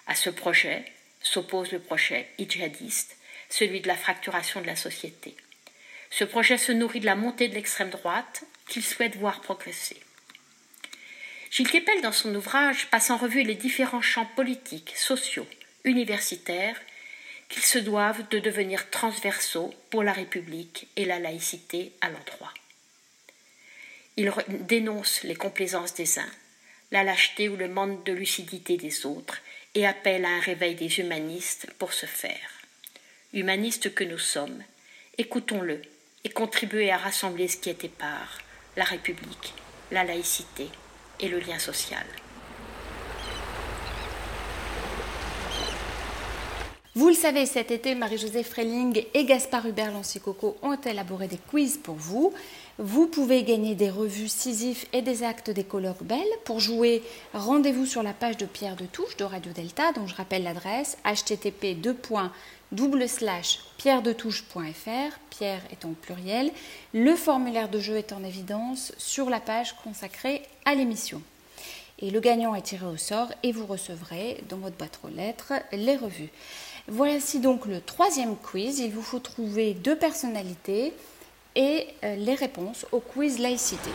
À 0.06 0.14
ce 0.14 0.28
projet 0.28 0.84
s'oppose 1.22 1.72
le 1.72 1.78
projet 1.78 2.28
djihadiste, 2.38 3.16
celui 3.48 3.80
de 3.80 3.88
la 3.88 3.96
fracturation 3.96 4.60
de 4.60 4.66
la 4.66 4.76
société. 4.76 5.34
Ce 6.10 6.24
projet 6.24 6.58
se 6.58 6.72
nourrit 6.72 7.00
de 7.00 7.06
la 7.06 7.14
montée 7.14 7.48
de 7.48 7.54
l'extrême 7.54 7.90
droite 7.90 8.44
qu'il 8.68 8.84
souhaite 8.84 9.16
voir 9.16 9.40
progresser. 9.40 10.00
Gilles 11.50 11.70
Kepel, 11.70 12.02
dans 12.02 12.12
son 12.12 12.34
ouvrage, 12.34 12.86
passe 12.90 13.10
en 13.10 13.16
revue 13.16 13.42
les 13.42 13.54
différents 13.54 14.02
champs 14.02 14.28
politiques, 14.36 14.92
sociaux, 14.96 15.46
universitaires 15.84 16.80
qu'ils 17.48 17.64
se 17.64 17.78
doivent 17.78 18.28
de 18.28 18.38
devenir 18.38 18.90
transversaux 18.90 19.74
pour 19.90 20.04
la 20.04 20.12
République 20.12 20.86
et 20.96 21.04
la 21.04 21.18
laïcité 21.18 21.92
à 22.00 22.08
l'endroit. 22.08 22.54
Il 24.16 24.32
dénonce 24.48 25.24
les 25.24 25.34
complaisances 25.34 25.94
des 25.94 26.18
uns, 26.18 26.30
la 26.92 27.02
lâcheté 27.02 27.48
ou 27.48 27.56
le 27.56 27.68
manque 27.68 28.04
de 28.04 28.12
lucidité 28.12 28.76
des 28.76 29.06
autres 29.06 29.40
et 29.74 29.86
appelle 29.86 30.24
à 30.24 30.28
un 30.28 30.40
réveil 30.40 30.74
des 30.74 31.00
humanistes 31.00 31.66
pour 31.78 31.92
ce 31.92 32.06
faire. 32.06 32.50
Humanistes 33.32 33.94
que 33.94 34.04
nous 34.04 34.18
sommes, 34.18 34.62
écoutons-le 35.18 35.82
et 36.24 36.28
contribuez 36.28 36.90
à 36.90 36.96
rassembler 36.96 37.48
ce 37.48 37.56
qui 37.56 37.70
est 37.70 37.84
épars, 37.84 38.38
la 38.76 38.84
République, 38.84 39.54
la 39.90 40.04
laïcité 40.04 40.68
et 41.18 41.28
le 41.28 41.38
lien 41.38 41.58
social. 41.58 42.04
Vous 46.96 47.08
le 47.08 47.14
savez, 47.14 47.46
cet 47.46 47.70
été, 47.70 47.94
Marie-Josée 47.94 48.42
Freling 48.42 49.04
et 49.14 49.24
Gaspard 49.24 49.64
Hubert 49.64 49.92
Lancicoco 49.92 50.56
ont 50.60 50.74
élaboré 50.74 51.28
des 51.28 51.38
quiz 51.38 51.78
pour 51.78 51.94
vous. 51.94 52.34
Vous 52.78 53.06
pouvez 53.06 53.44
gagner 53.44 53.76
des 53.76 53.90
revues 53.90 54.28
Sisyphe 54.28 54.86
et 54.92 55.00
des 55.00 55.22
actes 55.22 55.50
des 55.50 55.62
colloques 55.62 56.02
Belles. 56.02 56.18
Pour 56.44 56.58
jouer, 56.58 57.02
rendez-vous 57.32 57.86
sur 57.86 58.02
la 58.02 58.12
page 58.12 58.38
de 58.38 58.44
Pierre 58.44 58.74
de 58.74 58.86
Touche 58.86 59.16
de 59.16 59.24
Radio 59.24 59.52
Delta, 59.52 59.92
dont 59.92 60.08
je 60.08 60.16
rappelle 60.16 60.42
l'adresse 60.42 60.98
http 61.04 61.80
pierredetouche.fr, 63.78 65.18
Pierre 65.30 65.62
étant 65.72 65.92
pluriel. 66.00 66.50
Le 66.92 67.16
formulaire 67.16 67.68
de 67.68 67.80
jeu 67.80 67.96
est 67.96 68.12
en 68.12 68.22
évidence 68.22 68.92
sur 68.98 69.30
la 69.30 69.40
page 69.40 69.74
consacrée 69.82 70.42
à 70.64 70.74
l'émission. 70.74 71.22
Et 71.98 72.10
le 72.10 72.20
gagnant 72.20 72.54
est 72.54 72.62
tiré 72.62 72.86
au 72.86 72.96
sort 72.96 73.28
et 73.42 73.52
vous 73.52 73.66
recevrez 73.66 74.42
dans 74.48 74.56
votre 74.56 74.76
boîte 74.76 75.00
aux 75.02 75.08
lettres 75.08 75.52
les 75.72 75.96
revues. 75.96 76.30
Voici 76.88 77.40
donc 77.40 77.66
le 77.66 77.80
troisième 77.80 78.36
quiz. 78.36 78.78
Il 78.78 78.90
vous 78.90 79.02
faut 79.02 79.18
trouver 79.18 79.74
deux 79.74 79.96
personnalités 79.96 80.94
et 81.56 81.86
euh, 82.04 82.16
les 82.16 82.34
réponses 82.34 82.86
au 82.92 83.00
quiz 83.00 83.38
laïcité. 83.38 83.90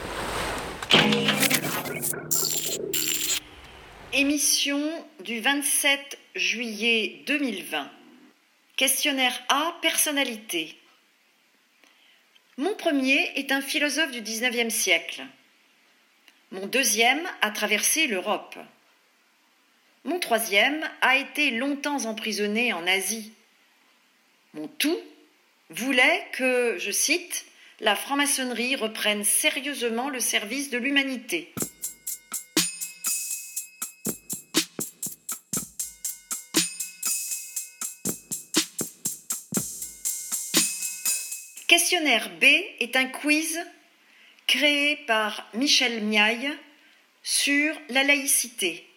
Émission 4.14 4.82
du 5.24 5.40
27 5.40 6.18
juillet 6.36 7.24
2020. 7.28 7.90
Questionnaire 8.76 9.42
A, 9.48 9.74
personnalité. 9.82 10.78
Mon 12.58 12.76
premier 12.76 13.32
est 13.36 13.54
un 13.54 13.62
philosophe 13.62 14.12
du 14.12 14.22
19e 14.22 14.70
siècle. 14.70 15.24
Mon 16.52 16.68
deuxième 16.68 17.26
a 17.42 17.52
traversé 17.52 18.08
l'Europe. 18.08 18.58
Mon 20.04 20.20
troisième 20.20 20.84
a 21.00 21.16
été 21.16 21.52
longtemps 21.52 22.04
emprisonné 22.04 22.74
en 22.74 22.86
Asie. 22.86 23.32
Mon 24.54 24.68
tout 24.68 25.00
voulait 25.70 26.28
que, 26.34 26.76
je 26.78 26.92
cite, 26.92 27.46
la 27.80 27.96
franc-maçonnerie 27.96 28.76
reprenne 28.76 29.24
sérieusement 29.24 30.10
le 30.10 30.20
service 30.20 30.70
de 30.70 30.78
l'humanité. 30.78 31.54
Questionnaire 41.86 42.32
B 42.42 42.46
est 42.80 42.96
un 42.96 43.06
quiz 43.06 43.60
créé 44.48 44.96
par 45.06 45.48
Michel 45.54 46.04
Miaille 46.04 46.52
sur 47.22 47.80
la 47.90 48.02
laïcité. 48.02 48.90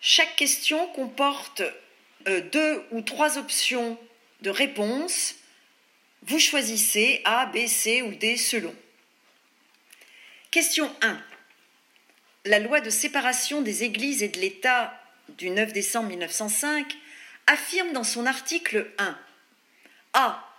Chaque 0.00 0.36
question 0.36 0.86
comporte 0.92 1.62
euh, 2.28 2.42
deux 2.52 2.84
ou 2.92 3.00
trois 3.00 3.38
options 3.38 3.98
de 4.42 4.50
réponse. 4.50 5.34
Vous 6.22 6.38
choisissez 6.38 7.20
A, 7.24 7.46
B, 7.46 7.66
C 7.66 8.02
ou 8.02 8.14
D 8.14 8.36
selon. 8.36 8.72
Question 10.52 10.94
1. 11.02 11.20
La 12.44 12.60
loi 12.60 12.82
de 12.82 12.90
séparation 12.90 13.62
des 13.62 13.82
églises 13.82 14.22
et 14.22 14.28
de 14.28 14.38
l'État 14.38 14.96
du 15.30 15.50
9 15.50 15.72
décembre 15.72 16.10
1905 16.10 16.96
affirme 17.48 17.90
dans 17.90 18.04
son 18.04 18.26
article 18.26 18.92
1 18.98 19.18
A. 20.12 20.53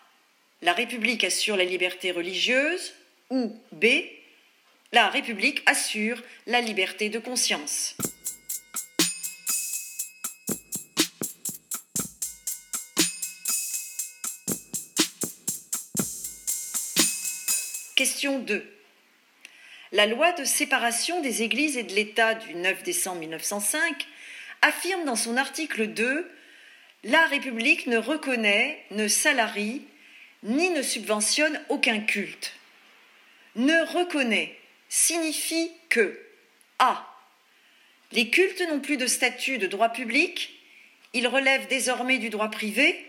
La 0.61 0.73
République 0.73 1.23
assure 1.23 1.57
la 1.57 1.65
liberté 1.65 2.11
religieuse 2.11 2.93
ou 3.29 3.55
B. 3.71 3.85
La 4.91 5.09
République 5.09 5.61
assure 5.65 6.21
la 6.47 6.61
liberté 6.61 7.09
de 7.09 7.19
conscience. 7.19 7.95
Question 17.95 18.39
2. 18.39 18.65
La 19.91 20.05
loi 20.05 20.31
de 20.33 20.45
séparation 20.45 21.21
des 21.21 21.43
églises 21.43 21.77
et 21.77 21.83
de 21.83 21.93
l'État 21.93 22.33
du 22.33 22.55
9 22.55 22.83
décembre 22.83 23.19
1905 23.19 24.07
affirme 24.61 25.05
dans 25.05 25.15
son 25.15 25.37
article 25.37 25.87
2 25.87 26.29
La 27.03 27.25
République 27.25 27.87
ne 27.87 27.97
reconnaît, 27.97 28.83
ne 28.91 29.07
salarie, 29.07 29.81
ni 30.45 30.69
ne 30.69 30.81
subventionne 30.81 31.59
aucun 31.69 31.99
culte. 31.99 32.53
Ne 33.55 33.85
reconnaît 33.97 34.55
signifie 34.87 35.71
que 35.89 36.19
A. 36.79 37.05
Les 38.11 38.29
cultes 38.29 38.61
n'ont 38.69 38.79
plus 38.79 38.97
de 38.97 39.07
statut 39.07 39.57
de 39.57 39.67
droit 39.67 39.89
public, 39.89 40.57
ils 41.13 41.27
relèvent 41.27 41.67
désormais 41.67 42.17
du 42.17 42.29
droit 42.29 42.49
privé, 42.49 43.03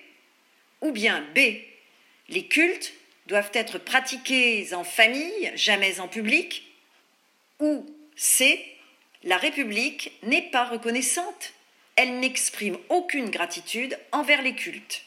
ou 0.81 0.91
bien 0.91 1.25
B. 1.35 1.39
Les 2.29 2.47
cultes 2.47 2.93
doivent 3.27 3.51
être 3.53 3.79
pratiquées 3.79 4.73
en 4.73 4.85
famille, 4.85 5.53
jamais 5.55 6.01
en 6.01 6.09
public, 6.09 6.65
ou 7.61 7.87
C. 8.17 8.65
La 9.25 9.37
République 9.37 10.13
n'est 10.23 10.51
pas 10.51 10.65
reconnaissante, 10.65 11.53
elle 11.97 12.21
n'exprime 12.21 12.79
aucune 12.89 13.31
gratitude 13.31 13.99
envers 14.13 14.43
les 14.43 14.55
cultes. 14.55 15.05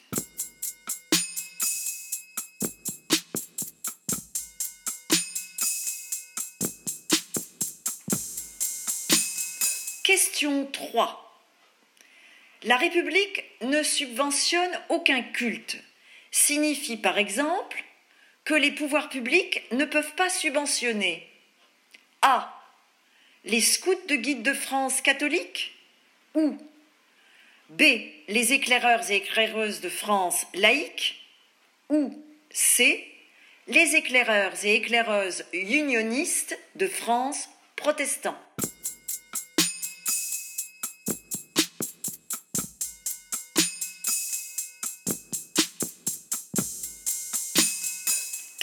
Question 10.39 10.67
3. 10.71 11.43
La 12.63 12.77
République 12.77 13.43
ne 13.59 13.83
subventionne 13.83 14.71
aucun 14.87 15.21
culte. 15.21 15.75
Signifie 16.31 16.95
par 16.95 17.17
exemple 17.17 17.83
que 18.45 18.53
les 18.53 18.71
pouvoirs 18.71 19.09
publics 19.09 19.61
ne 19.73 19.83
peuvent 19.83 20.15
pas 20.15 20.29
subventionner 20.29 21.27
A. 22.21 22.57
Les 23.43 23.59
scouts 23.59 24.07
de 24.07 24.15
guide 24.15 24.41
de 24.41 24.53
France 24.53 25.01
catholiques 25.01 25.75
ou 26.35 26.57
B. 27.71 27.81
Les 28.29 28.53
éclaireurs 28.53 29.11
et 29.11 29.17
éclaireuses 29.17 29.81
de 29.81 29.89
France 29.89 30.45
laïques 30.53 31.21
ou 31.89 32.17
C. 32.49 33.13
Les 33.67 33.97
éclaireurs 33.97 34.53
et 34.63 34.75
éclaireuses 34.75 35.43
unionistes 35.51 36.57
de 36.75 36.87
France 36.87 37.49
protestants. 37.75 38.39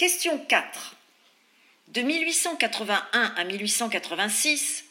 Question 0.07 0.39
4. 0.39 0.95
De 1.89 2.01
1881 2.01 3.35
à 3.37 3.43
1886, 3.43 4.85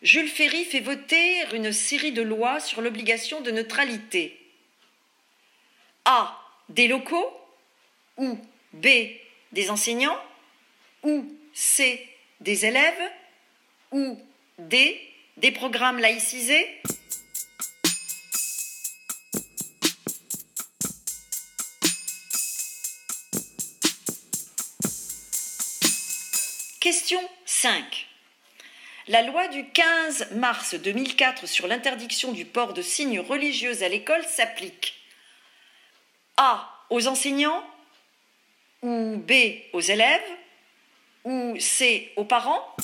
Jules 0.00 0.26
Ferry 0.26 0.64
fait 0.64 0.80
voter 0.80 1.44
une 1.52 1.70
série 1.70 2.12
de 2.12 2.22
lois 2.22 2.60
sur 2.60 2.80
l'obligation 2.80 3.42
de 3.42 3.50
neutralité. 3.50 4.40
A. 6.06 6.40
Des 6.70 6.88
locaux 6.88 7.30
ou 8.16 8.38
B. 8.72 8.86
Des 9.52 9.68
enseignants 9.68 10.18
ou 11.02 11.30
C. 11.52 12.08
Des 12.40 12.64
élèves 12.64 13.10
ou 13.92 14.18
D. 14.58 14.98
Des 15.36 15.52
programmes 15.52 15.98
laïcisés? 15.98 16.66
Question 26.84 27.20
5. 27.46 28.06
La 29.08 29.22
loi 29.22 29.48
du 29.48 29.64
15 29.70 30.32
mars 30.32 30.74
2004 30.74 31.46
sur 31.46 31.66
l'interdiction 31.66 32.30
du 32.30 32.44
port 32.44 32.74
de 32.74 32.82
signes 32.82 33.20
religieux 33.20 33.82
à 33.82 33.88
l'école 33.88 34.22
s'applique 34.24 34.92
A. 36.36 36.68
aux 36.90 37.08
enseignants 37.08 37.64
ou 38.82 39.16
B. 39.16 39.32
aux 39.72 39.80
élèves 39.80 40.20
ou 41.24 41.56
C. 41.58 42.12
aux 42.16 42.26
parents 42.26 42.76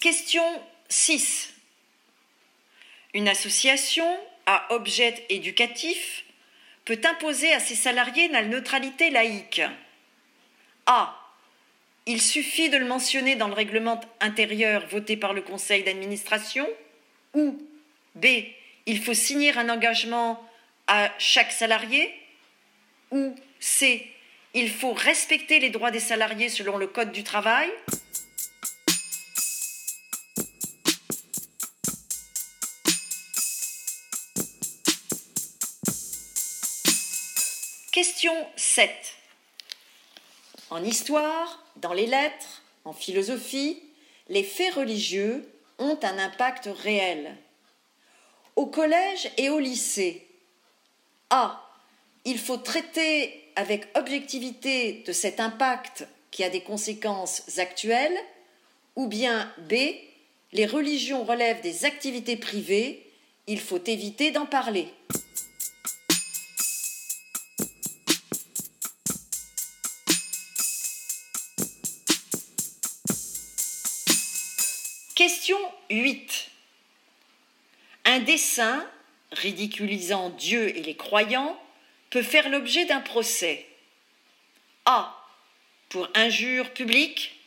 Question 0.00 0.44
6. 0.88 1.55
Une 3.16 3.28
association 3.28 4.06
à 4.44 4.74
objet 4.74 5.24
éducatif 5.30 6.26
peut 6.84 7.00
imposer 7.02 7.50
à 7.50 7.60
ses 7.60 7.74
salariés 7.74 8.28
la 8.28 8.42
neutralité 8.42 9.08
laïque. 9.08 9.62
A. 10.84 11.18
Il 12.04 12.20
suffit 12.20 12.68
de 12.68 12.76
le 12.76 12.84
mentionner 12.84 13.34
dans 13.34 13.48
le 13.48 13.54
règlement 13.54 14.02
intérieur 14.20 14.86
voté 14.88 15.16
par 15.16 15.32
le 15.32 15.40
conseil 15.40 15.82
d'administration. 15.82 16.68
Ou 17.32 17.58
B. 18.16 18.26
Il 18.84 19.02
faut 19.02 19.14
signer 19.14 19.56
un 19.56 19.70
engagement 19.70 20.46
à 20.86 21.10
chaque 21.18 21.52
salarié. 21.52 22.14
Ou 23.12 23.34
C. 23.60 24.12
Il 24.52 24.68
faut 24.68 24.92
respecter 24.92 25.58
les 25.58 25.70
droits 25.70 25.90
des 25.90 26.00
salariés 26.00 26.50
selon 26.50 26.76
le 26.76 26.86
Code 26.86 27.12
du 27.12 27.24
travail. 27.24 27.70
Question 37.96 38.34
7. 38.56 38.90
En 40.68 40.84
histoire, 40.84 41.64
dans 41.76 41.94
les 41.94 42.04
lettres, 42.04 42.62
en 42.84 42.92
philosophie, 42.92 43.82
les 44.28 44.42
faits 44.42 44.74
religieux 44.74 45.50
ont 45.78 45.98
un 46.02 46.18
impact 46.18 46.68
réel. 46.82 47.34
Au 48.54 48.66
collège 48.66 49.30
et 49.38 49.48
au 49.48 49.58
lycée, 49.58 50.26
A. 51.30 51.66
Il 52.26 52.38
faut 52.38 52.58
traiter 52.58 53.50
avec 53.56 53.88
objectivité 53.96 55.02
de 55.06 55.12
cet 55.12 55.40
impact 55.40 56.06
qui 56.30 56.44
a 56.44 56.50
des 56.50 56.60
conséquences 56.60 57.58
actuelles, 57.58 58.18
ou 58.94 59.06
bien 59.06 59.50
B. 59.70 59.72
Les 60.52 60.66
religions 60.66 61.24
relèvent 61.24 61.62
des 61.62 61.86
activités 61.86 62.36
privées, 62.36 63.10
il 63.46 63.58
faut 63.58 63.82
éviter 63.86 64.32
d'en 64.32 64.44
parler. 64.44 64.92
Question 75.26 75.58
8. 75.90 76.50
Un 78.04 78.20
dessin 78.20 78.88
ridiculisant 79.32 80.30
Dieu 80.30 80.68
et 80.68 80.82
les 80.82 80.94
croyants 80.94 81.60
peut 82.10 82.22
faire 82.22 82.48
l'objet 82.48 82.84
d'un 82.84 83.00
procès. 83.00 83.66
A. 84.84 85.12
Pour 85.88 86.08
injure 86.14 86.72
publique 86.72 87.40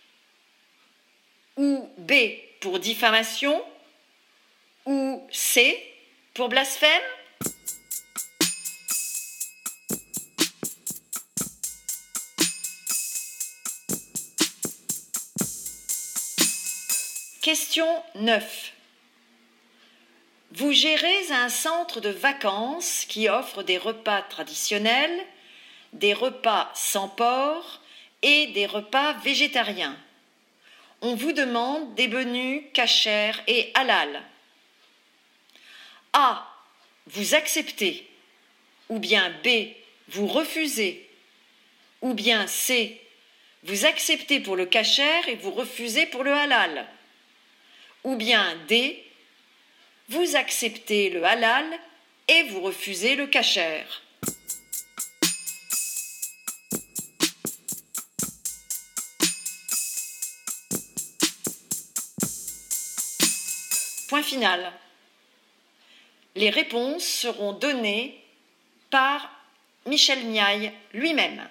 ou 1.55 1.89
B. 1.99 2.11
Pour 2.59 2.79
diffamation 2.79 3.63
ou 4.85 5.25
C. 5.31 5.81
Pour 6.33 6.49
blasphème 6.49 7.01
Question 17.49 17.87
9. 18.13 18.73
Vous 20.51 20.71
gérez 20.71 21.31
un 21.31 21.49
centre 21.49 21.99
de 21.99 22.09
vacances 22.09 23.05
qui 23.09 23.27
offre 23.27 23.63
des 23.63 23.79
repas 23.79 24.21
traditionnels, 24.21 25.25
des 25.93 26.13
repas 26.13 26.69
sans 26.75 27.09
porc 27.09 27.81
et 28.21 28.45
des 28.53 28.67
repas 28.67 29.13
végétariens. 29.23 29.97
On 31.01 31.15
vous 31.15 31.31
demande 31.31 31.95
des 31.95 32.07
menus 32.07 32.65
cachers 32.71 33.41
et 33.47 33.71
halal. 33.73 34.21
A. 36.13 36.47
Vous 37.07 37.33
acceptez. 37.33 38.07
Ou 38.89 38.99
bien 38.99 39.33
B. 39.43 39.69
Vous 40.09 40.27
refusez. 40.27 41.09
Ou 42.03 42.13
bien 42.13 42.45
C. 42.45 43.01
Vous 43.63 43.85
acceptez 43.85 44.39
pour 44.39 44.55
le 44.55 44.67
cachère 44.67 45.27
et 45.27 45.35
vous 45.35 45.49
refusez 45.49 46.05
pour 46.05 46.23
le 46.23 46.31
halal 46.31 46.87
ou 48.03 48.15
bien 48.15 48.55
D. 48.67 49.03
Vous 50.09 50.35
acceptez 50.35 51.09
le 51.09 51.23
halal 51.23 51.65
et 52.27 52.43
vous 52.43 52.61
refusez 52.61 53.15
le 53.15 53.27
kasher. 53.27 53.83
Point 64.07 64.23
final. 64.23 64.73
Les 66.35 66.49
réponses 66.49 67.03
seront 67.03 67.53
données 67.53 68.23
par 68.89 69.29
Michel 69.85 70.25
Miaille 70.25 70.71
lui-même. 70.93 71.47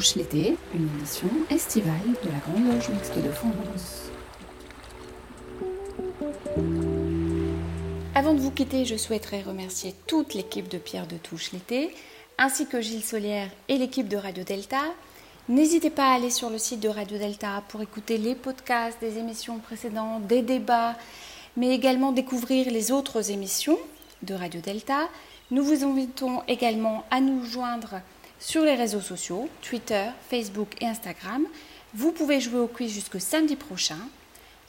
Touche 0.00 0.14
l'été, 0.14 0.56
une 0.74 0.88
émission 0.96 1.28
estivale 1.50 1.92
de 2.24 2.30
la 2.30 2.38
Grande 2.38 2.72
Loge 2.72 2.88
Mixte 2.88 3.18
de 3.18 3.30
France. 3.30 4.08
Avant 8.14 8.32
de 8.32 8.40
vous 8.40 8.50
quitter, 8.50 8.86
je 8.86 8.96
souhaiterais 8.96 9.42
remercier 9.42 9.94
toute 10.06 10.32
l'équipe 10.32 10.68
de 10.68 10.78
Pierre 10.78 11.06
de 11.06 11.18
Touche 11.18 11.52
l'été, 11.52 11.94
ainsi 12.38 12.66
que 12.66 12.80
Gilles 12.80 13.04
Solière 13.04 13.50
et 13.68 13.76
l'équipe 13.76 14.08
de 14.08 14.16
Radio 14.16 14.42
Delta. 14.42 14.80
N'hésitez 15.50 15.90
pas 15.90 16.12
à 16.12 16.14
aller 16.14 16.30
sur 16.30 16.48
le 16.48 16.56
site 16.56 16.80
de 16.80 16.88
Radio 16.88 17.18
Delta 17.18 17.62
pour 17.68 17.82
écouter 17.82 18.16
les 18.16 18.34
podcasts 18.34 19.00
des 19.02 19.18
émissions 19.18 19.58
précédentes, 19.58 20.26
des 20.26 20.40
débats, 20.40 20.96
mais 21.58 21.74
également 21.74 22.12
découvrir 22.12 22.70
les 22.70 22.90
autres 22.90 23.30
émissions 23.30 23.78
de 24.22 24.32
Radio 24.32 24.62
Delta. 24.62 25.10
Nous 25.50 25.62
vous 25.62 25.84
invitons 25.84 26.40
également 26.48 27.04
à 27.10 27.20
nous 27.20 27.44
joindre 27.44 27.96
sur 28.40 28.64
les 28.64 28.74
réseaux 28.74 29.00
sociaux, 29.00 29.48
Twitter, 29.62 30.06
Facebook 30.28 30.70
et 30.80 30.86
Instagram. 30.86 31.44
Vous 31.94 32.12
pouvez 32.12 32.40
jouer 32.40 32.60
au 32.60 32.66
quiz 32.66 32.92
jusque 32.92 33.20
samedi 33.20 33.54
prochain. 33.54 33.98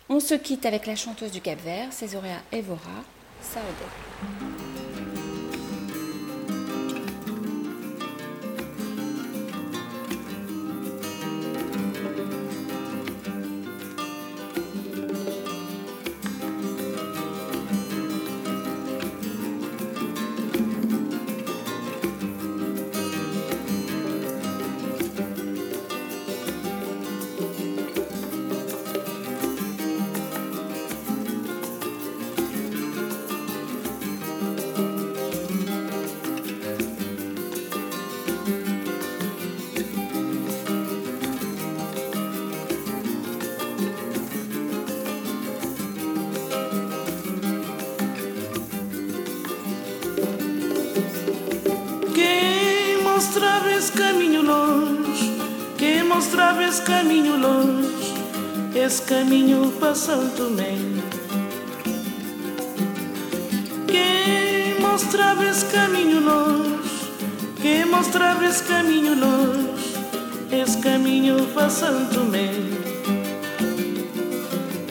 On 0.10 0.20
se 0.20 0.36
quitte 0.36 0.66
avec 0.66 0.86
la 0.86 0.96
chanteuse 0.96 1.32
du 1.32 1.42
Cap 1.42 1.60
Vert, 1.62 1.92
Césoria 1.94 2.38
Evora, 2.52 3.04
Saoudé. 3.42 4.71
Esse 58.92 59.04
caminho 59.04 59.72
para 59.80 59.96
Santo. 59.96 60.52
Quem 63.88 64.82
mostrava 64.82 65.46
esse 65.46 65.66
caminho 65.68 66.20
longe, 66.20 66.78
quem 67.62 67.86
mostrava 67.86 68.46
esse 68.46 68.62
caminho 68.64 69.16
longe, 69.18 69.96
esse 70.52 70.78
caminho 70.80 71.38
para 71.54 71.70
Santo. 71.70 72.20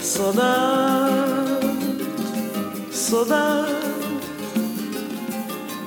Saudade, 0.00 1.66
saudade, 2.90 3.74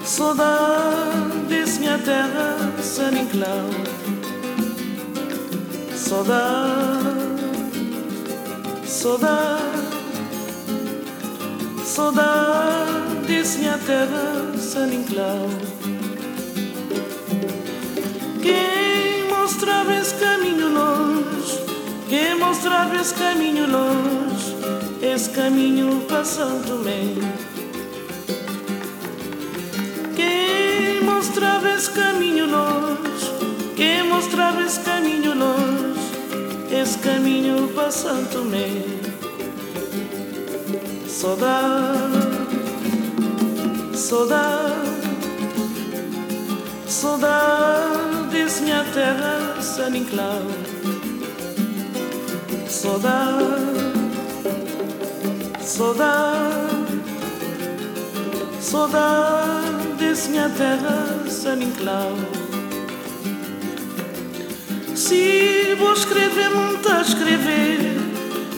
saudade 0.05 1.39
desse 1.49 1.80
minha 1.80 1.97
terra, 1.97 2.57
San 2.80 3.11
Inclau. 3.16 3.70
Saudade, 5.95 7.12
saudade, 9.04 9.60
saudade 11.84 13.28
desse 13.28 13.58
minha 13.58 13.78
terra, 13.80 14.58
San 14.58 14.93
Inclau. 14.93 15.49
Quem 18.41 19.28
mostrava 19.30 19.93
esse 19.93 20.16
caminho 20.16 20.70
longe, 20.70 21.60
quem 22.08 22.39
mostrava 22.39 22.95
esse 22.95 23.14
caminho 23.16 23.70
longe, 23.70 24.56
esse 25.01 25.30
caminho 25.32 26.01
Santo 26.24 26.68
Tomé. 26.68 27.16
mostrava 31.04 31.70
esse 31.72 31.91
caminho 31.91 32.45
longe, 32.45 33.32
quem 33.76 34.04
mostrava 34.04 34.62
esse 34.62 34.80
caminho 34.80 35.36
longe, 35.36 35.99
esse 36.72 36.97
caminho 36.99 37.68
Tomé. 38.32 38.93
Saudade, 41.24 42.28
saudade, 43.96 44.74
saudade 46.86 48.28
desse 48.30 48.64
minha 48.64 48.84
terra, 48.94 49.62
San 49.62 49.96
Inclau. 49.96 50.42
Saudade, 52.68 53.40
saudade, 55.62 57.02
saudade 58.60 59.88
desse 59.98 60.30
minha 60.30 60.50
terra, 60.50 61.24
San 61.30 61.64
Inclau. 61.64 62.18
Se 64.94 65.74
vou 65.80 65.94
escrever, 65.94 66.50
muito 66.50 66.90
a 66.90 67.02
escrever. 67.02 67.80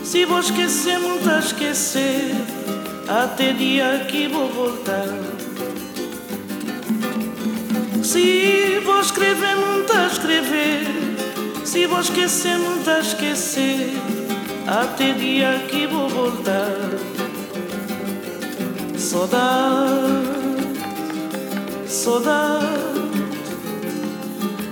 Se 0.03 0.25
vou 0.25 0.39
esquecer, 0.39 0.97
muito 0.97 1.29
a 1.29 1.37
esquecer. 1.37 2.44
Até 3.23 3.53
dia 3.53 4.05
que 4.09 4.27
vou 4.27 4.49
voltar. 4.49 5.07
Se 8.03 8.79
vou 8.83 8.99
escrever, 8.99 9.55
muito 9.55 9.93
a 9.93 10.07
escrever. 10.07 10.83
Se 11.63 11.87
vou 11.87 12.01
esquecer, 12.01 12.57
muito 12.57 12.89
a 12.89 12.99
esquecer. 12.99 13.93
Até 14.67 15.13
dia 15.13 15.65
que 15.69 15.87
vou 15.87 16.09
voltar. 16.09 16.75
Saudade 18.97 20.35
Saudade, 21.87 22.65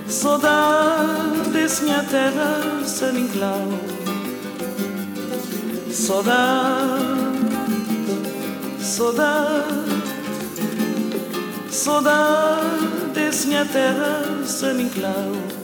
saudade 0.08 1.50
desse 1.52 1.84
minha 1.84 2.04
terra, 2.04 2.62
San 2.86 3.18
Inclau. 3.18 3.70
Saudade, 5.90 7.23
saudade, 8.94 10.04
saudade 11.72 13.08
desse 13.16 13.48
minha 13.48 13.66
terra, 13.66 14.46
San 14.46 14.80
Inclau. 14.80 15.63